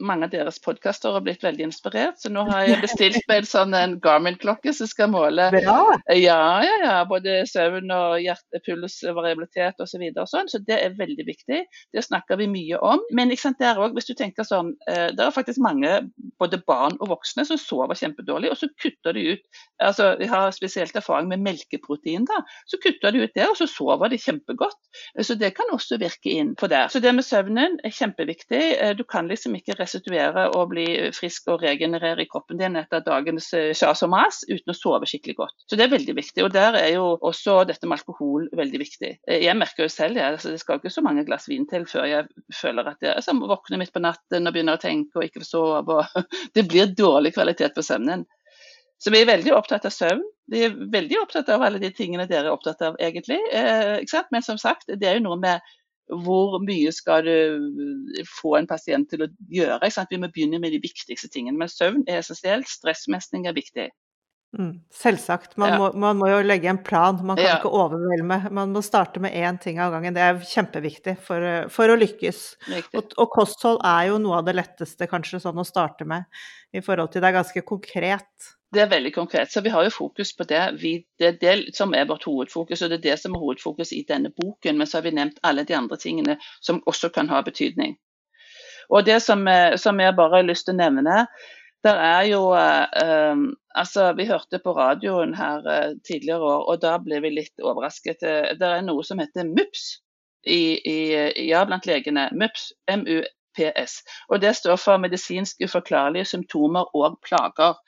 mange 0.00 0.28
av 0.28 0.32
deres 0.34 0.60
podkaster 0.62 1.14
har 1.14 1.24
blitt 1.24 1.44
veldig 1.44 1.66
inspirert, 1.68 2.18
så 2.20 2.30
nå 2.32 2.44
har 2.48 2.66
jeg 2.68 2.80
bestilt 2.82 3.26
meg 3.30 3.42
en 3.42 3.48
sånn 3.48 3.98
Garmin-klokke 4.02 4.74
som 4.76 4.88
skal 4.90 5.10
måle 5.12 5.48
Bra. 5.52 5.78
Ja, 6.16 6.62
ja, 6.64 6.76
ja, 6.82 6.94
både 7.08 7.42
søvn 7.50 7.90
og 7.94 8.18
hjertepuls, 8.22 9.00
variabilitet 9.16 9.80
osv. 9.80 9.92
Så, 9.92 10.00
videre, 10.00 10.24
og 10.24 10.30
sånn, 10.30 10.48
så 10.48 10.58
det 10.64 10.78
er 10.80 10.94
veldig 10.96 11.26
viktig. 11.26 11.58
Det 11.92 12.04
snakker 12.04 12.38
vi 12.40 12.48
mye 12.50 12.78
om. 12.80 13.02
Men 13.12 13.32
ikke 13.32 13.44
sant, 13.44 13.60
der 13.60 13.76
også, 13.76 13.96
hvis 13.98 14.08
du 14.08 14.14
tenker 14.18 14.46
sånn, 14.48 14.72
eh, 14.88 15.10
det 15.12 15.26
er 15.26 15.34
faktisk 15.34 15.60
mange, 15.62 15.90
både 16.40 16.62
barn 16.66 16.96
og 17.00 17.12
voksne, 17.12 17.44
som 17.48 17.60
sover 17.60 17.98
kjempedårlig, 17.98 18.52
og 18.52 18.58
så 18.60 18.70
kutter 18.80 19.16
de 19.16 19.26
ut 19.34 19.60
altså 19.82 20.12
Vi 20.18 20.28
har 20.30 20.52
spesielt 20.54 20.96
erfaring 20.96 21.28
med 21.30 21.42
melkeprotein, 21.42 22.24
da. 22.28 22.40
Så 22.70 22.78
kutter 22.82 23.12
de 23.12 23.24
ut 23.24 23.34
det, 23.34 23.46
og 23.48 23.56
så 23.58 23.66
sover 23.70 24.12
de 24.12 24.18
kjempegodt. 24.20 24.78
Så 25.20 25.36
det 25.38 25.52
kan 25.56 25.72
også 25.74 25.98
virke 26.00 26.30
inn 26.30 26.54
på 26.58 26.68
det. 26.70 26.84
Så 26.92 27.02
det 27.02 27.14
med 27.16 27.26
søvnen 27.26 27.78
er 27.84 27.94
kjempeviktig. 27.94 28.62
Eh, 28.78 28.94
du 28.96 29.04
kan 29.08 29.28
liksom 29.30 29.56
ikke 29.58 29.76
restituere 29.82 30.48
og 30.56 30.70
bli 30.72 30.86
frisk 31.16 31.50
og 31.52 31.62
regenerere 31.64 32.24
i 32.24 32.28
kroppen 32.30 32.60
din 32.60 32.78
etter 32.80 33.04
dagens 33.04 33.50
kjas 33.52 34.02
eh, 34.02 34.06
og 34.06 34.12
mas 34.14 34.42
uten 34.48 34.72
å 34.72 34.76
sove 34.76 35.08
skikkelig 35.10 35.36
godt. 35.42 35.56
Så 35.66 35.78
det 35.78 35.86
er 35.86 35.94
veldig 35.94 36.16
viktig. 36.18 36.44
Og 36.46 36.52
der 36.54 36.78
er 36.80 36.90
jo 36.94 37.06
også 37.20 37.60
dette 37.68 37.88
med 37.88 38.00
alkohol 38.00 38.48
veldig 38.58 38.82
viktig. 38.82 39.14
Eh, 39.28 39.42
jeg 39.46 39.58
merker 39.58 39.86
jo 39.86 39.92
selv 39.92 40.18
det, 40.18 40.26
altså, 40.26 40.54
det 40.54 40.62
skal 40.62 40.80
ikke 40.80 40.94
så 40.94 41.04
mange 41.04 41.26
glass 41.28 41.48
vin 41.50 41.66
til 41.70 41.86
før 41.90 42.08
jeg 42.08 42.28
føler 42.56 42.92
at 42.94 43.02
jeg 43.04 43.16
altså, 43.16 43.36
våkner 43.38 43.82
midt 43.82 43.94
på 43.94 44.04
natten 44.04 44.46
og 44.48 44.54
begynner 44.54 44.78
å 44.78 44.82
tenke 44.82 45.18
og 45.18 45.26
ikke 45.28 45.42
får 45.44 45.50
sove. 45.50 46.04
Det 46.56 46.64
blir 46.68 46.94
dårlig 46.96 47.34
kvalitet 47.36 47.76
på 47.76 47.84
søvnen. 47.84 48.24
Så 49.02 49.10
vi 49.10 49.18
er 49.18 49.26
veldig 49.26 49.54
opptatt 49.56 49.86
av 49.88 49.94
søvn. 49.94 50.22
Vi 50.52 50.60
er 50.62 50.74
veldig 50.92 51.16
opptatt 51.24 51.48
av 51.50 51.62
alle 51.66 51.80
de 51.82 51.88
tingene 51.94 52.28
dere 52.30 52.50
er 52.50 52.54
opptatt 52.54 52.84
av, 52.86 52.98
egentlig. 53.02 53.40
Eh, 53.50 53.98
Men 54.30 54.42
som 54.46 54.58
sagt, 54.58 54.86
det 54.86 55.08
er 55.08 55.18
jo 55.18 55.24
noe 55.26 55.38
med 55.42 55.72
hvor 56.10 56.58
mye 56.62 56.92
skal 56.92 57.24
du 57.26 57.32
eh, 58.18 58.26
få 58.40 58.56
en 58.58 58.66
pasient 58.66 59.08
til 59.10 59.24
å 59.24 59.28
gjøre? 59.52 59.90
Vi 60.10 60.20
må 60.20 60.30
begynne 60.32 60.60
med 60.62 60.74
de 60.74 60.82
viktigste 60.82 61.30
tingene. 61.32 61.58
Men 61.58 61.70
søvn 61.72 62.04
er 62.08 62.20
essensielt, 62.20 62.68
stressmestring 62.68 63.46
er 63.46 63.56
viktig. 63.56 63.88
Mm, 64.58 64.80
selvsagt. 64.92 65.56
Man, 65.56 65.68
ja. 65.68 65.78
må, 65.78 65.92
man, 65.96 66.18
må, 66.20 66.28
jo 66.28 66.40
legge 66.44 66.68
en 66.68 66.82
plan. 66.84 67.16
Man 67.24 67.38
kan 67.38 67.46
ja. 67.46 67.54
ikke 67.56 67.72
overvelme. 67.72 68.38
Man 68.52 68.74
må 68.74 68.82
starte 68.84 69.20
med 69.24 69.32
én 69.32 69.56
ting 69.60 69.80
av 69.80 69.94
gangen. 69.94 70.12
Det 70.12 70.24
er 70.24 70.40
kjempeviktig 70.44 71.14
for, 71.24 71.46
for 71.72 71.92
å 71.92 71.96
lykkes. 71.96 72.40
Og, 72.92 73.14
og, 73.16 73.28
kosthold 73.32 73.80
er 73.88 74.10
jo 74.10 74.18
noe 74.20 74.42
av 74.42 74.48
det 74.48 74.56
letteste 74.58 75.08
kanskje 75.08 75.40
sånn 75.46 75.62
å 75.62 75.64
starte 75.64 76.04
med, 76.08 76.28
i 76.72 76.84
forhold 76.84 77.14
til 77.14 77.24
det 77.24 77.30
er 77.30 77.38
ganske 77.38 77.64
konkret. 77.64 78.52
Det 78.72 78.84
er 78.84 78.92
veldig 78.92 79.14
konkret. 79.14 79.52
Så 79.52 79.60
vi 79.64 79.72
har 79.72 79.88
jo 79.88 79.94
fokus 79.94 80.34
på 80.36 80.44
det. 80.48 80.60
Vi, 80.80 80.94
det 81.20 81.30
er 81.30 81.40
det 81.40 81.56
som 81.76 81.96
er 81.96 82.08
vårt 82.08 82.28
hovedfokus, 82.28 82.84
og 82.84 82.92
det 82.92 83.00
er 83.00 83.08
det 83.08 83.16
som 83.24 83.32
er 83.36 83.44
hovedfokus 83.44 83.92
i 83.96 84.04
denne 84.08 84.34
boken. 84.36 84.76
Men 84.76 84.88
så 84.88 85.00
har 85.00 85.08
vi 85.08 85.16
nevnt 85.16 85.40
alle 85.48 85.64
de 85.68 85.76
andre 85.76 86.00
tingene 86.00 86.36
som 86.60 86.84
også 86.88 87.12
kan 87.16 87.32
ha 87.32 87.40
betydning. 87.44 87.96
Og 88.92 89.04
det 89.08 89.22
som, 89.24 89.46
eh, 89.48 89.76
som 89.80 90.00
jeg 90.00 90.16
bare 90.16 90.40
har 90.40 90.48
lyst 90.48 90.68
til 90.68 90.76
å 90.76 90.82
nevne, 90.82 91.26
der 91.84 91.98
er 91.98 92.22
jo 92.30 92.42
um, 92.52 93.56
Altså, 93.74 94.12
vi 94.12 94.26
hørte 94.28 94.58
på 94.60 94.72
radioen 94.76 95.34
her 95.34 95.64
uh, 95.64 95.94
tidligere 96.06 96.44
år, 96.44 96.64
og 96.68 96.82
da 96.82 96.98
ble 97.00 97.22
vi 97.24 97.30
litt 97.32 97.62
overrasket. 97.62 98.20
Det 98.60 98.68
er 98.68 98.82
noe 98.84 99.04
som 99.04 99.22
heter 99.22 99.48
MUPS 99.48 99.86
i, 100.44 100.76
i, 100.84 100.98
ja, 101.48 101.62
blant 101.64 101.88
legene. 101.88 102.26
MUPS, 102.36 102.66
MUPS. 103.00 103.94
Og 104.28 104.42
det 104.42 104.52
står 104.56 104.76
for 104.76 105.00
medisinsk 105.00 105.64
uforklarlige 105.64 106.28
symptomer 106.34 106.92
og 106.96 107.16
plager. 107.24 107.80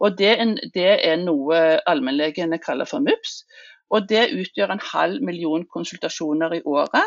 Og 0.00 0.18
det 0.18 0.34
det 0.74 0.92
er 1.06 1.22
noe 1.22 1.78
allmennlegene 1.86 2.58
kaller 2.58 2.90
for 2.90 3.04
MUPS. 3.04 3.44
Og 3.90 4.08
det 4.08 4.30
utgjør 4.34 4.74
en 4.74 4.86
halv 4.92 5.22
million 5.22 5.66
konsultasjoner 5.66 6.58
i 6.58 6.62
året. 6.64 7.06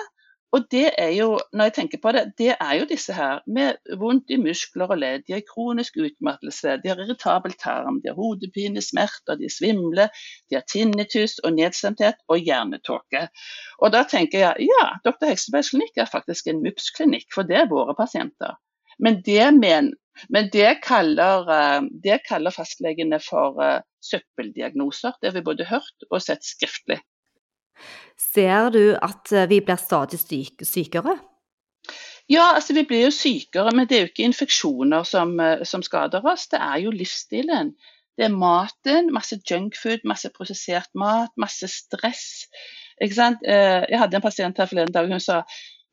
Og 0.54 0.68
det 0.72 0.90
er 1.02 1.10
jo, 1.18 1.40
når 1.54 1.70
jeg 1.70 1.74
tenker 1.74 2.00
på 2.02 2.12
det, 2.14 2.24
det 2.38 2.52
er 2.54 2.74
jo 2.78 2.86
disse 2.90 3.14
her 3.18 3.40
med 3.50 3.80
vondt 3.98 4.30
i 4.30 4.38
muskler 4.38 4.92
og 4.94 5.00
ledd. 5.02 5.24
De 5.28 5.34
har 5.34 5.46
kronisk 5.48 5.98
utmattelse, 5.98 6.76
de 6.84 6.92
har 6.92 7.02
irritabel 7.02 7.56
tarm, 7.58 7.98
de 8.04 8.12
har 8.12 8.20
hodepine, 8.20 8.84
smerter, 8.86 9.40
de 9.40 9.50
er 9.50 9.56
svimle, 9.56 10.06
de 10.50 10.60
har 10.60 10.66
tinnitus 10.70 11.40
og 11.42 11.56
nedstemthet 11.58 12.22
og 12.30 12.46
hjernetåke. 12.46 13.26
Og 13.82 13.96
da 13.96 14.04
tenker 14.10 14.46
jeg 14.46 14.70
ja, 14.70 14.86
Dr. 15.06 15.32
Heksebergs 15.32 15.74
klinikk 15.74 15.98
er 15.98 16.12
faktisk 16.12 16.52
en 16.52 16.62
MUPS-klinikk, 16.62 17.32
for 17.34 17.50
det 17.50 17.64
er 17.64 17.74
våre 17.74 17.98
pasienter. 17.98 18.54
Men 19.02 19.24
det 19.26 19.50
men, 19.58 19.94
Men 20.30 20.50
det 20.54 20.84
kaller, 20.86 21.48
eh, 21.50 21.82
det 22.04 22.20
kaller 22.28 22.54
fastlegene 22.54 23.18
for 23.20 23.58
eh, 23.64 23.82
søppeldiagnoser. 24.06 25.18
Det 25.22 25.32
har 25.32 25.34
vi 25.34 25.42
både 25.42 25.66
hørt 25.66 26.06
og 26.12 26.22
sett 26.22 26.46
skriftlig. 26.46 27.00
Ser 28.20 28.70
du 28.74 28.96
at 28.96 29.32
eh, 29.32 29.50
vi 29.50 29.62
blir 29.66 29.80
stadig 29.82 30.20
syk 30.22 30.64
sykere? 30.68 31.18
Ja, 32.32 32.54
altså 32.56 32.74
vi 32.74 32.86
blir 32.88 33.04
jo 33.08 33.12
sykere, 33.12 33.74
men 33.76 33.88
det 33.90 33.98
er 33.98 34.06
jo 34.06 34.12
ikke 34.12 34.28
infeksjoner 34.30 35.04
som, 35.08 35.36
eh, 35.44 35.66
som 35.68 35.84
skader 35.84 36.24
oss. 36.26 36.48
Det 36.52 36.62
er 36.62 36.86
jo 36.86 36.94
livsstilen. 36.94 37.74
Det 38.18 38.28
er 38.28 38.38
maten, 38.38 39.10
masse 39.14 39.40
junkfood, 39.50 40.06
masse 40.06 40.30
prosessert 40.36 40.90
mat, 40.96 41.34
masse 41.38 41.68
stress. 41.68 42.46
Eh, 43.02 43.10
Jeg 43.10 44.00
hadde 44.00 44.16
en 44.16 44.22
pasient 44.22 44.58
her 44.58 44.70
forleden 44.70 44.94
dag, 44.94 45.10
hun 45.10 45.20
sa 45.20 45.42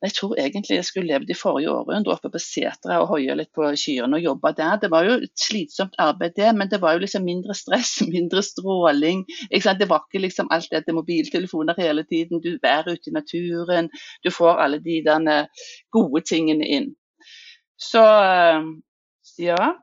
jeg 0.00 0.14
tror 0.16 0.38
egentlig 0.40 0.78
jeg 0.78 0.86
skulle 0.88 1.12
levd 1.12 1.30
i 1.30 1.36
forrige 1.36 1.72
århundre 1.72 2.14
oppe 2.14 2.30
på 2.32 2.40
setra 2.40 3.00
og 3.02 3.10
hoia 3.10 3.34
litt 3.36 3.50
på 3.56 3.66
kyrne 3.76 4.16
og 4.16 4.24
jobba 4.24 4.52
der. 4.56 4.78
Det 4.80 4.90
var 4.92 5.04
jo 5.04 5.18
et 5.20 5.34
slitsomt 5.38 5.98
arbeid 6.00 6.38
det, 6.38 6.52
men 6.56 6.70
det 6.72 6.80
var 6.80 6.96
jo 6.96 7.02
liksom 7.04 7.26
mindre 7.28 7.56
stress, 7.56 7.98
mindre 8.14 8.42
stråling. 8.46 9.26
Det 9.50 9.88
var 9.90 10.06
ikke 10.06 10.24
liksom 10.24 10.48
alt 10.54 10.70
dette 10.72 10.94
mobiltelefoner 10.96 11.76
hele 11.78 12.06
tiden. 12.08 12.40
Du 12.40 12.56
er 12.62 12.88
ute 12.88 13.10
i 13.10 13.14
naturen, 13.14 13.90
du 14.24 14.30
får 14.32 14.64
alle 14.64 14.80
de 14.80 15.02
gode 15.92 16.24
tingene 16.24 16.64
inn. 16.64 16.90
Så 17.80 18.00
eh, 18.00 18.64
ja. 19.40 19.74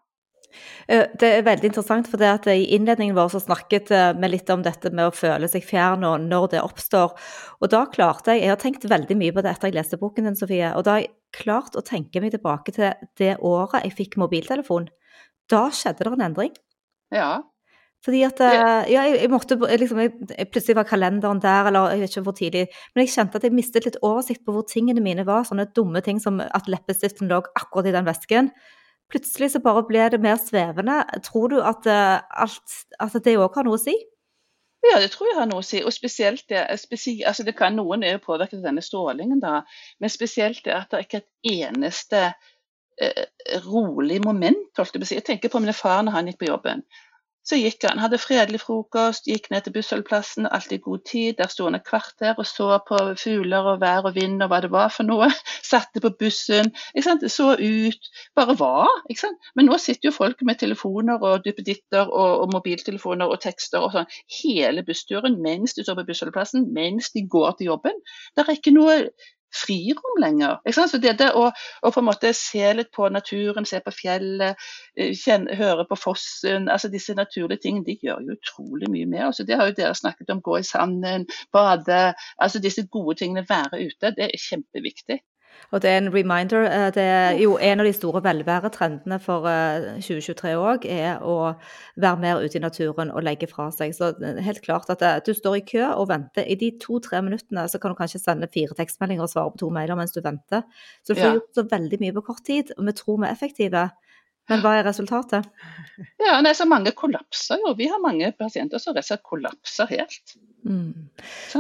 Eh, 0.88 1.06
Det 1.20 1.30
er 1.30 1.46
veldig 1.46 1.70
interessant, 1.70 2.08
for 2.08 2.18
det 2.22 2.28
at 2.32 2.48
i 2.52 2.68
innledningen 2.76 3.16
vår 3.16 3.30
så 3.34 3.42
snakket 3.44 3.92
eh, 3.92 4.14
vi 4.14 4.30
litt 4.32 4.50
om 4.54 4.64
dette 4.66 4.92
med 4.92 5.10
å 5.10 5.16
føle 5.16 5.50
seg 5.52 5.66
fjern 5.68 6.06
og 6.08 6.22
når 6.26 6.48
det 6.56 6.64
oppstår. 6.64 7.18
Og 7.62 7.70
da 7.74 7.86
klarte 7.92 8.36
jeg 8.36 8.44
Jeg 8.46 8.54
har 8.54 8.62
tenkt 8.62 8.90
veldig 8.90 9.18
mye 9.18 9.34
på 9.36 9.44
det 9.44 9.52
etter 9.52 9.70
jeg 9.72 9.78
leste 9.80 10.00
boken 10.02 10.30
din, 10.30 10.36
Sofie. 10.40 10.72
Og 10.76 10.84
da 10.86 10.98
har 10.98 11.02
jeg 11.06 11.14
klart 11.36 11.76
å 11.76 11.84
tenke 11.86 12.22
meg 12.22 12.32
tilbake 12.32 12.72
til 12.74 12.94
det 13.18 13.38
året 13.42 13.84
jeg 13.84 13.98
fikk 13.98 14.18
mobiltelefon. 14.18 14.88
Da 15.50 15.68
skjedde 15.70 16.04
det 16.04 16.14
en 16.14 16.28
endring. 16.32 16.56
ja. 17.12 17.44
Fordi 18.06 18.22
at 18.24 18.40
eh, 18.40 18.54
Ja, 18.94 19.04
jeg, 19.10 19.22
jeg 19.24 19.30
måtte 19.34 19.56
liksom 19.58 19.98
jeg, 20.00 20.12
Plutselig 20.54 20.76
var 20.78 20.86
kalenderen 20.88 21.42
der, 21.42 21.66
eller 21.68 21.90
jeg 21.96 22.04
vet 22.04 22.12
ikke 22.14 22.24
hvor 22.28 22.36
tidlig. 22.38 22.66
Men 22.94 23.04
jeg 23.04 23.14
kjente 23.16 23.40
at 23.40 23.44
jeg 23.44 23.56
mistet 23.58 23.88
litt 23.88 23.98
oversikt 24.06 24.46
på 24.46 24.54
hvor 24.54 24.68
tingene 24.70 25.02
mine 25.04 25.26
var. 25.28 25.48
Sånne 25.50 25.66
dumme 25.76 26.04
ting 26.06 26.22
som 26.22 26.38
at 26.40 26.70
leppestiften 26.70 27.28
lå 27.28 27.42
akkurat 27.58 27.90
i 27.90 27.96
den 27.96 28.06
vesken. 28.08 28.52
Plutselig 29.12 29.54
så 29.54 29.62
bare 29.64 29.86
ble 29.88 30.10
det 30.12 30.20
mer 30.20 30.40
svevende. 30.42 31.00
Tror 31.24 31.54
du 31.54 31.62
at, 31.64 31.88
eh, 31.88 32.20
alt, 32.44 32.78
at 33.00 33.16
det 33.24 33.38
òg 33.40 33.56
har 33.56 33.68
noe 33.68 33.80
å 33.80 33.82
si? 33.82 33.96
Ja, 34.86 35.00
det 35.00 35.12
tror 35.12 35.30
jeg 35.30 35.38
har 35.40 35.48
noe 35.50 35.64
å 35.64 35.66
si. 35.66 35.82
Og 35.84 35.94
spesielt 35.96 36.44
det, 36.52 36.66
spesielt, 36.80 37.24
altså 37.28 37.46
det 37.48 37.56
kan, 37.58 37.76
Noen 37.76 38.04
er 38.04 38.18
jo 38.18 38.26
påvirket 38.28 38.60
av 38.60 38.68
denne 38.70 38.84
strålingen, 38.84 39.40
da. 39.44 39.62
Men 40.00 40.14
spesielt 40.14 40.64
det 40.66 40.76
at 40.76 40.92
det 40.92 41.06
ikke 41.06 41.22
er 41.22 41.26
et 41.26 41.52
eneste 41.68 42.22
eh, 43.02 43.26
rolig 43.66 44.20
moment. 44.26 44.70
Jeg 44.78 45.26
tenker 45.26 45.50
på 45.50 45.64
min 45.64 45.74
far 45.74 46.04
når 46.04 46.20
han 46.20 46.32
gikk 46.32 46.44
på 46.44 46.52
jobben. 46.52 46.84
Så 47.48 47.56
gikk 47.56 47.86
han, 47.88 48.02
hadde 48.04 48.20
fredelig 48.20 48.60
frokost, 48.60 49.30
gikk 49.30 49.46
ned 49.54 49.64
til 49.64 49.74
bussholdeplassen, 49.78 50.50
alltid 50.52 50.82
god 50.84 51.04
tid. 51.08 51.38
Der 51.38 51.48
sto 51.48 51.64
han 51.70 51.78
et 51.78 51.86
kvarter 51.88 52.36
og 52.36 52.48
så 52.50 52.74
på 52.88 52.98
fugler 53.22 53.70
og 53.72 53.80
vær 53.80 54.10
og 54.10 54.18
vind 54.18 54.44
og 54.44 54.52
hva 54.52 54.60
det 54.66 54.72
var 54.74 54.92
for 54.92 55.08
noe. 55.08 55.30
Satte 55.72 56.04
på 56.04 56.12
bussen, 56.20 56.74
så 57.32 57.54
ut. 57.56 58.12
Bare 58.36 58.58
var. 58.60 58.92
Men 59.56 59.70
nå 59.72 59.80
sitter 59.80 60.10
jo 60.10 60.16
folk 60.16 60.44
med 60.44 60.60
telefoner 60.60 61.24
og 61.24 61.46
duppeditter 61.46 62.12
og, 62.12 62.44
og 62.44 62.52
mobiltelefoner 62.58 63.32
og 63.32 63.40
tekster 63.44 63.86
og 63.86 63.96
sånn 63.96 64.12
hele 64.42 64.84
bussturen 64.84 65.40
mens 65.44 65.78
de 65.78 65.88
står 65.88 66.02
på 66.02 66.08
bussholdeplassen, 66.12 66.68
mens 66.76 67.14
de 67.16 67.24
går 67.32 67.56
til 67.58 67.72
jobben. 67.72 68.04
Det 68.36 68.44
er 68.44 68.56
ikke 68.58 68.76
noe 68.76 69.00
frirom 69.56 70.22
lenger. 70.22 70.58
Så 70.88 70.98
det 70.98 71.18
det 71.20 71.30
å, 71.36 71.48
å 71.82 71.92
på 71.92 72.02
en 72.02 72.08
måte 72.10 72.34
se 72.36 72.74
litt 72.74 72.92
på 72.96 73.10
naturen, 73.14 73.66
se 73.66 73.80
på 73.84 73.94
fjellet, 73.96 74.60
eh, 74.98 75.14
kjenne, 75.18 75.56
høre 75.56 75.86
på 75.90 75.98
fossen, 76.00 76.70
altså 76.70 76.92
disse 76.94 77.16
naturlige 77.18 77.64
tingene, 77.66 77.86
de 77.88 77.98
gjør 78.02 78.26
jo 78.28 78.38
utrolig 78.38 78.92
mye 78.92 79.10
med 79.10 79.28
oss. 79.30 79.42
Det 79.48 79.58
har 79.58 79.70
jo 79.70 79.78
dere 79.78 79.96
snakket 79.96 80.34
om, 80.34 80.44
gå 80.44 80.60
i 80.60 80.68
sanden, 80.68 81.28
bade, 81.54 82.14
altså 82.38 82.62
disse 82.64 82.88
gode 82.92 83.18
tingene, 83.22 83.46
være 83.50 83.86
ute. 83.88 84.14
Det 84.18 84.28
er 84.28 84.48
kjempeviktig. 84.50 85.22
Og 85.72 85.82
det 85.82 85.90
er 85.92 85.98
en 85.98 86.14
reminder. 86.14 86.64
eh, 86.64 86.92
Det 86.96 87.04
er 87.04 87.32
jo 87.42 87.58
en 87.58 87.80
av 87.80 87.86
de 87.86 87.94
store 87.94 88.22
velværetrendene 88.24 89.20
for 89.20 89.48
eh, 89.48 90.00
2023 90.00 90.54
òg, 90.56 90.86
er 90.86 91.20
å 91.22 91.56
være 91.98 92.20
mer 92.20 92.40
ute 92.44 92.56
i 92.58 92.62
naturen 92.64 93.12
og 93.12 93.24
legge 93.24 93.48
fra 93.52 93.70
seg. 93.72 93.92
Så 93.94 94.14
er 94.24 94.40
helt 94.42 94.62
klart 94.64 94.90
at 94.90 95.02
eh, 95.02 95.20
du 95.26 95.34
står 95.34 95.56
i 95.60 95.66
kø 95.68 95.84
og 95.94 96.08
venter. 96.10 96.46
I 96.48 96.56
de 96.56 96.72
to-tre 96.80 97.22
minuttene 97.22 97.68
så 97.68 97.80
kan 97.80 97.92
du 97.92 97.96
kanskje 98.00 98.20
sende 98.24 98.48
fire 98.54 98.74
tekstmeldinger 98.78 99.24
og 99.28 99.30
svare 99.30 99.52
på 99.52 99.58
to 99.66 99.70
mailer 99.70 99.96
mens 100.00 100.12
du 100.16 100.22
venter. 100.22 100.64
Så 101.04 101.14
du 101.14 101.20
får 101.20 101.28
Ja. 101.28 101.34
gjort 101.34 101.56
så 101.56 101.68
veldig 101.70 102.00
mye 102.00 102.14
på 102.14 102.26
kort 102.32 102.46
tid, 102.46 102.72
og 102.78 102.86
vi 102.86 102.92
tror 102.94 103.18
vi 103.20 103.28
er 103.28 103.32
effektive. 103.36 103.90
Men 104.48 104.62
hva 104.64 104.78
er 104.78 104.86
resultatet? 104.88 105.48
Ja, 106.22 106.38
nei, 106.44 106.54
så 106.56 106.68
Mange 106.70 106.94
kollapser 106.96 107.60
jo. 107.64 107.74
Vi 107.78 107.90
har 107.92 108.00
mange 108.04 108.30
pasienter 108.38 108.82
som 108.82 108.96
rett 108.96 109.06
og 109.06 109.10
slett 109.10 109.26
kollapser 109.28 109.90
helt. 109.92 110.38
Mm. 110.68 111.08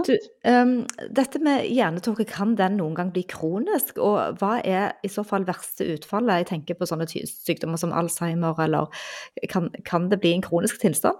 Du, 0.08 0.14
um, 0.48 0.74
dette 1.16 1.40
med 1.44 1.68
hjernetåke, 1.72 2.26
kan 2.28 2.56
den 2.60 2.78
noen 2.80 2.96
gang 2.98 3.12
bli 3.16 3.24
kronisk? 3.30 4.00
Og 4.04 4.40
hva 4.42 4.58
er 4.64 4.98
i 5.04 5.12
så 5.12 5.24
fall 5.28 5.48
verste 5.48 5.88
utfallet? 5.96 6.44
Jeg 6.44 6.50
tenker 6.52 6.80
på 6.80 6.90
sånne 6.90 7.08
sykdommer 7.08 7.80
som 7.82 7.96
Alzheimer, 7.96 8.58
eller 8.64 8.92
kan, 9.52 9.72
kan 9.88 10.10
det 10.12 10.22
bli 10.24 10.36
en 10.36 10.46
kronisk 10.46 10.82
tilstand? 10.84 11.20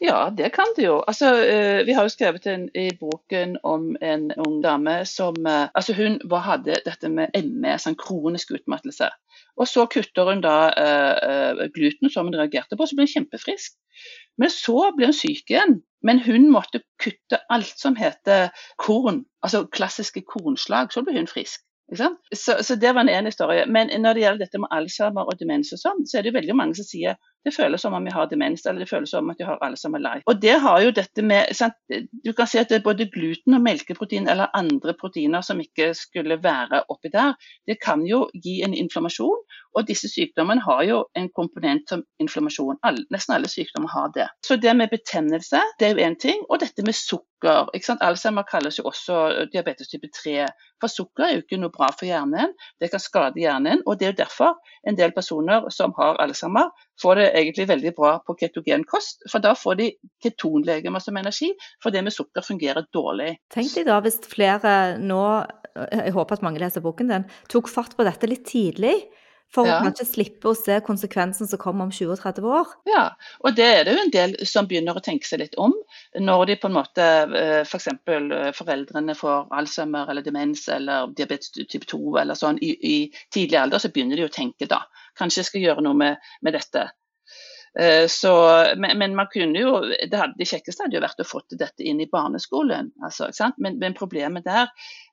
Ja, 0.00 0.30
det 0.36 0.50
kan 0.52 0.72
det 0.76 0.84
jo. 0.84 0.98
Altså, 1.08 1.30
eh, 1.44 1.86
vi 1.86 1.94
har 1.96 2.04
jo 2.04 2.12
skrevet 2.12 2.46
en, 2.46 2.68
i 2.76 2.90
boken 3.00 3.56
om 3.64 3.96
en 4.04 4.28
ung 4.36 4.58
dame 4.64 4.98
som 5.08 5.36
eh, 5.46 5.68
altså 5.74 5.94
Hun 5.96 6.20
hadde 6.32 6.76
dette 6.84 7.08
med 7.08 7.32
ME, 7.44 7.78
sånn 7.80 7.96
kronisk 7.96 8.52
utmattelse. 8.52 9.08
Og 9.56 9.68
så 9.68 9.86
kutter 9.88 10.28
hun 10.28 10.42
da 10.44 10.56
eh, 10.76 11.66
gluten 11.74 12.12
som 12.12 12.28
hun 12.28 12.36
reagerte 12.36 12.76
på, 12.76 12.86
så 12.86 12.96
ble 12.96 13.06
hun 13.08 13.14
kjempefrisk. 13.14 13.76
Men 14.36 14.52
så 14.52 14.90
ble 14.96 15.08
hun 15.08 15.16
syk 15.16 15.48
igjen. 15.50 15.80
Men 16.04 16.20
hun 16.22 16.50
måtte 16.52 16.82
kutte 17.02 17.40
alt 17.50 17.80
som 17.80 17.96
heter 17.96 18.52
korn, 18.78 19.24
altså 19.42 19.64
klassiske 19.72 20.22
kornslag. 20.28 20.92
Så 20.92 21.02
ble 21.06 21.16
hun 21.16 21.30
frisk. 21.30 21.64
Så, 21.94 22.10
så 22.62 22.74
det 22.74 22.92
var 22.94 23.06
en 23.06 23.08
ene 23.12 23.30
historie. 23.30 23.64
Men 23.66 23.90
når 24.02 24.14
det 24.14 24.22
gjelder 24.22 24.44
dette 24.44 24.60
med 24.60 24.72
Alzheimer 24.74 25.26
og 25.30 25.40
demens, 25.40 25.72
og 25.72 25.80
sånn, 25.80 26.04
så 26.06 26.18
er 26.18 26.24
det 26.26 26.32
jo 26.32 26.38
veldig 26.40 26.56
mange 26.58 26.76
som 26.78 26.86
sier 26.86 27.16
det 27.46 27.54
føles 27.54 27.82
som 27.82 27.94
om 27.94 28.06
jeg 28.08 28.14
har 28.16 28.26
demens, 28.30 28.64
eller 28.66 28.82
det 28.82 28.90
føles 28.90 29.12
som 29.12 29.24
om 29.24 29.30
at 29.30 29.40
jeg 29.40 29.46
har 29.46 29.60
Alzheimer 29.62 30.02
light. 30.02 30.24
Og 30.26 30.40
det 30.42 30.56
har 30.64 30.80
jo 30.82 30.92
dette 30.94 31.22
med 31.22 31.52
sant? 31.54 31.76
Du 32.24 32.32
kan 32.34 32.48
si 32.50 32.58
at 32.58 32.72
det 32.72 32.80
er 32.80 32.86
både 32.86 33.06
gluten 33.12 33.54
og 33.54 33.62
melkeprotein 33.62 34.26
eller 34.32 34.50
andre 34.58 34.96
proteiner 34.98 35.44
som 35.46 35.62
ikke 35.62 35.92
skulle 35.94 36.40
være 36.42 36.82
oppi 36.90 37.12
der, 37.14 37.36
det 37.70 37.78
kan 37.82 38.02
jo 38.06 38.24
gi 38.34 38.58
en 38.66 38.74
inflammasjon. 38.74 39.44
Og 39.76 39.86
disse 39.86 40.08
sykdommene 40.08 40.64
har 40.64 40.82
jo 40.88 41.02
en 41.14 41.28
komponent 41.36 41.90
som 41.92 42.02
inflammasjon. 42.22 42.78
All, 42.86 43.02
nesten 43.12 43.36
alle 43.36 43.50
sykdommer 43.52 43.92
har 43.92 44.10
det. 44.14 44.26
Så 44.46 44.56
det 44.56 44.72
med 44.76 44.90
betennelse, 44.90 45.60
det 45.78 45.88
er 45.88 45.94
jo 45.94 46.06
én 46.06 46.16
ting. 46.18 46.42
Og 46.48 46.60
dette 46.62 46.82
med 46.86 46.96
sukker. 46.96 47.68
ikke 47.74 47.86
sant? 47.86 48.02
Alzheimer 48.02 48.46
kalles 48.48 48.80
jo 48.80 48.86
også 48.88 49.46
diabetes 49.52 49.92
type 49.92 50.08
3. 50.16 50.48
For 50.80 50.90
sukker 50.90 51.26
er 51.26 51.34
jo 51.36 51.44
ikke 51.44 51.60
noe 51.60 51.74
bra 51.74 51.90
for 51.92 52.08
hjernen. 52.08 52.56
Det 52.80 52.90
kan 52.90 53.02
skade 53.04 53.38
hjernen. 53.40 53.84
Og 53.86 54.00
det 54.00 54.08
er 54.08 54.14
jo 54.14 54.22
derfor 54.24 54.56
en 54.88 54.96
del 54.96 55.12
personer 55.12 55.68
som 55.70 55.92
har 56.00 56.16
Alzheimer, 56.24 56.72
får 57.02 57.20
det 57.20 57.28
egentlig 57.36 57.68
veldig 57.70 57.92
bra 57.96 58.14
på 58.26 58.36
ketogenkost. 58.40 59.26
For 59.32 59.44
da 59.44 59.54
får 59.58 59.78
de 59.80 59.90
ketonlegemer 60.24 61.02
som 61.04 61.16
energi, 61.20 61.52
for 61.82 61.94
det 61.94 62.04
med 62.06 62.14
sukker 62.16 62.44
fungerer 62.46 62.88
dårlig. 62.96 63.36
Tenk 63.54 63.72
deg 63.76 63.86
da 63.90 64.00
hvis 64.04 64.18
flere 64.30 64.96
nå, 65.02 65.20
jeg 65.92 66.16
håper 66.16 66.38
at 66.38 66.44
mange 66.46 66.62
leser 66.62 66.84
boken 66.84 67.12
din, 67.12 67.28
tok 67.52 67.68
fatt 67.72 67.96
på 67.98 68.06
dette 68.08 68.28
litt 68.30 68.46
tidlig. 68.48 68.96
For 69.54 69.62
Ja. 69.64 69.76
å 69.78 69.84
kanskje 69.86 70.04
slippe 70.10 70.48
å 70.50 70.56
se 70.58 70.80
konsekvensen 70.82 71.46
som 71.46 71.58
kommer 71.62 71.84
om 71.86 71.90
20-30 71.94 72.42
år. 72.50 72.66
Ja, 72.90 73.04
og 73.46 73.54
det 73.54 73.62
er 73.64 73.84
det 73.86 73.92
jo 73.94 74.00
en 74.02 74.10
del 74.10 74.34
som 74.44 74.66
begynner 74.66 74.98
å 74.98 75.02
tenke 75.06 75.24
seg 75.24 75.38
litt 75.38 75.54
om. 75.56 75.70
Når 76.18 76.46
de 76.50 76.56
på 76.56 76.66
en 76.66 76.74
måte 76.74 77.06
f.eks. 77.62 77.86
For 78.04 78.58
foreldrene 78.58 79.14
får 79.14 79.46
Alzheimer 79.54 80.10
eller 80.10 80.26
demens 80.26 80.66
eller 80.68 81.14
diabetes 81.14 81.54
type 81.54 81.86
2 81.86 82.18
eller 82.24 82.34
sånn 82.34 82.58
i, 82.58 82.72
i 82.74 82.96
tidlig 83.30 83.60
alder, 83.62 83.78
så 83.78 83.92
begynner 83.94 84.18
de 84.18 84.26
å 84.26 84.34
tenke 84.34 84.66
da. 84.66 84.82
Kanskje 85.16 85.44
jeg 85.44 85.50
skal 85.52 85.62
gjøre 85.68 85.86
noe 85.86 85.94
med, 85.94 86.18
med 86.42 86.58
dette. 86.58 86.88
Eh, 87.78 88.06
Så, 88.08 88.32
men, 88.76 88.98
men 88.98 89.14
man 89.16 89.28
kunne 89.32 89.60
jo, 89.60 89.80
det, 89.84 90.16
hadde, 90.16 90.32
det 90.38 90.48
kjekkeste 90.48 90.86
hadde 90.86 90.96
jo 90.96 91.02
vært 91.04 91.20
å 91.20 91.26
få 91.28 91.42
dette 91.50 91.84
inn 91.84 92.00
i 92.00 92.08
barneskolen. 92.08 92.88
Altså? 93.04 93.28
Men, 93.60 93.76
men 93.82 93.96
problemet 93.98 94.46
der 94.46 94.70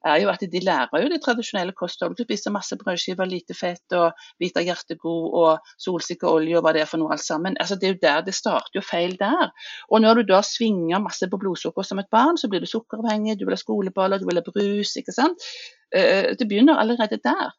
er 0.07 0.21
jo 0.21 0.29
at 0.31 0.45
de 0.47 0.61
lærer 0.63 1.03
jo 1.03 1.09
det 1.11 1.19
tradisjonelle 1.25 1.75
kostholdet. 1.75 2.21
Du 2.21 2.23
spiser 2.23 2.55
masse 2.55 2.77
brødskiver, 2.79 3.27
lite 3.27 3.55
fett 3.57 3.95
og 3.97 4.15
hvita 4.39 4.63
hjertegod 4.63 5.35
og 5.41 5.73
solsikkeolje 5.83 6.55
og 6.59 6.63
hva 6.63 6.73
det 6.75 6.85
er 6.85 6.89
for 6.91 7.03
noe 7.03 7.15
alt 7.17 7.25
sammen. 7.25 7.57
Altså, 7.59 7.75
det 7.79 7.89
er 7.89 7.95
jo 7.95 8.01
der 8.05 8.23
det 8.29 8.37
starter 8.37 8.79
jo 8.79 8.85
feil 8.85 9.17
der. 9.19 9.51
Og 9.91 10.03
når 10.05 10.21
du 10.21 10.31
da 10.31 10.39
svinger 10.47 11.03
masse 11.03 11.27
på 11.27 11.41
blodsukker 11.41 11.83
som 11.83 11.99
et 11.99 12.11
barn, 12.15 12.39
så 12.39 12.47
blir 12.51 12.63
du 12.63 12.69
sukkeravhengig, 12.69 13.39
du 13.39 13.45
vil 13.47 13.57
ha 13.57 13.59
skoleballer, 13.59 14.23
du 14.23 14.29
vil 14.29 14.39
ha 14.39 14.47
brus. 14.47 14.95
ikke 14.99 15.15
sant? 15.15 15.51
Eh, 15.91 16.31
Det 16.39 16.47
begynner 16.47 16.79
allerede 16.79 17.19
der. 17.23 17.51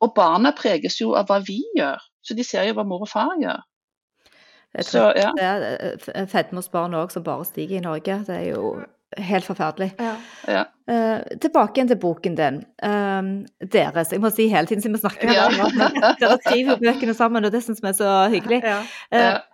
Og 0.00 0.14
barna 0.16 0.50
preges 0.56 0.98
jo 1.00 1.14
av 1.14 1.28
hva 1.28 1.38
vi 1.44 1.60
gjør. 1.76 2.00
Så 2.24 2.34
de 2.34 2.44
ser 2.44 2.66
jo 2.66 2.74
hva 2.74 2.84
mor 2.88 3.04
og 3.06 3.10
far 3.10 3.36
gjør. 3.40 3.60
Så, 4.86 5.10
ja. 5.18 5.32
det 5.34 5.46
er 5.46 5.66
eh, 6.14 6.26
fedme 6.30 6.62
hos 6.62 6.70
barn 6.70 6.94
òg 6.94 7.10
som 7.10 7.26
bare 7.26 7.46
stiger 7.48 7.80
i 7.80 7.84
Norge. 7.84 8.22
Det 8.28 8.36
er 8.36 8.48
jo 8.52 8.78
Helt 9.18 9.42
forferdelig. 9.42 9.88
Ja. 9.98 10.12
Ja. 10.46 10.60
Uh, 10.90 11.38
tilbake 11.42 11.80
igjen 11.80 11.88
til 11.90 11.98
boken 11.98 12.36
din. 12.38 12.60
Uh, 12.78 13.42
deres. 13.72 14.12
Jeg 14.14 14.22
må 14.22 14.30
si 14.30 14.46
hele 14.52 14.70
tiden 14.70 14.84
siden 14.84 14.94
vi 14.94 15.00
snakker 15.02 15.32
Ja. 15.34 15.48
dere. 15.50 16.12
Dere 16.20 16.36
skriver 16.44 16.78
bøkene 16.78 17.14
sammen, 17.18 17.44
og 17.44 17.50
det 17.50 17.64
syns 17.64 17.82
vi 17.82 17.90
er 17.90 17.96
så 17.98 18.12
hyggelig. 18.30 18.60
Ja. 18.62 18.78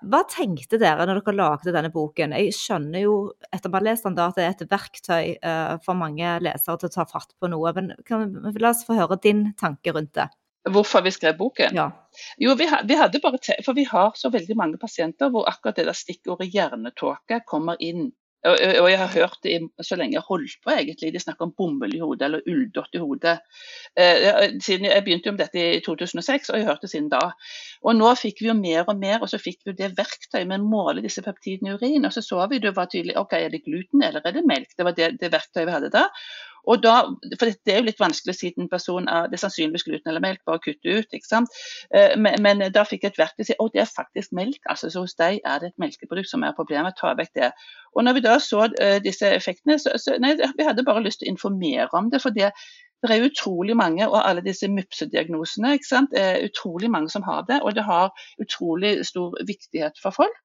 hva 0.05 0.21
tenkte 0.29 0.77
dere 0.77 1.09
når 1.09 1.23
dere 1.23 1.37
lagde 1.39 1.73
denne 1.73 1.93
boken? 1.95 2.37
Jeg 2.37 2.53
skjønner 2.53 3.07
jo 3.07 3.17
etter 3.49 3.73
å 3.73 3.79
ha 3.79 3.85
lest 3.89 4.05
den 4.05 4.19
da, 4.19 4.29
at 4.29 4.37
det 4.37 4.45
er 4.45 4.53
et 4.59 4.77
verktøy 4.77 5.33
uh, 5.41 5.81
for 5.87 5.97
mange 5.97 6.37
lesere 6.45 6.77
til 6.77 6.93
å 6.93 6.97
ta 6.99 7.09
fatt 7.09 7.33
på 7.41 7.49
noe. 7.49 7.73
Men 7.81 7.95
kan, 8.05 8.29
la 8.61 8.75
oss 8.75 8.85
få 8.85 9.01
høre 9.01 9.17
din 9.25 9.55
tanke 9.57 9.97
rundt 9.97 10.13
det. 10.21 10.29
Hvorfor 10.73 11.05
vi 11.07 11.13
skrev 11.15 11.37
boken? 11.39 11.77
Ja. 11.79 11.91
Jo, 12.43 12.55
vi, 12.59 12.67
vi 12.89 12.99
hadde 12.99 13.23
bare 13.23 13.39
For 13.65 13.77
vi 13.77 13.87
har 13.87 14.13
så 14.19 14.31
veldig 14.35 14.57
mange 14.59 14.79
pasienter 14.83 15.31
hvor 15.31 15.49
akkurat 15.49 15.79
det 15.79 15.87
der 15.87 15.97
stikkordet 15.97 16.51
hjernetåke 16.55 17.43
kommer 17.47 17.79
inn. 17.81 18.09
Og, 18.47 18.61
og 18.83 18.87
jeg 18.91 18.99
har 19.01 19.11
hørt 19.11 19.39
det 19.43 19.53
i, 19.57 19.59
så 19.83 19.97
lenge 19.99 20.15
jeg 20.15 20.27
holdt 20.27 20.59
på, 20.63 20.71
egentlig. 20.71 21.11
De 21.15 21.23
snakker 21.23 21.49
om 21.49 21.55
bomull 21.57 21.95
i 21.97 22.03
hodet 22.03 22.29
eller 22.29 22.45
ulldott 22.47 22.95
i 22.95 23.03
hodet. 23.03 23.37
Eh, 23.99 24.27
siden 24.63 24.87
jeg 24.87 25.05
begynte 25.07 25.31
jo 25.31 25.35
med 25.35 25.43
dette 25.43 25.63
i 25.79 25.81
2006, 25.83 26.51
og 26.51 26.59
jeg 26.59 26.67
har 26.67 26.75
hørt 26.75 26.85
det 26.85 26.93
siden 26.93 27.09
da. 27.11 27.23
Og 27.83 27.97
nå 27.99 28.13
fikk 28.21 28.45
vi 28.45 28.51
jo 28.51 28.57
mer 28.59 28.85
og 28.87 29.01
mer, 29.01 29.19
og 29.23 29.33
så 29.33 29.41
fikk 29.43 29.65
vi 29.65 29.73
jo 29.73 29.79
det 29.81 29.95
verktøyet 29.99 30.47
med 30.47 30.63
å 30.63 30.69
måle 30.69 31.03
disse 31.05 31.25
peptidene 31.27 31.75
i 31.75 31.79
urin. 31.81 32.07
Og 32.07 32.15
så 32.15 32.23
så 32.23 32.43
vi 32.53 32.63
det 32.63 32.77
var 32.77 32.91
tydelig 32.93 33.17
ok, 33.19 33.35
er 33.41 33.55
det 33.55 33.65
gluten 33.67 34.05
eller 34.07 34.23
er 34.23 34.37
det 34.37 34.47
melk? 34.47 34.77
Det 34.77 34.87
var 34.87 34.99
det, 34.99 35.15
det 35.23 35.33
verktøyet 35.35 35.67
vi 35.67 35.77
hadde 35.79 35.95
da. 35.95 36.07
Og 36.67 36.83
da, 36.83 36.95
for 37.39 37.51
det 37.51 37.73
er 37.73 37.81
jo 37.81 37.87
litt 37.89 38.01
vanskelig 38.03 38.35
å 38.35 38.39
si 38.39 38.51
til 38.53 38.65
en 38.65 38.71
person 38.71 39.09
at 39.11 39.31
det 39.31 39.39
er 39.39 39.45
sannsynligvis 39.45 39.87
gluten 39.87 40.11
eller 40.11 40.25
melk, 40.25 40.43
bare 40.49 40.63
kutte 40.65 40.97
ut. 40.99 41.15
ikke 41.15 41.29
sant? 41.29 41.53
Eh, 41.95 42.17
Men, 42.19 42.43
men 42.43 42.65
da 42.73 42.85
fikk 42.89 43.07
jeg 43.07 43.15
et 43.15 43.21
verktøy 43.21 43.45
å 43.45 43.49
si 43.51 43.59
at 43.59 43.77
det 43.77 43.83
er 43.85 43.93
faktisk 43.93 44.33
melk. 44.37 44.61
altså 44.67 44.91
så 44.91 45.05
Hos 45.05 45.15
deg 45.15 45.41
er 45.45 45.61
det 45.63 45.73
et 45.73 45.79
melkeprodukt 45.83 46.31
som 46.31 46.43
er 46.43 46.57
problemet. 46.57 46.99
Ta 46.99 47.15
vekk 47.19 47.35
det. 47.39 47.53
Og 47.95 48.05
når 48.05 48.19
vi 48.19 48.25
da 48.27 48.39
så 48.43 48.67
eh, 48.81 48.99
disse 49.05 49.31
effektene, 49.39 49.79
så, 49.79 49.95
så 50.01 50.19
nei, 50.21 50.35
vi 50.37 50.67
hadde 50.67 50.85
bare 50.87 51.05
lyst 51.05 51.23
til 51.23 51.31
å 51.31 51.37
informere 51.37 51.89
om 51.93 52.11
det. 52.11 52.23
for 52.23 52.35
det 52.35 52.53
det 53.05 53.13
er 53.13 53.27
utrolig 53.29 53.77
mange, 53.77 54.09
og 54.09 54.29
alle 54.29 54.43
disse 54.43 54.69
MUPSE-diagnosene, 54.73 55.75
ikke 55.77 55.89
sant? 55.89 56.15
er 56.17 56.43
utrolig 56.47 56.91
mange 56.91 57.13
som 57.13 57.23
har 57.23 57.45
det. 57.49 57.61
Og 57.63 57.77
det 57.77 57.85
har 57.85 58.11
utrolig 58.43 58.99
stor 59.07 59.37
viktighet 59.47 60.01
for 60.03 60.17
folk. 60.17 60.43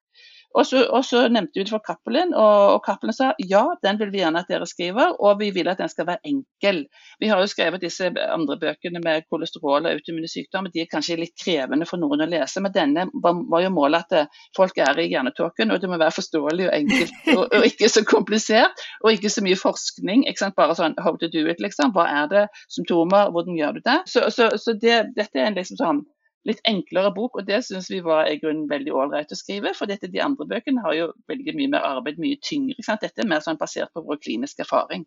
Og 0.53 0.65
så, 0.67 0.83
og 0.91 1.05
så 1.05 1.23
nevnte 1.31 1.59
vi 1.59 1.65
det 1.65 1.71
for 1.71 1.83
Cappelen, 1.85 2.33
og, 2.35 2.75
og 2.75 2.79
Cappelen 2.85 3.15
sa 3.15 3.31
ja, 3.39 3.63
den 3.83 3.99
vil 4.01 4.11
vi 4.13 4.21
gjerne 4.21 4.41
at 4.43 4.51
dere 4.51 4.67
skriver, 4.67 5.15
og 5.19 5.39
vi 5.39 5.51
vil 5.55 5.69
at 5.71 5.79
den 5.79 5.91
skal 5.91 6.07
være 6.09 6.23
enkel. 6.27 6.83
Vi 7.21 7.29
har 7.31 7.39
jo 7.39 7.49
skrevet 7.49 7.83
disse 7.83 8.09
andre 8.25 8.57
bøkene 8.59 9.01
med 9.03 9.27
kolesterol 9.31 9.85
og 9.85 9.91
autoimmune 9.91 10.29
sykdommer, 10.31 10.73
de 10.73 10.83
er 10.83 10.91
kanskje 10.91 11.19
litt 11.21 11.35
krevende 11.39 11.87
for 11.89 12.01
noen 12.01 12.25
å 12.25 12.29
lese, 12.29 12.63
men 12.63 12.75
denne 12.75 13.07
var, 13.23 13.61
jo 13.63 13.73
målet 13.73 14.07
at 14.07 14.17
eh, 14.17 14.41
folk 14.57 14.79
er 14.81 14.99
i 14.99 15.07
hjernetåken, 15.11 15.71
og 15.71 15.81
det 15.81 15.91
må 15.91 15.99
være 16.01 16.17
forståelig 16.19 16.67
og 16.67 16.75
enkelt, 16.81 17.19
og, 17.37 17.43
og 17.47 17.67
ikke 17.67 17.91
så 17.91 18.05
komplisert, 18.07 18.87
og 19.05 19.15
ikke 19.15 19.31
så 19.31 19.45
mye 19.45 19.59
forskning. 19.59 20.25
ikke 20.27 20.45
sant? 20.45 20.57
Bare 20.59 20.75
sånn 20.77 20.97
how 21.01 21.15
to 21.19 21.31
do 21.31 21.45
it, 21.47 21.61
liksom. 21.63 21.93
Hva 21.95 22.07
er 22.23 22.31
det? 22.31 22.47
Symptomer? 22.71 23.31
Hvordan 23.31 23.59
gjør 23.59 23.77
du 23.77 23.85
det? 23.85 24.01
Så, 24.09 24.27
så, 24.35 24.51
så 24.59 24.75
det, 24.81 25.03
dette 25.15 25.39
er 25.39 25.49
en 25.49 25.57
liksom 25.57 25.79
sånn 25.79 26.03
litt 26.47 26.61
enklere 26.65 27.11
bok, 27.13 27.37
og 27.37 27.47
det 27.47 27.59
syns 27.67 27.89
vi 27.91 28.01
var 28.05 28.29
i 28.29 28.39
grunnen 28.41 28.69
veldig 28.69 28.93
ålreit 28.97 29.33
å 29.33 29.37
skrive. 29.37 29.75
For 29.77 29.89
dette, 29.89 30.09
de 30.09 30.23
andre 30.23 30.47
bøkene 30.49 30.81
har 30.85 30.95
jo 30.97 31.11
veldig 31.29 31.55
mye 31.57 31.73
mer 31.75 31.85
arbeid, 31.85 32.21
mye 32.21 32.39
tyngre. 32.41 32.73
Ikke 32.75 32.87
sant? 32.87 33.03
Dette 33.05 33.21
er 33.21 33.29
mer 33.29 33.43
sånn 33.45 33.59
basert 33.61 33.93
på 33.93 34.03
vår 34.07 34.21
kliniske 34.23 34.65
erfaring. 34.65 35.05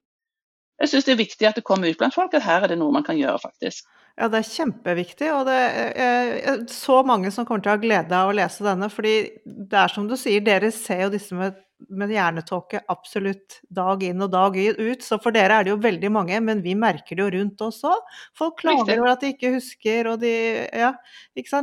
Jeg 0.82 0.90
syns 0.90 1.06
det 1.06 1.14
er 1.14 1.20
viktig 1.22 1.46
at 1.46 1.58
det 1.58 1.66
kommer 1.66 1.90
ut 1.90 1.98
blant 2.00 2.14
folk 2.14 2.34
at 2.34 2.46
her 2.46 2.64
er 2.64 2.72
det 2.72 2.78
noe 2.80 2.94
man 2.94 3.06
kan 3.06 3.18
gjøre, 3.18 3.38
faktisk. 3.42 3.86
Ja, 4.14 4.28
det 4.30 4.40
er 4.40 4.46
kjempeviktig, 4.46 5.28
og 5.34 5.48
det 5.48 5.58
er 6.06 6.64
så 6.70 7.00
mange 7.06 7.32
som 7.34 7.46
kommer 7.46 7.62
til 7.62 7.72
å 7.72 7.74
ha 7.74 7.82
glede 7.82 8.18
av 8.18 8.30
å 8.30 8.34
lese 8.36 8.66
denne. 8.66 8.90
fordi 8.90 9.14
det 9.44 9.78
er 9.80 9.90
som 9.90 10.06
du 10.10 10.14
sier, 10.18 10.42
dere 10.42 10.70
ser 10.74 11.06
jo 11.06 11.14
disse 11.14 11.34
med, 11.38 11.58
med 11.88 12.12
hjernetåke 12.14 12.80
absolutt 12.92 13.58
dag 13.68 14.02
inn 14.06 14.22
og 14.24 14.32
dag 14.32 14.56
ut. 14.56 15.04
Så 15.04 15.18
for 15.22 15.34
dere 15.34 15.60
er 15.60 15.66
det 15.66 15.74
jo 15.74 15.80
veldig 15.82 16.10
mange, 16.14 16.40
men 16.44 16.62
vi 16.64 16.76
merker 16.78 17.18
det 17.18 17.24
jo 17.24 17.30
rundt 17.36 17.64
oss 17.66 17.82
òg. 17.88 18.16
Folk 18.38 18.58
klager 18.62 19.00
over 19.00 19.12
at 19.14 19.24
de 19.24 19.32
ikke 19.34 19.54
husker, 19.56 20.10
og 20.12 20.20
de 20.24 20.34
ja, 20.68 20.92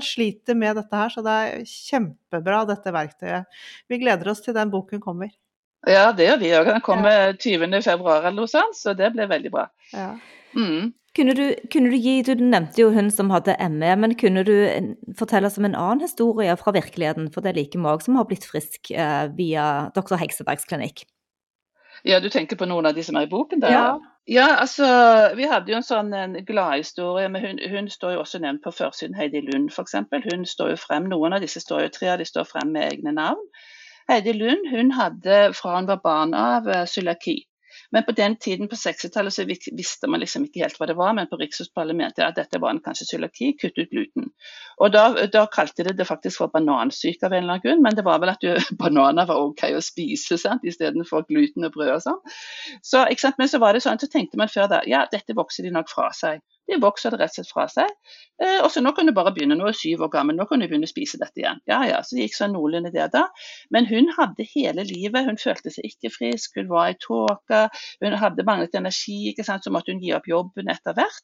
sliter 0.06 0.58
med 0.58 0.80
dette 0.80 1.04
her. 1.04 1.14
Så 1.14 1.26
det 1.26 1.38
er 1.38 1.68
kjempebra, 1.68 2.64
dette 2.70 2.96
verktøyet. 2.96 3.62
Vi 3.92 4.02
gleder 4.02 4.34
oss 4.34 4.44
til 4.46 4.58
den 4.58 4.74
boken 4.74 5.04
kommer. 5.04 5.32
Ja, 5.90 6.12
det 6.14 6.28
gjør 6.28 6.42
vi 6.42 6.54
òg. 6.54 6.68
Den 6.70 6.84
kommer 6.86 7.34
20.2 7.34 7.96
eller 7.98 8.36
noe 8.38 8.50
sånt, 8.50 8.78
så 8.78 8.94
det 8.98 9.10
blir 9.16 9.30
veldig 9.32 9.52
bra. 9.54 9.66
Ja. 9.96 10.14
Mm. 10.54 10.92
Kunne 11.16 11.34
du, 11.36 11.44
kunne 11.74 11.92
du 11.92 11.98
gi, 12.00 12.22
du 12.24 12.40
nevnte 12.40 12.80
jo 12.80 12.92
hun 12.96 13.10
som 13.12 13.34
hadde 13.34 13.58
ME, 13.74 13.96
men 14.00 14.14
kunne 14.16 14.46
du 14.48 14.54
fortelle 15.20 15.50
oss 15.50 15.58
om 15.60 15.68
en 15.68 15.76
annen 15.76 16.06
historie 16.06 16.54
fra 16.60 16.72
virkeligheten, 16.72 17.28
for 17.34 17.44
det 17.44 17.52
er 17.52 17.60
like 17.60 17.82
mange 17.82 18.06
som 18.06 18.16
har 18.16 18.30
blitt 18.30 18.48
frisk 18.48 18.94
eh, 18.96 19.26
via 19.36 19.66
dr. 19.96 20.16
Heksebergs 20.22 20.70
klinikk? 20.70 21.04
Ja, 22.08 22.22
du 22.24 22.30
tenker 22.32 22.56
på 22.56 22.66
noen 22.66 22.88
av 22.88 22.96
de 22.96 23.04
som 23.04 23.20
er 23.20 23.28
i 23.28 23.32
boken? 23.32 23.60
der? 23.60 23.76
Ja. 23.76 23.92
Ja, 24.30 24.48
altså, 24.62 24.86
Vi 25.36 25.48
hadde 25.50 25.72
jo 25.72 25.80
en 25.80 25.84
sånn 25.84 26.14
gladhistorie. 26.46 27.30
men 27.30 27.42
hun, 27.42 27.60
hun 27.72 27.90
står 27.90 28.14
jo 28.14 28.20
også 28.22 28.40
nevnt 28.40 28.64
på 28.64 28.72
førsiden. 28.72 29.16
Heidi 29.18 29.42
Lund 29.42 29.72
f.eks. 29.72 29.96
Hun 30.32 30.46
står 30.46 30.70
jo 30.70 30.78
frem, 30.78 31.10
Noen 31.10 31.34
av 31.34 31.42
disse 31.42 31.60
står 31.60 31.82
jo, 31.82 31.90
tre 31.90 32.12
av 32.14 32.20
de 32.20 32.26
står 32.26 32.46
frem 32.46 32.72
med 32.72 32.88
egne 32.94 33.12
navn. 33.18 33.42
Heidi 34.10 34.34
Lund 34.38 34.70
hun 34.70 34.92
hadde 34.92 35.54
fra 35.58 35.78
hun 35.78 35.90
var 35.90 36.02
barn 36.04 36.34
av 36.38 36.70
eh, 36.70 36.86
cøliaki. 36.86 37.42
Men 37.92 38.06
på 38.08 38.16
den 38.16 38.36
tiden 38.40 38.70
på 38.72 38.78
60-tallet 38.80 39.36
så 39.36 39.46
visste 39.48 40.08
man 40.08 40.22
liksom 40.24 40.46
ikke 40.48 40.64
helt 40.64 40.78
hva 40.80 40.88
det 40.88 40.96
var, 41.00 41.14
men 41.18 41.28
på 41.28 41.40
Rikshospitalet 41.42 41.98
mente 42.00 42.24
jeg 42.24 42.32
at 42.32 42.40
dette 42.40 42.62
var 42.64 42.72
en 42.72 42.82
kanskje 42.84 43.10
cøliaki, 43.10 43.52
kutt 43.60 43.80
ut 43.80 43.92
gluten. 43.92 44.30
Og 44.80 44.94
da, 44.96 45.04
da 45.34 45.44
kalte 45.52 45.86
de 45.88 45.96
det 45.98 46.08
faktisk 46.08 46.42
for 46.42 46.54
banansyke 46.54 47.28
av 47.28 47.36
en 47.36 47.44
eller 47.44 47.58
annen 47.58 47.66
grunn, 47.66 47.84
men 47.84 47.98
det 47.98 48.06
var 48.08 48.22
vel 48.24 48.34
at 48.34 48.44
du, 48.44 48.56
bananer 48.82 49.28
var 49.30 49.44
OK 49.44 49.66
å 49.76 49.84
spise 49.84 50.40
sant, 50.40 50.64
istedenfor 50.68 51.28
gluten 51.28 51.68
og 51.68 51.76
brød 51.76 51.96
og 51.98 52.06
sånn. 52.08 52.22
Så? 52.86 53.04
Men 53.38 53.52
så 53.52 53.60
var 53.62 53.76
det 53.76 53.84
sånn, 53.84 54.00
så 54.00 54.10
tenkte 54.12 54.40
man 54.40 54.52
før 54.52 54.72
da, 54.72 54.82
ja 54.88 55.04
dette 55.12 55.36
vokser 55.38 55.68
de 55.68 55.76
nok 55.76 55.92
fra 55.92 56.10
seg. 56.16 56.40
De 56.72 56.80
vokser 56.82 57.14
det 57.14 57.20
rett 57.22 57.34
og 57.34 57.42
slett 57.42 57.52
fra 57.52 57.66
seg. 57.72 57.90
Eh, 58.42 58.60
og 58.64 58.70
så 58.74 58.82
nå 58.82 58.94
kan 58.98 59.10
du 59.10 59.14
bare 59.16 59.34
begynne, 59.36 59.58
nå 59.60 59.68
er 59.70 59.78
syv 59.78 60.06
år 60.08 60.12
gammel, 60.16 60.38
nå 60.38 60.48
kan 60.50 60.62
du 60.62 60.68
begynne 60.70 60.88
å 60.88 60.92
spise 60.92 61.20
dette 61.22 61.44
igjen. 61.44 61.60
Ja 61.70 61.82
ja, 61.88 62.00
så 62.06 62.16
det 62.16 62.28
gikk 62.28 62.38
sånn 62.38 62.56
noenlunde 62.56 62.94
det 62.94 63.10
da. 63.14 63.26
Men 63.74 63.88
hun 63.90 64.10
hadde 64.18 64.48
hele 64.54 64.86
livet, 64.88 65.28
hun 65.28 65.40
følte 65.42 65.74
seg 65.74 65.90
ikke 65.92 66.14
frisk, 66.14 66.58
hun 66.58 66.72
var 66.72 66.94
i 66.94 66.98
tåke, 67.02 67.66
hun 68.02 68.18
hadde 68.22 68.46
manglet 68.48 68.78
energi, 68.80 69.20
ikke 69.32 69.46
sant? 69.48 69.68
så 69.68 69.74
måtte 69.74 69.94
hun 69.94 70.02
gi 70.02 70.14
opp 70.16 70.30
jobben 70.30 70.72
etter 70.72 70.96
hvert. 70.98 71.22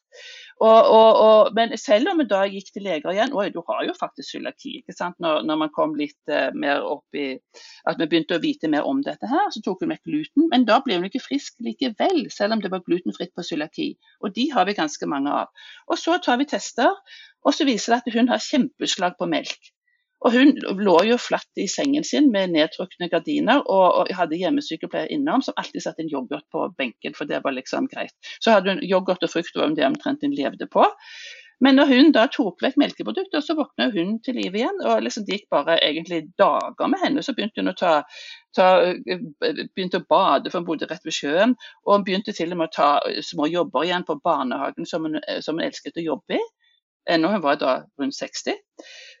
Og, 0.62 0.68
og, 0.68 1.10
og, 1.22 1.50
men 1.56 1.74
selv 1.80 2.12
om 2.12 2.22
hun 2.22 2.30
da 2.30 2.44
gikk 2.50 2.72
til 2.74 2.86
leger 2.86 3.14
igjen, 3.14 3.34
oi 3.34 3.48
du 3.54 3.60
har 3.66 3.84
jo 3.86 3.94
faktisk 3.98 4.36
cøliaki, 4.36 4.78
ikke 4.82 4.94
sant? 4.96 5.16
Når, 5.22 5.42
når 5.48 5.60
man 5.64 5.72
kom 5.74 5.94
litt 5.98 6.32
eh, 6.32 6.50
mer 6.54 6.84
opp 6.86 7.18
i 7.18 7.28
at 7.88 7.98
vi 7.98 8.08
begynte 8.10 8.36
å 8.36 8.42
vite 8.42 8.70
mer 8.70 8.86
om 8.86 9.02
dette 9.06 9.30
her, 9.30 9.48
så 9.54 9.62
tok 9.64 9.84
hun 9.84 9.94
vekk 9.94 10.04
gluten, 10.08 10.48
men 10.52 10.66
da 10.68 10.80
ble 10.84 10.98
hun 10.98 11.06
ikke 11.08 11.22
frisk 11.24 11.58
likevel, 11.64 12.26
selv 12.34 12.56
om 12.56 12.62
det 12.62 12.72
var 12.74 12.84
glutenfritt 12.86 13.34
på 13.34 13.46
cøliaki. 13.46 13.88
Og 14.22 14.34
de 14.34 14.48
har 14.54 14.66
vi 14.68 14.76
ganske 14.78 15.10
mange 15.10 15.32
av. 15.32 15.37
Og 15.88 16.00
så 16.00 16.18
tar 16.24 16.40
vi 16.40 16.48
tester, 16.50 16.94
og 17.46 17.54
så 17.54 17.66
viser 17.68 17.94
det 17.94 18.00
at 18.02 18.14
hun 18.18 18.30
har 18.32 18.42
kjempeutslag 18.42 19.18
på 19.18 19.28
melk. 19.30 19.72
Og 20.26 20.34
hun 20.34 20.56
lå 20.82 20.96
jo 21.06 21.16
flatt 21.22 21.60
i 21.62 21.68
sengen 21.70 22.06
sin 22.06 22.32
med 22.34 22.50
nedtrukne 22.50 23.06
gardiner, 23.12 23.62
og, 23.62 24.00
og 24.00 24.14
hadde 24.18 24.38
hjemmesykepleier 24.40 25.12
innom 25.14 25.44
som 25.46 25.54
alltid 25.60 25.84
satte 25.84 26.02
en 26.02 26.10
yoghurt 26.10 26.46
på 26.54 26.64
benken, 26.78 27.14
for 27.14 27.30
det 27.30 27.44
var 27.44 27.54
liksom 27.54 27.86
greit. 27.92 28.14
Så 28.42 28.56
hadde 28.56 28.74
hun 28.74 28.82
yoghurt 28.82 29.22
og 29.22 29.30
frukt, 29.30 29.54
var 29.54 29.76
det 29.78 29.86
omtrent 29.86 30.26
hun 30.26 30.34
levde 30.34 30.66
på. 30.72 30.88
Men 31.64 31.74
når 31.78 31.90
hun 31.90 32.12
da 32.14 32.26
tok 32.30 32.62
vekk 32.62 32.76
melkeprodukter, 32.78 33.42
så 33.42 33.56
våkna 33.58 33.88
hun 33.94 34.18
til 34.22 34.36
liv 34.38 34.54
igjen. 34.54 34.76
Og 34.86 35.02
liksom 35.02 35.24
det 35.26 35.40
gikk 35.40 35.48
bare 35.54 35.78
egentlig 35.82 36.20
dager 36.38 36.90
med 36.90 37.02
henne. 37.02 37.24
Så 37.26 37.34
begynte 37.34 37.62
hun 37.62 37.72
å 37.72 37.78
ta, 37.78 37.94
ta 38.56 38.68
begynte 39.08 40.00
å 40.00 40.06
bade, 40.08 40.50
for 40.50 40.60
hun 40.60 40.68
bodde 40.68 40.88
rett 40.90 41.04
ved 41.06 41.16
sjøen. 41.16 41.54
Og 41.86 41.94
hun 41.96 42.06
begynte 42.06 42.34
til 42.36 42.54
og 42.54 42.60
med 42.60 42.70
å 42.70 42.76
ta 42.76 42.88
små 43.24 43.48
jobber 43.50 43.86
igjen 43.86 44.06
på 44.08 44.18
barnehagen 44.24 44.88
som 44.88 45.06
hun, 45.06 45.20
som 45.44 45.58
hun 45.58 45.66
elsket 45.68 46.00
å 46.00 46.06
jobbe 46.06 46.38
i. 46.38 46.42
Ennå 47.08 47.30
hun 47.32 47.44
var 47.44 47.60
da 47.60 47.78
rundt 48.00 48.16
60. 48.16 48.58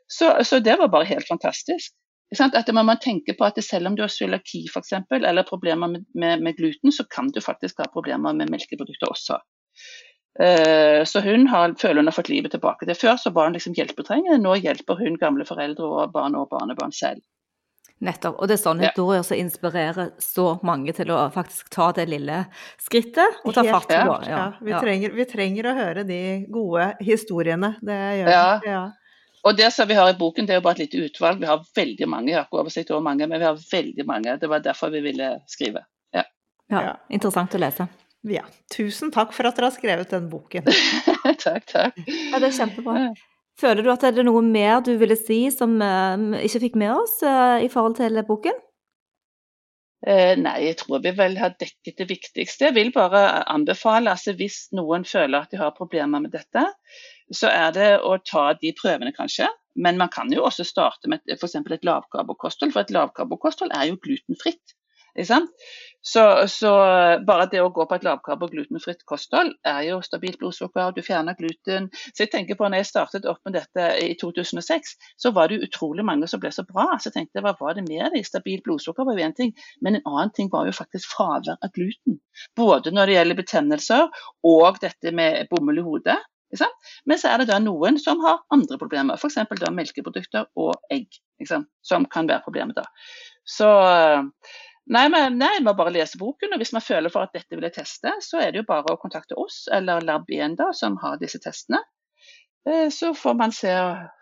Så, 0.08 0.32
så 0.44 0.60
det 0.64 0.78
var 0.80 0.92
bare 0.92 1.08
helt 1.08 1.28
fantastisk. 1.28 1.94
At 2.44 2.68
man 2.76 2.98
tenker 3.00 3.36
på 3.38 3.46
at 3.46 3.56
selv 3.64 3.88
om 3.88 3.94
du 3.96 4.02
har 4.02 4.12
cøliaki 4.12 4.66
eller 5.10 5.42
problemer 5.48 5.88
med, 5.88 6.04
med, 6.14 6.42
med 6.42 6.56
gluten, 6.56 6.92
så 6.92 7.04
kan 7.04 7.30
du 7.32 7.40
faktisk 7.40 7.78
ha 7.78 7.88
problemer 7.92 8.32
med 8.32 8.50
melkeprodukter 8.50 9.08
også. 9.08 9.38
Eh, 10.40 11.04
Så 11.04 11.20
hun 11.20 11.46
har, 11.46 11.74
føler 11.80 12.02
hun 12.02 12.06
har 12.06 12.12
fått 12.12 12.28
livet 12.28 12.50
tilbake. 12.50 12.86
til 12.86 12.94
Før 12.94 13.16
så 13.16 13.30
var 13.30 13.48
hun 13.48 13.52
liksom 13.56 13.74
hjelpetrengende, 13.74 14.42
nå 14.42 14.54
hjelper 14.54 14.94
hun 14.94 15.16
gamle 15.18 15.44
foreldre 15.44 15.84
og 15.84 16.12
barn 16.12 16.34
og 16.34 16.48
barnebarn 16.50 16.92
selv. 16.92 17.22
Nettopp. 18.00 18.36
Og 18.38 18.46
det 18.48 18.54
er 18.58 18.62
sånne 18.62 18.82
Ja. 18.84 18.88
historier 18.92 19.22
som 19.26 19.36
inspirerer 19.36 20.12
så 20.22 20.60
mange 20.62 20.92
til 20.94 21.06
å 21.10 21.32
faktisk 21.34 21.68
ta 21.74 21.90
det 21.92 22.08
lille 22.08 22.46
skrittet 22.78 23.40
og 23.44 23.54
ta 23.54 23.64
fatt 23.64 23.88
på. 23.88 24.20
det. 24.22 24.28
Ja, 24.30 24.52
vi, 24.62 24.72
Trenger, 24.72 25.10
vi 25.16 25.24
trenger 25.24 25.64
å 25.66 25.74
høre 25.74 26.04
de 26.06 26.20
gode 26.50 26.94
historiene. 27.00 27.74
Det 27.82 27.98
gjør 28.20 28.30
Ja. 28.30 28.58
vi. 28.62 28.68
Ja. 28.70 28.90
Og 29.44 29.56
det 29.56 29.72
som 29.72 29.88
vi 29.88 29.94
har 29.94 30.08
i 30.10 30.16
boken, 30.18 30.46
det 30.46 30.50
er 30.50 30.60
jo 30.60 30.60
bare 30.60 30.80
et 30.80 30.90
lite 30.90 31.10
utvalg. 31.10 31.38
Vi 31.40 31.46
har 31.46 31.58
veldig 31.76 32.06
mange, 32.08 32.28
jeg 32.28 32.36
har 32.36 32.44
ikke 32.46 32.60
oversikt 32.64 32.90
over 32.90 33.02
mange, 33.02 33.26
men 33.28 33.38
vi 33.40 33.46
har 33.46 33.54
veldig 33.54 34.06
mange. 34.06 34.38
Det 34.38 34.48
var 34.48 34.60
derfor 34.60 34.90
vi 34.90 35.00
ville 35.00 35.40
skrive. 35.48 35.84
ja. 36.14 36.22
Ja. 36.70 36.96
Interessant 37.10 37.50
å 37.54 37.58
lese. 37.58 37.88
ja. 38.24 38.42
Tusen 38.70 39.10
takk 39.10 39.32
for 39.32 39.46
at 39.46 39.56
dere 39.56 39.70
har 39.70 39.76
skrevet 39.76 40.10
den 40.10 40.28
boken. 40.28 40.64
takk, 41.38 41.64
takk. 41.66 41.94
Ja, 42.06 42.38
det 42.38 42.48
er 42.52 42.66
kjempebra. 42.66 43.14
Føler 43.58 43.82
du 43.82 43.90
at 43.90 44.04
det 44.06 44.22
er 44.22 44.26
noe 44.28 44.44
mer 44.44 44.80
du 44.86 44.92
ville 45.00 45.16
si 45.18 45.42
som 45.50 45.80
eh, 45.82 46.24
vi 46.36 46.46
ikke 46.46 46.64
fikk 46.68 46.78
med 46.78 46.94
oss 46.94 47.18
eh, 47.26 47.66
i 47.66 47.70
forhold 47.72 47.98
til 47.98 48.20
boken? 48.28 48.64
Eh, 50.06 50.36
nei, 50.38 50.54
jeg 50.68 50.78
tror 50.78 51.02
vi 51.02 51.10
vel 51.18 51.34
har 51.40 51.56
dekket 51.58 51.98
det 51.98 52.06
viktigste. 52.10 52.68
Jeg 52.68 52.76
vil 52.76 52.92
bare 52.94 53.42
anbefale, 53.50 54.14
altså 54.14 54.36
hvis 54.38 54.68
noen 54.78 55.06
føler 55.08 55.42
at 55.42 55.50
de 55.50 55.58
har 55.58 55.74
problemer 55.74 56.22
med 56.22 56.36
dette, 56.36 56.68
så 57.34 57.50
er 57.50 57.74
det 57.74 57.88
å 58.06 58.14
ta 58.22 58.52
de 58.60 58.70
prøvene, 58.78 59.10
kanskje. 59.16 59.50
Men 59.78 59.98
man 59.98 60.10
kan 60.10 60.30
jo 60.34 60.44
også 60.46 60.66
starte 60.66 61.10
med 61.10 61.22
f.eks. 61.34 61.58
et 61.58 61.86
lavkarbokosthold, 61.86 62.74
for 62.74 62.86
et 62.86 62.94
lavkarbokosthold 62.94 63.74
er 63.74 63.90
jo 63.90 63.98
glutenfritt. 64.02 64.77
Så, 66.08 66.46
så, 66.48 66.70
bare 67.26 67.48
det 67.50 67.58
å 67.60 67.72
gå 67.74 67.84
på 67.88 67.96
et 67.98 68.04
lavkarbo 68.06 68.46
og 68.46 68.52
glutenfritt 68.54 69.02
kosthold 69.08 69.50
er 69.66 69.80
jo 69.88 69.98
stabilt 70.04 70.38
blodsukker, 70.40 70.92
du 70.94 71.02
fjerner 71.04 71.36
gluten. 71.36 71.88
Så 72.14 72.24
jeg 72.24 72.30
tenker 72.32 72.56
på 72.56 72.68
når 72.68 72.80
jeg 72.80 72.90
startet 72.92 73.26
opp 73.28 73.42
med 73.44 73.58
dette 73.58 73.88
i 74.04 74.14
2006, 74.20 74.94
så 75.18 75.32
var 75.34 75.50
det 75.50 75.58
utrolig 75.66 76.06
mange 76.06 76.30
som 76.30 76.40
ble 76.40 76.52
så 76.54 76.64
bra. 76.68 76.86
Så 76.96 77.10
jeg 77.10 77.16
tenkte 77.18 77.42
hva 77.44 77.52
var 77.58 77.76
det 77.76 77.84
med 77.88 78.14
deg? 78.14 78.24
Stabilt 78.26 78.64
blodsukker 78.68 79.08
var 79.08 79.18
jo 79.18 79.26
én 79.26 79.36
ting, 79.36 79.52
men 79.84 79.98
en 79.98 80.08
annen 80.08 80.32
ting 80.36 80.48
var 80.54 80.70
jo 80.70 80.76
faktisk 80.78 81.10
fravær 81.16 81.58
av 81.58 81.74
gluten. 81.74 82.20
Både 82.56 82.94
når 82.94 83.10
det 83.10 83.18
gjelder 83.18 83.40
betennelser 83.42 84.24
og 84.54 84.80
dette 84.84 85.14
med 85.14 85.50
bomull 85.50 85.82
i 85.82 85.86
hodet. 85.86 86.20
Men 87.04 87.18
så 87.20 87.28
er 87.28 87.42
det 87.42 87.50
da 87.50 87.58
noen 87.60 87.98
som 88.00 88.22
har 88.24 88.40
andre 88.54 88.78
problemer, 88.80 89.18
f.eks. 89.18 89.36
melkeprodukter 89.74 90.46
og 90.56 90.78
egg, 90.94 91.10
som 91.84 92.06
kan 92.08 92.30
være 92.30 92.46
problemet 92.46 92.78
da. 92.78 92.86
Så 93.44 93.68
Nei, 94.88 95.04
men 95.12 95.36
nei, 95.36 95.58
må 95.60 95.74
bare 95.76 95.92
lese 95.92 96.18
boken. 96.20 96.54
og 96.54 96.62
Hvis 96.62 96.72
man 96.72 96.84
føler 96.84 97.12
for 97.12 97.28
at 97.28 97.36
dette 97.36 97.56
vil 97.56 97.66
jeg 97.68 97.76
teste, 97.76 98.14
så 98.24 98.40
er 98.40 98.52
det 98.52 98.62
jo 98.62 98.70
bare 98.70 98.94
å 98.94 99.00
kontakte 99.00 99.36
oss 99.36 99.66
eller 99.72 100.04
Lab1 100.04 100.56
da, 100.60 100.72
som 100.76 100.96
har 101.02 101.20
disse 101.20 101.40
testene. 101.44 101.82
Eh, 102.68 102.88
så 102.90 103.14
får 103.14 103.34
man 103.38 103.52
se, 103.54 103.70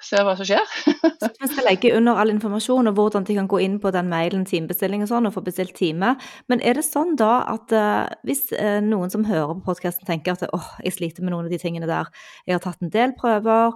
se 0.02 0.22
hva 0.22 0.34
som 0.38 0.46
skjer. 0.46 0.74
så 1.22 1.30
Vi 1.40 1.48
skal 1.50 1.66
legge 1.66 1.92
under 1.96 2.18
all 2.20 2.30
informasjon 2.34 2.90
og 2.90 2.98
hvordan 2.98 3.26
de 3.26 3.38
kan 3.38 3.48
gå 3.50 3.60
inn 3.64 3.78
på 3.82 3.90
den 3.94 4.10
mailen 4.10 4.44
timebestilling 4.46 5.02
og 5.06 5.10
sånn, 5.10 5.28
og 5.30 5.34
få 5.34 5.42
bestilt 5.46 5.74
time. 5.78 6.14
Men 6.50 6.62
er 6.62 6.78
det 6.78 6.86
sånn 6.86 7.14
da 7.18 7.40
at 7.50 7.74
uh, 7.74 8.06
hvis 8.26 8.48
uh, 8.54 8.78
noen 8.84 9.12
som 9.12 9.26
hører 9.26 9.56
på 9.56 9.70
podkasten 9.70 10.06
tenker 10.08 10.36
at 10.36 10.46
åh, 10.54 10.72
jeg 10.84 10.98
sliter 10.98 11.26
med 11.26 11.34
noen 11.34 11.48
av 11.48 11.54
de 11.54 11.62
tingene 11.62 11.90
der, 11.90 12.10
jeg 12.46 12.58
har 12.58 12.64
tatt 12.66 12.82
en 12.82 12.94
del 12.94 13.14
prøver, 13.18 13.74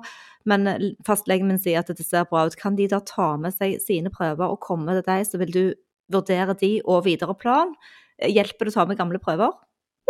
men 0.49 0.71
fastlegen 1.07 1.51
min 1.51 1.61
sier 1.61 1.83
at 1.83 1.91
det 1.91 2.07
ser 2.07 2.29
bra 2.31 2.47
ut, 2.49 2.59
kan 2.59 2.79
de 2.79 2.87
da 2.91 3.03
ta 3.05 3.35
med 3.41 3.55
seg 3.57 3.79
sine 3.83 4.13
prøver 4.15 4.51
og 4.51 4.63
komme 4.65 4.95
til 4.99 5.07
deg, 5.07 5.27
så 5.29 5.41
vil 5.43 5.55
du 5.55 5.65
vurdere 6.13 6.57
de 6.61 6.77
og 6.85 7.05
videre 7.07 7.37
plan? 7.39 7.75
Hjelper 8.21 8.69
det 8.69 8.75
å 8.75 8.79
ta 8.79 8.87
med 8.89 9.01
gamle 9.01 9.21
prøver? 9.23 9.55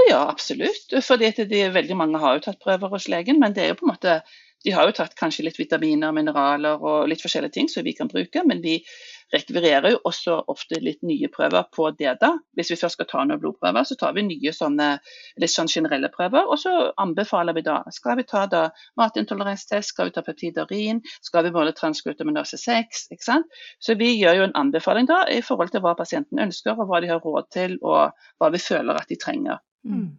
Ja, 0.09 0.23
absolutt. 0.31 0.95
Fordi 1.05 1.31
de, 1.45 1.65
veldig 1.75 1.97
mange 1.99 2.21
har 2.23 2.39
jo 2.39 2.47
tatt 2.47 2.63
prøver 2.63 2.93
hos 2.93 3.09
legen, 3.13 3.41
men 3.43 3.55
det 3.57 3.65
er 3.65 3.75
jo 3.75 3.83
på 3.83 3.89
en 3.89 3.93
måte 3.95 4.21
de 4.65 4.75
har 4.77 4.89
jo 4.89 4.97
tatt 4.97 5.17
kanskje 5.17 5.47
litt 5.47 5.57
vitaminer, 5.57 6.13
mineraler 6.13 6.83
og 6.85 7.09
litt 7.09 7.23
forskjellige 7.25 7.55
ting 7.57 7.71
som 7.73 7.85
vi 7.87 7.95
kan 7.97 8.11
bruke, 8.11 8.43
men 8.45 8.61
vi 8.61 8.81
rekvirerer 9.35 9.95
jo 9.95 10.01
også 10.09 10.37
ofte 10.51 10.81
litt 10.83 11.01
nye 11.07 11.29
prøver 11.33 11.67
på 11.75 11.91
det. 11.99 12.17
da. 12.21 12.33
Hvis 12.59 12.71
vi 12.73 12.79
først 12.81 12.99
skal 12.99 13.09
ta 13.11 13.25
noen 13.25 13.41
blodprøver, 13.43 13.87
så 13.87 13.97
tar 14.01 14.15
vi 14.17 14.25
nye 14.27 14.53
sånne 14.55 14.89
litt 15.41 15.53
sånn 15.53 15.71
generelle 15.71 16.11
prøver. 16.15 16.49
Og 16.51 16.59
så 16.63 16.75
anbefaler 17.01 17.57
vi 17.57 17.65
da 17.67 17.81
skal 17.95 18.19
vi 18.21 18.27
ta 18.29 18.47
da 18.51 18.67
matintoleransetest, 19.01 19.95
skal 19.95 20.11
vi 20.11 20.17
ta 20.17 20.25
peptidarin, 20.27 21.03
skal 21.23 21.47
vi 21.47 21.55
måle 21.55 21.75
transglutaminase 21.77 22.59
6. 22.61 23.07
ikke 23.15 23.27
sant? 23.27 23.61
Så 23.79 23.97
vi 24.01 24.13
gjør 24.17 24.41
jo 24.41 24.49
en 24.49 24.57
anbefaling 24.59 25.11
da 25.11 25.25
i 25.31 25.43
forhold 25.45 25.75
til 25.75 25.85
hva 25.85 25.97
pasienten 25.99 26.43
ønsker, 26.43 26.79
og 26.79 26.91
hva 26.91 27.03
de 27.03 27.13
har 27.13 27.23
råd 27.25 27.51
til, 27.55 27.79
og 27.83 28.17
hva 28.41 28.51
vi 28.55 28.63
føler 28.63 28.99
at 28.99 29.11
de 29.11 29.19
trenger. 29.21 29.63
Mm. 29.87 30.11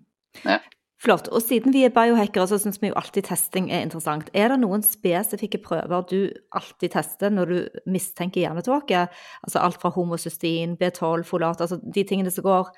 Ja. 0.45 0.61
Flott. 1.01 1.31
Og 1.33 1.41
siden 1.41 1.73
vi 1.73 1.81
er 1.87 1.93
biohackere, 1.93 2.45
så 2.45 2.59
syns 2.61 2.77
vi 2.81 2.91
jo 2.91 2.97
alltid 2.99 3.25
testing 3.25 3.71
er 3.73 3.81
interessant. 3.81 4.29
Er 4.37 4.53
det 4.53 4.59
noen 4.61 4.83
spesifikke 4.85 5.57
prøver 5.63 6.03
du 6.11 6.19
alltid 6.53 6.93
tester 6.93 7.33
når 7.33 7.53
du 7.53 7.79
mistenker 7.89 8.43
hjernetåke? 8.43 9.07
Altså 9.41 9.63
alt 9.63 9.81
fra 9.81 9.89
homocystin, 9.95 10.77
B12, 10.77 11.23
folat, 11.25 11.61
altså 11.61 11.79
de 11.81 12.03
tingene 12.05 12.33
som 12.33 12.45
går 12.45 12.69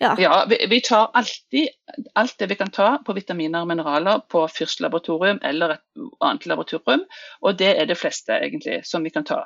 ja, 0.00 0.14
ja 0.20 0.46
vi, 0.48 0.58
vi, 0.68 0.80
tar 0.84 1.10
alltid 1.16 1.68
alt 2.14 2.34
det 2.38 2.50
vi 2.50 2.56
kan 2.60 2.70
ta 2.72 2.88
på 3.04 3.14
vitaminer 3.16 3.64
og 3.64 3.70
mineraler 3.70 4.20
på 4.28 4.42
Fyrst 4.52 4.82
laboratorium 4.84 5.40
eller 5.44 5.78
et 5.78 6.02
annet 6.20 6.48
laboratorium. 6.48 7.06
Og 7.40 7.56
det 7.56 7.70
er 7.80 7.88
det 7.88 7.96
fleste, 7.96 8.36
egentlig, 8.36 8.82
som 8.84 9.04
vi 9.04 9.12
kan 9.12 9.24
ta. 9.24 9.44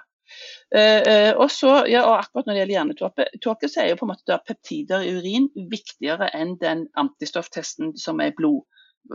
Uh, 0.70 1.32
og 1.40 1.48
så, 1.50 1.80
ja, 1.90 2.04
og 2.06 2.18
akkurat 2.20 2.46
Når 2.46 2.54
det 2.54 2.60
gjelder 2.60 2.76
hjernetåke, 2.76 3.68
så 3.68 3.82
er 3.82 3.88
jo 3.90 4.00
på 4.00 4.06
en 4.06 4.12
måte 4.12 4.28
da 4.30 4.38
peptider 4.46 5.02
i 5.02 5.14
urin 5.18 5.48
viktigere 5.72 6.30
enn 6.36 6.56
den 6.60 6.86
antistofftesten 7.00 7.96
som 7.98 8.22
er 8.22 8.36
blod. 8.36 8.62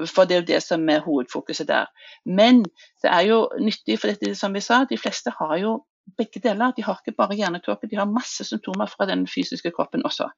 For 0.10 0.26
det 0.26 0.36
er 0.36 0.42
jo 0.42 0.50
det 0.50 0.62
som 0.66 0.90
er 0.90 1.04
hovedfokuset 1.06 1.68
der. 1.70 1.92
Men 2.26 2.64
det 3.04 3.12
er 3.12 3.28
jo 3.30 3.44
nyttig, 3.62 4.00
for 4.02 4.12
dette, 4.12 4.36
som 4.36 4.54
vi 4.54 4.64
sa, 4.64 4.84
de 4.90 4.98
fleste 5.00 5.32
har 5.40 5.58
jo 5.62 5.78
begge 6.18 6.42
deler. 6.44 6.74
De 6.76 6.84
har 6.84 7.00
ikke 7.00 7.18
bare 7.18 7.38
hjernetåke, 7.38 7.88
de 7.88 8.00
har 8.00 8.10
masse 8.10 8.44
symptomer 8.44 8.90
fra 8.92 9.08
den 9.10 9.28
fysiske 9.30 9.72
kroppen 9.72 10.06
også. 10.06 10.30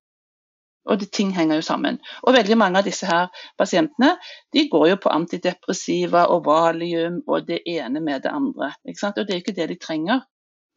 Og 0.87 0.99
det, 0.99 1.09
ting 1.11 1.33
henger 1.35 1.59
jo 1.59 1.65
sammen. 1.67 1.99
Og 2.23 2.35
veldig 2.35 2.57
mange 2.57 2.79
av 2.79 2.87
disse 2.87 3.07
her 3.07 3.27
pasientene 3.59 4.13
de 4.55 4.67
går 4.71 4.87
jo 4.93 4.99
på 5.03 5.11
antidepressiva 5.11 6.27
og 6.31 6.45
valium 6.45 7.19
og 7.27 7.47
det 7.47 7.59
ene 7.67 7.99
med 8.03 8.23
det 8.23 8.31
andre. 8.31 8.71
Og 8.87 9.19
det 9.19 9.33
er 9.33 9.41
ikke 9.41 9.57
det 9.57 9.69
de 9.73 9.79
trenger 9.83 10.23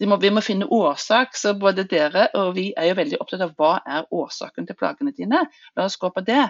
må, 0.09 0.17
vi 0.21 0.31
må 0.33 0.41
finne 0.45 0.69
årsak, 0.73 1.37
så 1.37 1.53
både 1.59 1.85
dere 1.89 2.29
og 2.39 2.55
vi 2.57 2.71
er 2.77 2.91
jo 2.91 2.97
veldig 3.01 3.21
opptatt 3.21 3.45
av 3.45 3.53
hva 3.59 3.75
er 3.85 4.09
årsaken 4.15 4.69
til 4.69 4.79
plagene 4.79 5.13
dine. 5.17 5.45
La 5.77 5.89
oss 5.89 5.99
gå 6.01 6.13
på 6.15 6.25
det. 6.25 6.47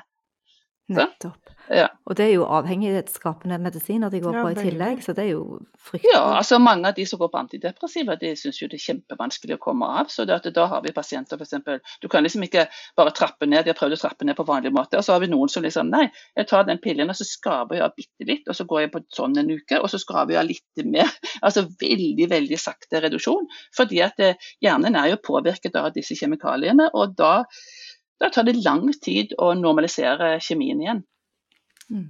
Nettopp. 0.91 1.51
Ja. 1.71 1.87
Og 2.11 2.17
det 2.19 2.25
er 2.25 2.33
jo 2.33 2.47
avhengighetsskapende 2.51 3.55
medisiner 3.63 4.11
de 4.11 4.19
går 4.23 4.35
ja, 4.35 4.41
på 4.43 4.51
i 4.51 4.57
tillegg, 4.59 5.03
så 5.05 5.13
det 5.15 5.23
er 5.23 5.29
jo 5.37 5.61
fryktelig. 5.79 6.11
Ja, 6.11 6.23
altså 6.41 6.59
mange 6.59 6.91
av 6.91 6.97
de 6.97 7.05
som 7.07 7.21
går 7.21 7.31
på 7.31 7.39
antidepressiva, 7.39 8.17
de 8.19 8.33
syns 8.39 8.59
jo 8.59 8.67
det 8.73 8.81
er 8.81 8.85
kjempevanskelig 8.89 9.55
å 9.55 9.61
komme 9.63 9.87
av. 10.01 10.11
Så 10.11 10.27
det 10.27 10.41
da 10.57 10.65
har 10.73 10.83
vi 10.83 10.91
pasienter 10.97 11.39
f.eks. 11.39 11.87
Du 12.03 12.09
kan 12.11 12.27
liksom 12.27 12.43
ikke 12.43 12.65
bare 12.99 13.15
trappe 13.15 13.47
ned, 13.47 13.63
de 13.65 13.71
har 13.71 13.79
prøvd 13.79 13.95
å 13.95 14.01
trappe 14.03 14.27
ned 14.27 14.39
på 14.39 14.47
vanlig 14.49 14.73
måte. 14.75 14.99
Og 14.99 15.07
så 15.07 15.15
har 15.15 15.23
vi 15.23 15.31
noen 15.31 15.53
som 15.53 15.63
liksom 15.63 15.93
nei, 15.95 16.09
jeg 16.35 16.51
tar 16.51 16.67
den 16.67 16.83
pillen 16.83 17.13
og 17.13 17.19
så 17.21 17.29
skraper 17.29 17.79
jeg 17.79 17.87
av 17.87 17.95
bitte 17.95 18.27
litt, 18.27 18.51
og 18.51 18.59
så 18.59 18.67
går 18.67 18.83
jeg 18.85 18.93
på 18.97 19.05
sånn 19.15 19.39
en 19.39 19.55
uke, 19.55 19.79
og 19.79 19.87
så 19.93 20.03
skraper 20.03 20.35
jeg 20.35 20.43
av 20.43 20.51
litt 20.51 20.87
mer. 20.91 21.15
Altså 21.47 21.63
veldig, 21.81 22.27
veldig 22.29 22.59
sakte 22.61 23.01
reduksjon. 23.01 23.47
Fordi 23.77 24.03
at 24.05 24.19
eh, 24.21 24.51
hjernen 24.63 24.99
er 24.99 25.13
jo 25.13 25.23
påvirket 25.25 25.79
av 25.79 25.89
disse 25.95 26.19
kjemikaliene, 26.19 26.91
og 26.99 27.15
da 27.17 27.47
da 28.21 28.31
tar 28.33 28.47
det 28.49 28.61
lang 28.61 28.87
tid 29.03 29.35
å 29.41 29.53
normalisere 29.59 30.35
kjemien 30.45 30.81
igjen. 30.83 31.05
Mm. 31.91 32.09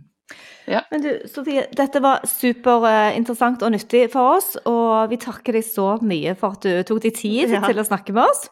Ja. 0.70 0.84
Men 0.90 1.02
du, 1.02 1.10
Sofie, 1.30 1.64
dette 1.74 2.02
var 2.02 2.24
superinteressant 2.28 3.62
og 3.66 3.72
nyttig 3.74 4.04
for 4.12 4.36
oss, 4.36 4.54
og 4.68 5.10
vi 5.10 5.18
takker 5.20 5.58
deg 5.58 5.66
så 5.66 5.92
mye 6.04 6.36
for 6.38 6.58
at 6.58 6.66
du 6.66 6.82
tok 6.86 7.02
deg 7.06 7.16
tid 7.18 7.54
ja. 7.56 7.62
til 7.66 7.80
å 7.80 7.86
snakke 7.86 8.14
med 8.14 8.26
oss. 8.28 8.48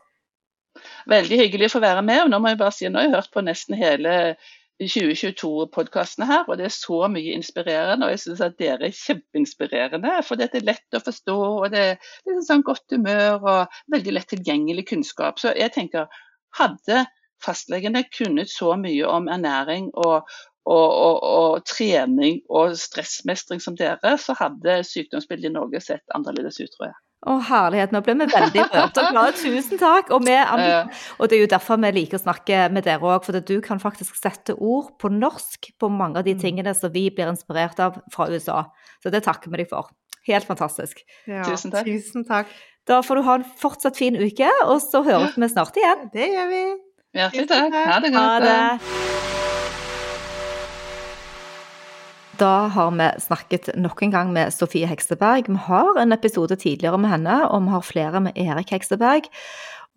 Veldig 1.11 1.39
hyggelig 1.41 1.69
å 1.69 1.77
få 1.77 1.83
være 1.85 2.03
med. 2.07 2.25
og 2.25 2.33
Nå 2.33 2.41
må 2.43 2.53
jeg 2.53 2.61
bare 2.61 2.75
si, 2.75 2.89
nå 2.89 3.01
har 3.01 3.09
jeg 3.09 3.17
hørt 3.17 3.35
på 3.35 3.45
nesten 3.47 3.79
hele 3.79 4.15
2022-podkastene 4.83 6.27
her, 6.29 6.45
og 6.47 6.59
det 6.61 6.69
er 6.69 6.75
så 6.75 7.01
mye 7.11 7.35
inspirerende. 7.35 8.07
Og 8.07 8.15
jeg 8.15 8.23
syns 8.25 8.43
at 8.47 8.59
dere 8.61 8.89
er 8.89 8.95
kjempeinspirerende, 8.99 10.19
for 10.27 10.39
det 10.39 10.51
er 10.53 10.67
lett 10.67 10.99
å 10.99 11.03
forstå, 11.03 11.39
og 11.63 11.71
det 11.75 11.85
er 11.85 12.11
litt 12.29 12.47
sånn 12.47 12.67
godt 12.67 12.95
humør 12.95 13.39
og 13.39 13.81
veldig 13.95 14.15
lett 14.15 14.31
tilgjengelig 14.35 14.87
kunnskap. 14.93 15.43
Så 15.43 15.55
jeg 15.59 15.75
tenker, 15.75 16.07
hadde 16.59 17.05
fastlegene 17.45 18.05
kunnet 18.12 18.51
så 18.53 18.74
mye 18.80 19.09
om 19.09 19.28
ernæring 19.32 19.91
og, 19.95 20.28
og, 20.68 20.89
og, 20.89 21.18
og, 21.22 21.66
trening 21.68 22.41
og 22.49 22.76
stressmestring 22.78 23.62
som 23.64 23.76
dere, 23.78 24.16
så 24.20 24.36
hadde 24.39 24.80
sykdomsbildet 24.86 25.51
i 25.51 25.55
Norge 25.55 25.82
sett 25.84 26.05
annerledes 26.16 26.61
ut, 26.61 26.72
tror 26.74 26.91
jeg. 26.91 26.99
Å, 27.26 27.34
herlighet. 27.49 27.91
Nå 27.91 27.99
ble 28.07 28.14
vi 28.20 28.26
veldig 28.30 28.64
rørt 28.70 28.99
og 29.01 29.09
glade. 29.11 29.32
Tusen 29.41 29.80
takk. 29.80 30.12
Og, 30.14 30.22
vi, 30.26 30.36
og, 31.18 31.24
det 31.26 31.39
er 31.39 31.43
jo 31.43 31.51
derfor 31.51 31.80
vi 31.82 31.91
liker 31.97 32.20
å 32.20 32.22
snakke 32.22 32.68
med 32.74 32.86
dere 32.86 33.03
òg, 33.03 33.26
for 33.26 33.41
du 33.43 33.57
kan 33.64 33.82
faktisk 33.82 34.18
sette 34.20 34.55
ord 34.55 34.93
på 35.03 35.11
norsk 35.11 35.72
på 35.82 35.91
mange 35.91 36.22
av 36.22 36.28
de 36.28 36.36
mm. 36.39 36.43
tingene 36.45 36.74
som 36.78 36.95
vi 36.95 37.09
blir 37.11 37.30
inspirert 37.32 37.80
av 37.82 37.99
fra 38.14 38.28
USA. 38.30 38.62
Så 39.03 39.11
det 39.14 39.24
takker 39.26 39.51
vi 39.51 39.64
deg 39.64 39.72
for. 39.72 39.91
Helt 40.28 40.47
fantastisk. 40.47 41.01
Ja, 41.26 41.43
tusen 41.49 41.74
takk. 41.74 41.89
Tusen 41.89 42.26
takk. 42.28 42.53
Da 42.89 43.03
får 43.05 43.18
du 43.18 43.26
ha 43.26 43.39
en 43.41 43.49
fortsatt 43.61 43.99
fin 43.99 44.16
uke, 44.16 44.49
og 44.68 44.78
så 44.84 45.03
høres 45.05 45.34
vi 45.36 45.51
snart 45.51 45.76
igjen. 45.76 46.07
Det 46.14 46.28
gjør 46.30 46.53
vi. 46.53 46.62
Hjertelig 47.19 47.49
takk. 47.51 47.75
Ha 47.75 47.99
det 47.99 48.11
godt. 48.14 48.23
Ha 48.23 48.39
det. 48.45 48.59
Da 52.39 52.69
har 52.71 52.93
vi 52.95 53.09
snakket 53.19 53.73
nok 53.75 54.03
en 54.07 54.12
gang 54.14 54.29
med 54.33 54.55
Sofie 54.55 54.87
Hekseberg. 54.87 55.51
Vi 55.51 55.59
har 55.66 55.99
en 55.99 56.14
episode 56.14 56.55
tidligere 56.55 56.99
med 56.99 57.11
henne, 57.11 57.41
og 57.51 57.64
vi 57.64 57.75
har 57.75 57.83
flere 57.83 58.21
med 58.23 58.39
Erik 58.39 58.71
Hekseberg. 58.71 59.27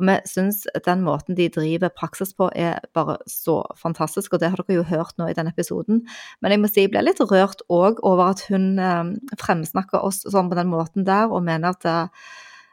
Vi 0.02 0.16
syns 0.26 0.64
den 0.86 1.04
måten 1.06 1.38
de 1.38 1.46
driver 1.54 1.94
praksis 1.94 2.34
på 2.34 2.50
er 2.58 2.82
bare 2.98 3.20
så 3.30 3.62
fantastisk, 3.78 4.34
og 4.34 4.42
det 4.42 4.50
har 4.50 4.58
dere 4.58 4.80
jo 4.80 4.90
hørt 4.90 5.14
nå 5.22 5.30
i 5.30 5.38
den 5.38 5.52
episoden. 5.52 6.08
Men 6.42 6.56
jeg 6.56 6.64
må 6.64 6.72
si 6.72 6.88
jeg 6.88 6.96
ble 6.96 7.06
litt 7.06 7.22
rørt 7.22 7.62
òg 7.70 8.02
over 8.02 8.34
at 8.34 8.48
hun 8.50 8.80
eh, 8.82 9.14
fremsnakker 9.38 10.02
oss 10.02 10.24
sånn 10.26 10.50
på 10.50 10.58
den 10.58 10.74
måten 10.74 11.06
der, 11.06 11.30
og 11.30 11.46
mener 11.46 11.78
at 11.78 11.86
eh, 11.86 12.32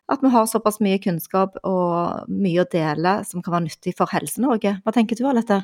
at 0.09 0.23
vi 0.25 0.31
har 0.33 0.47
såpass 0.49 0.81
mye 0.85 1.01
kunnskap 1.05 1.59
og 1.69 2.31
mye 2.33 2.63
å 2.63 2.71
dele 2.73 3.19
som 3.29 3.45
kan 3.45 3.59
være 3.59 3.67
nyttig 3.67 3.93
for 3.99 4.11
Helse-Norge. 4.13 4.79
Hva 4.85 4.95
tenker 4.95 5.19
du, 5.19 5.27
Alette? 5.29 5.61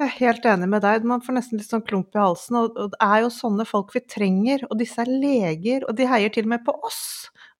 Jeg 0.00 0.06
er 0.06 0.16
helt 0.16 0.46
enig 0.48 0.68
med 0.72 0.80
deg. 0.80 1.04
Man 1.04 1.20
får 1.20 1.36
nesten 1.36 1.60
litt 1.60 1.68
sånn 1.68 1.84
klump 1.84 2.14
i 2.16 2.22
halsen. 2.22 2.56
Og, 2.56 2.78
det 2.94 3.00
er 3.04 3.24
jo 3.24 3.32
sånne 3.34 3.66
folk 3.68 3.92
vi 3.92 4.00
trenger. 4.08 4.64
Og 4.70 4.78
disse 4.80 5.02
er 5.02 5.10
leger, 5.10 5.84
og 5.84 5.98
de 5.98 6.06
heier 6.08 6.32
til 6.32 6.46
og 6.46 6.54
med 6.54 6.64
på 6.64 6.72
oss. 6.86 7.02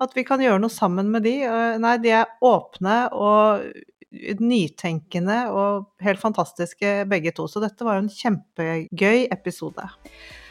At 0.01 0.14
vi 0.16 0.24
kan 0.24 0.41
gjøre 0.41 0.62
noe 0.62 0.72
sammen 0.72 1.11
med 1.12 1.26
de. 1.28 1.35
Nei, 1.83 1.97
de 2.01 2.14
er 2.22 2.31
åpne 2.41 2.97
og 3.12 3.66
nytenkende 4.41 5.37
og 5.55 5.91
helt 6.03 6.22
fantastiske 6.22 7.03
begge 7.11 7.35
to. 7.37 7.45
Så 7.51 7.61
dette 7.62 7.85
var 7.85 7.99
jo 7.99 8.07
en 8.07 8.14
kjempegøy 8.14 9.26
episode. 9.35 9.91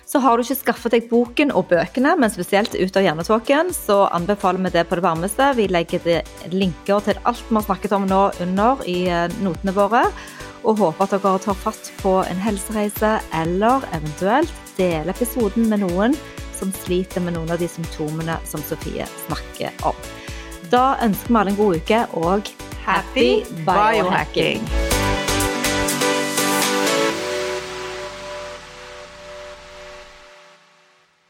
Så 0.10 0.20
har 0.20 0.38
du 0.38 0.42
ikke 0.42 0.58
skaffet 0.58 0.94
deg 0.96 1.10
boken 1.12 1.52
og 1.54 1.68
bøkene, 1.70 2.16
men 2.18 2.32
spesielt 2.34 2.74
Ut 2.74 2.96
av 2.98 3.06
hjernetåken, 3.06 3.70
så 3.76 4.08
anbefaler 4.10 4.64
vi 4.66 4.72
det 4.74 4.88
på 4.90 4.98
det 4.98 5.06
varmeste. 5.06 5.52
Vi 5.54 5.68
legger 5.70 6.02
det 6.02 6.20
linker 6.50 7.04
til 7.06 7.20
alt 7.30 7.44
vi 7.46 7.58
har 7.60 7.68
snakket 7.68 7.94
om 7.94 8.08
nå 8.10 8.24
under 8.42 8.82
i 8.90 9.04
eh, 9.06 9.28
notene 9.46 9.76
våre. 9.76 10.08
Og 10.66 10.82
håper 10.82 11.06
at 11.06 11.14
dere 11.14 11.44
tar 11.44 11.60
fatt 11.62 11.92
på 12.02 12.16
en 12.26 12.42
helsereise, 12.42 13.20
eller 13.38 13.86
eventuelt 13.94 14.74
deler 14.80 15.14
episoden 15.14 15.70
med 15.70 15.86
noen 15.86 16.18
som 16.58 16.74
sliter 16.82 17.22
med 17.24 17.38
noen 17.38 17.54
av 17.54 17.62
de 17.62 17.70
symptomene 17.70 18.40
som 18.50 18.66
Sofie 18.66 19.06
snakker 19.28 19.86
om. 19.88 20.06
Da 20.74 20.98
ønsker 21.06 21.30
vi 21.30 21.42
alle 21.44 21.54
en 21.54 21.62
god 21.62 21.84
uke, 21.84 22.02
og 22.18 22.50
happy 22.88 23.30
biohacking! 23.62 24.66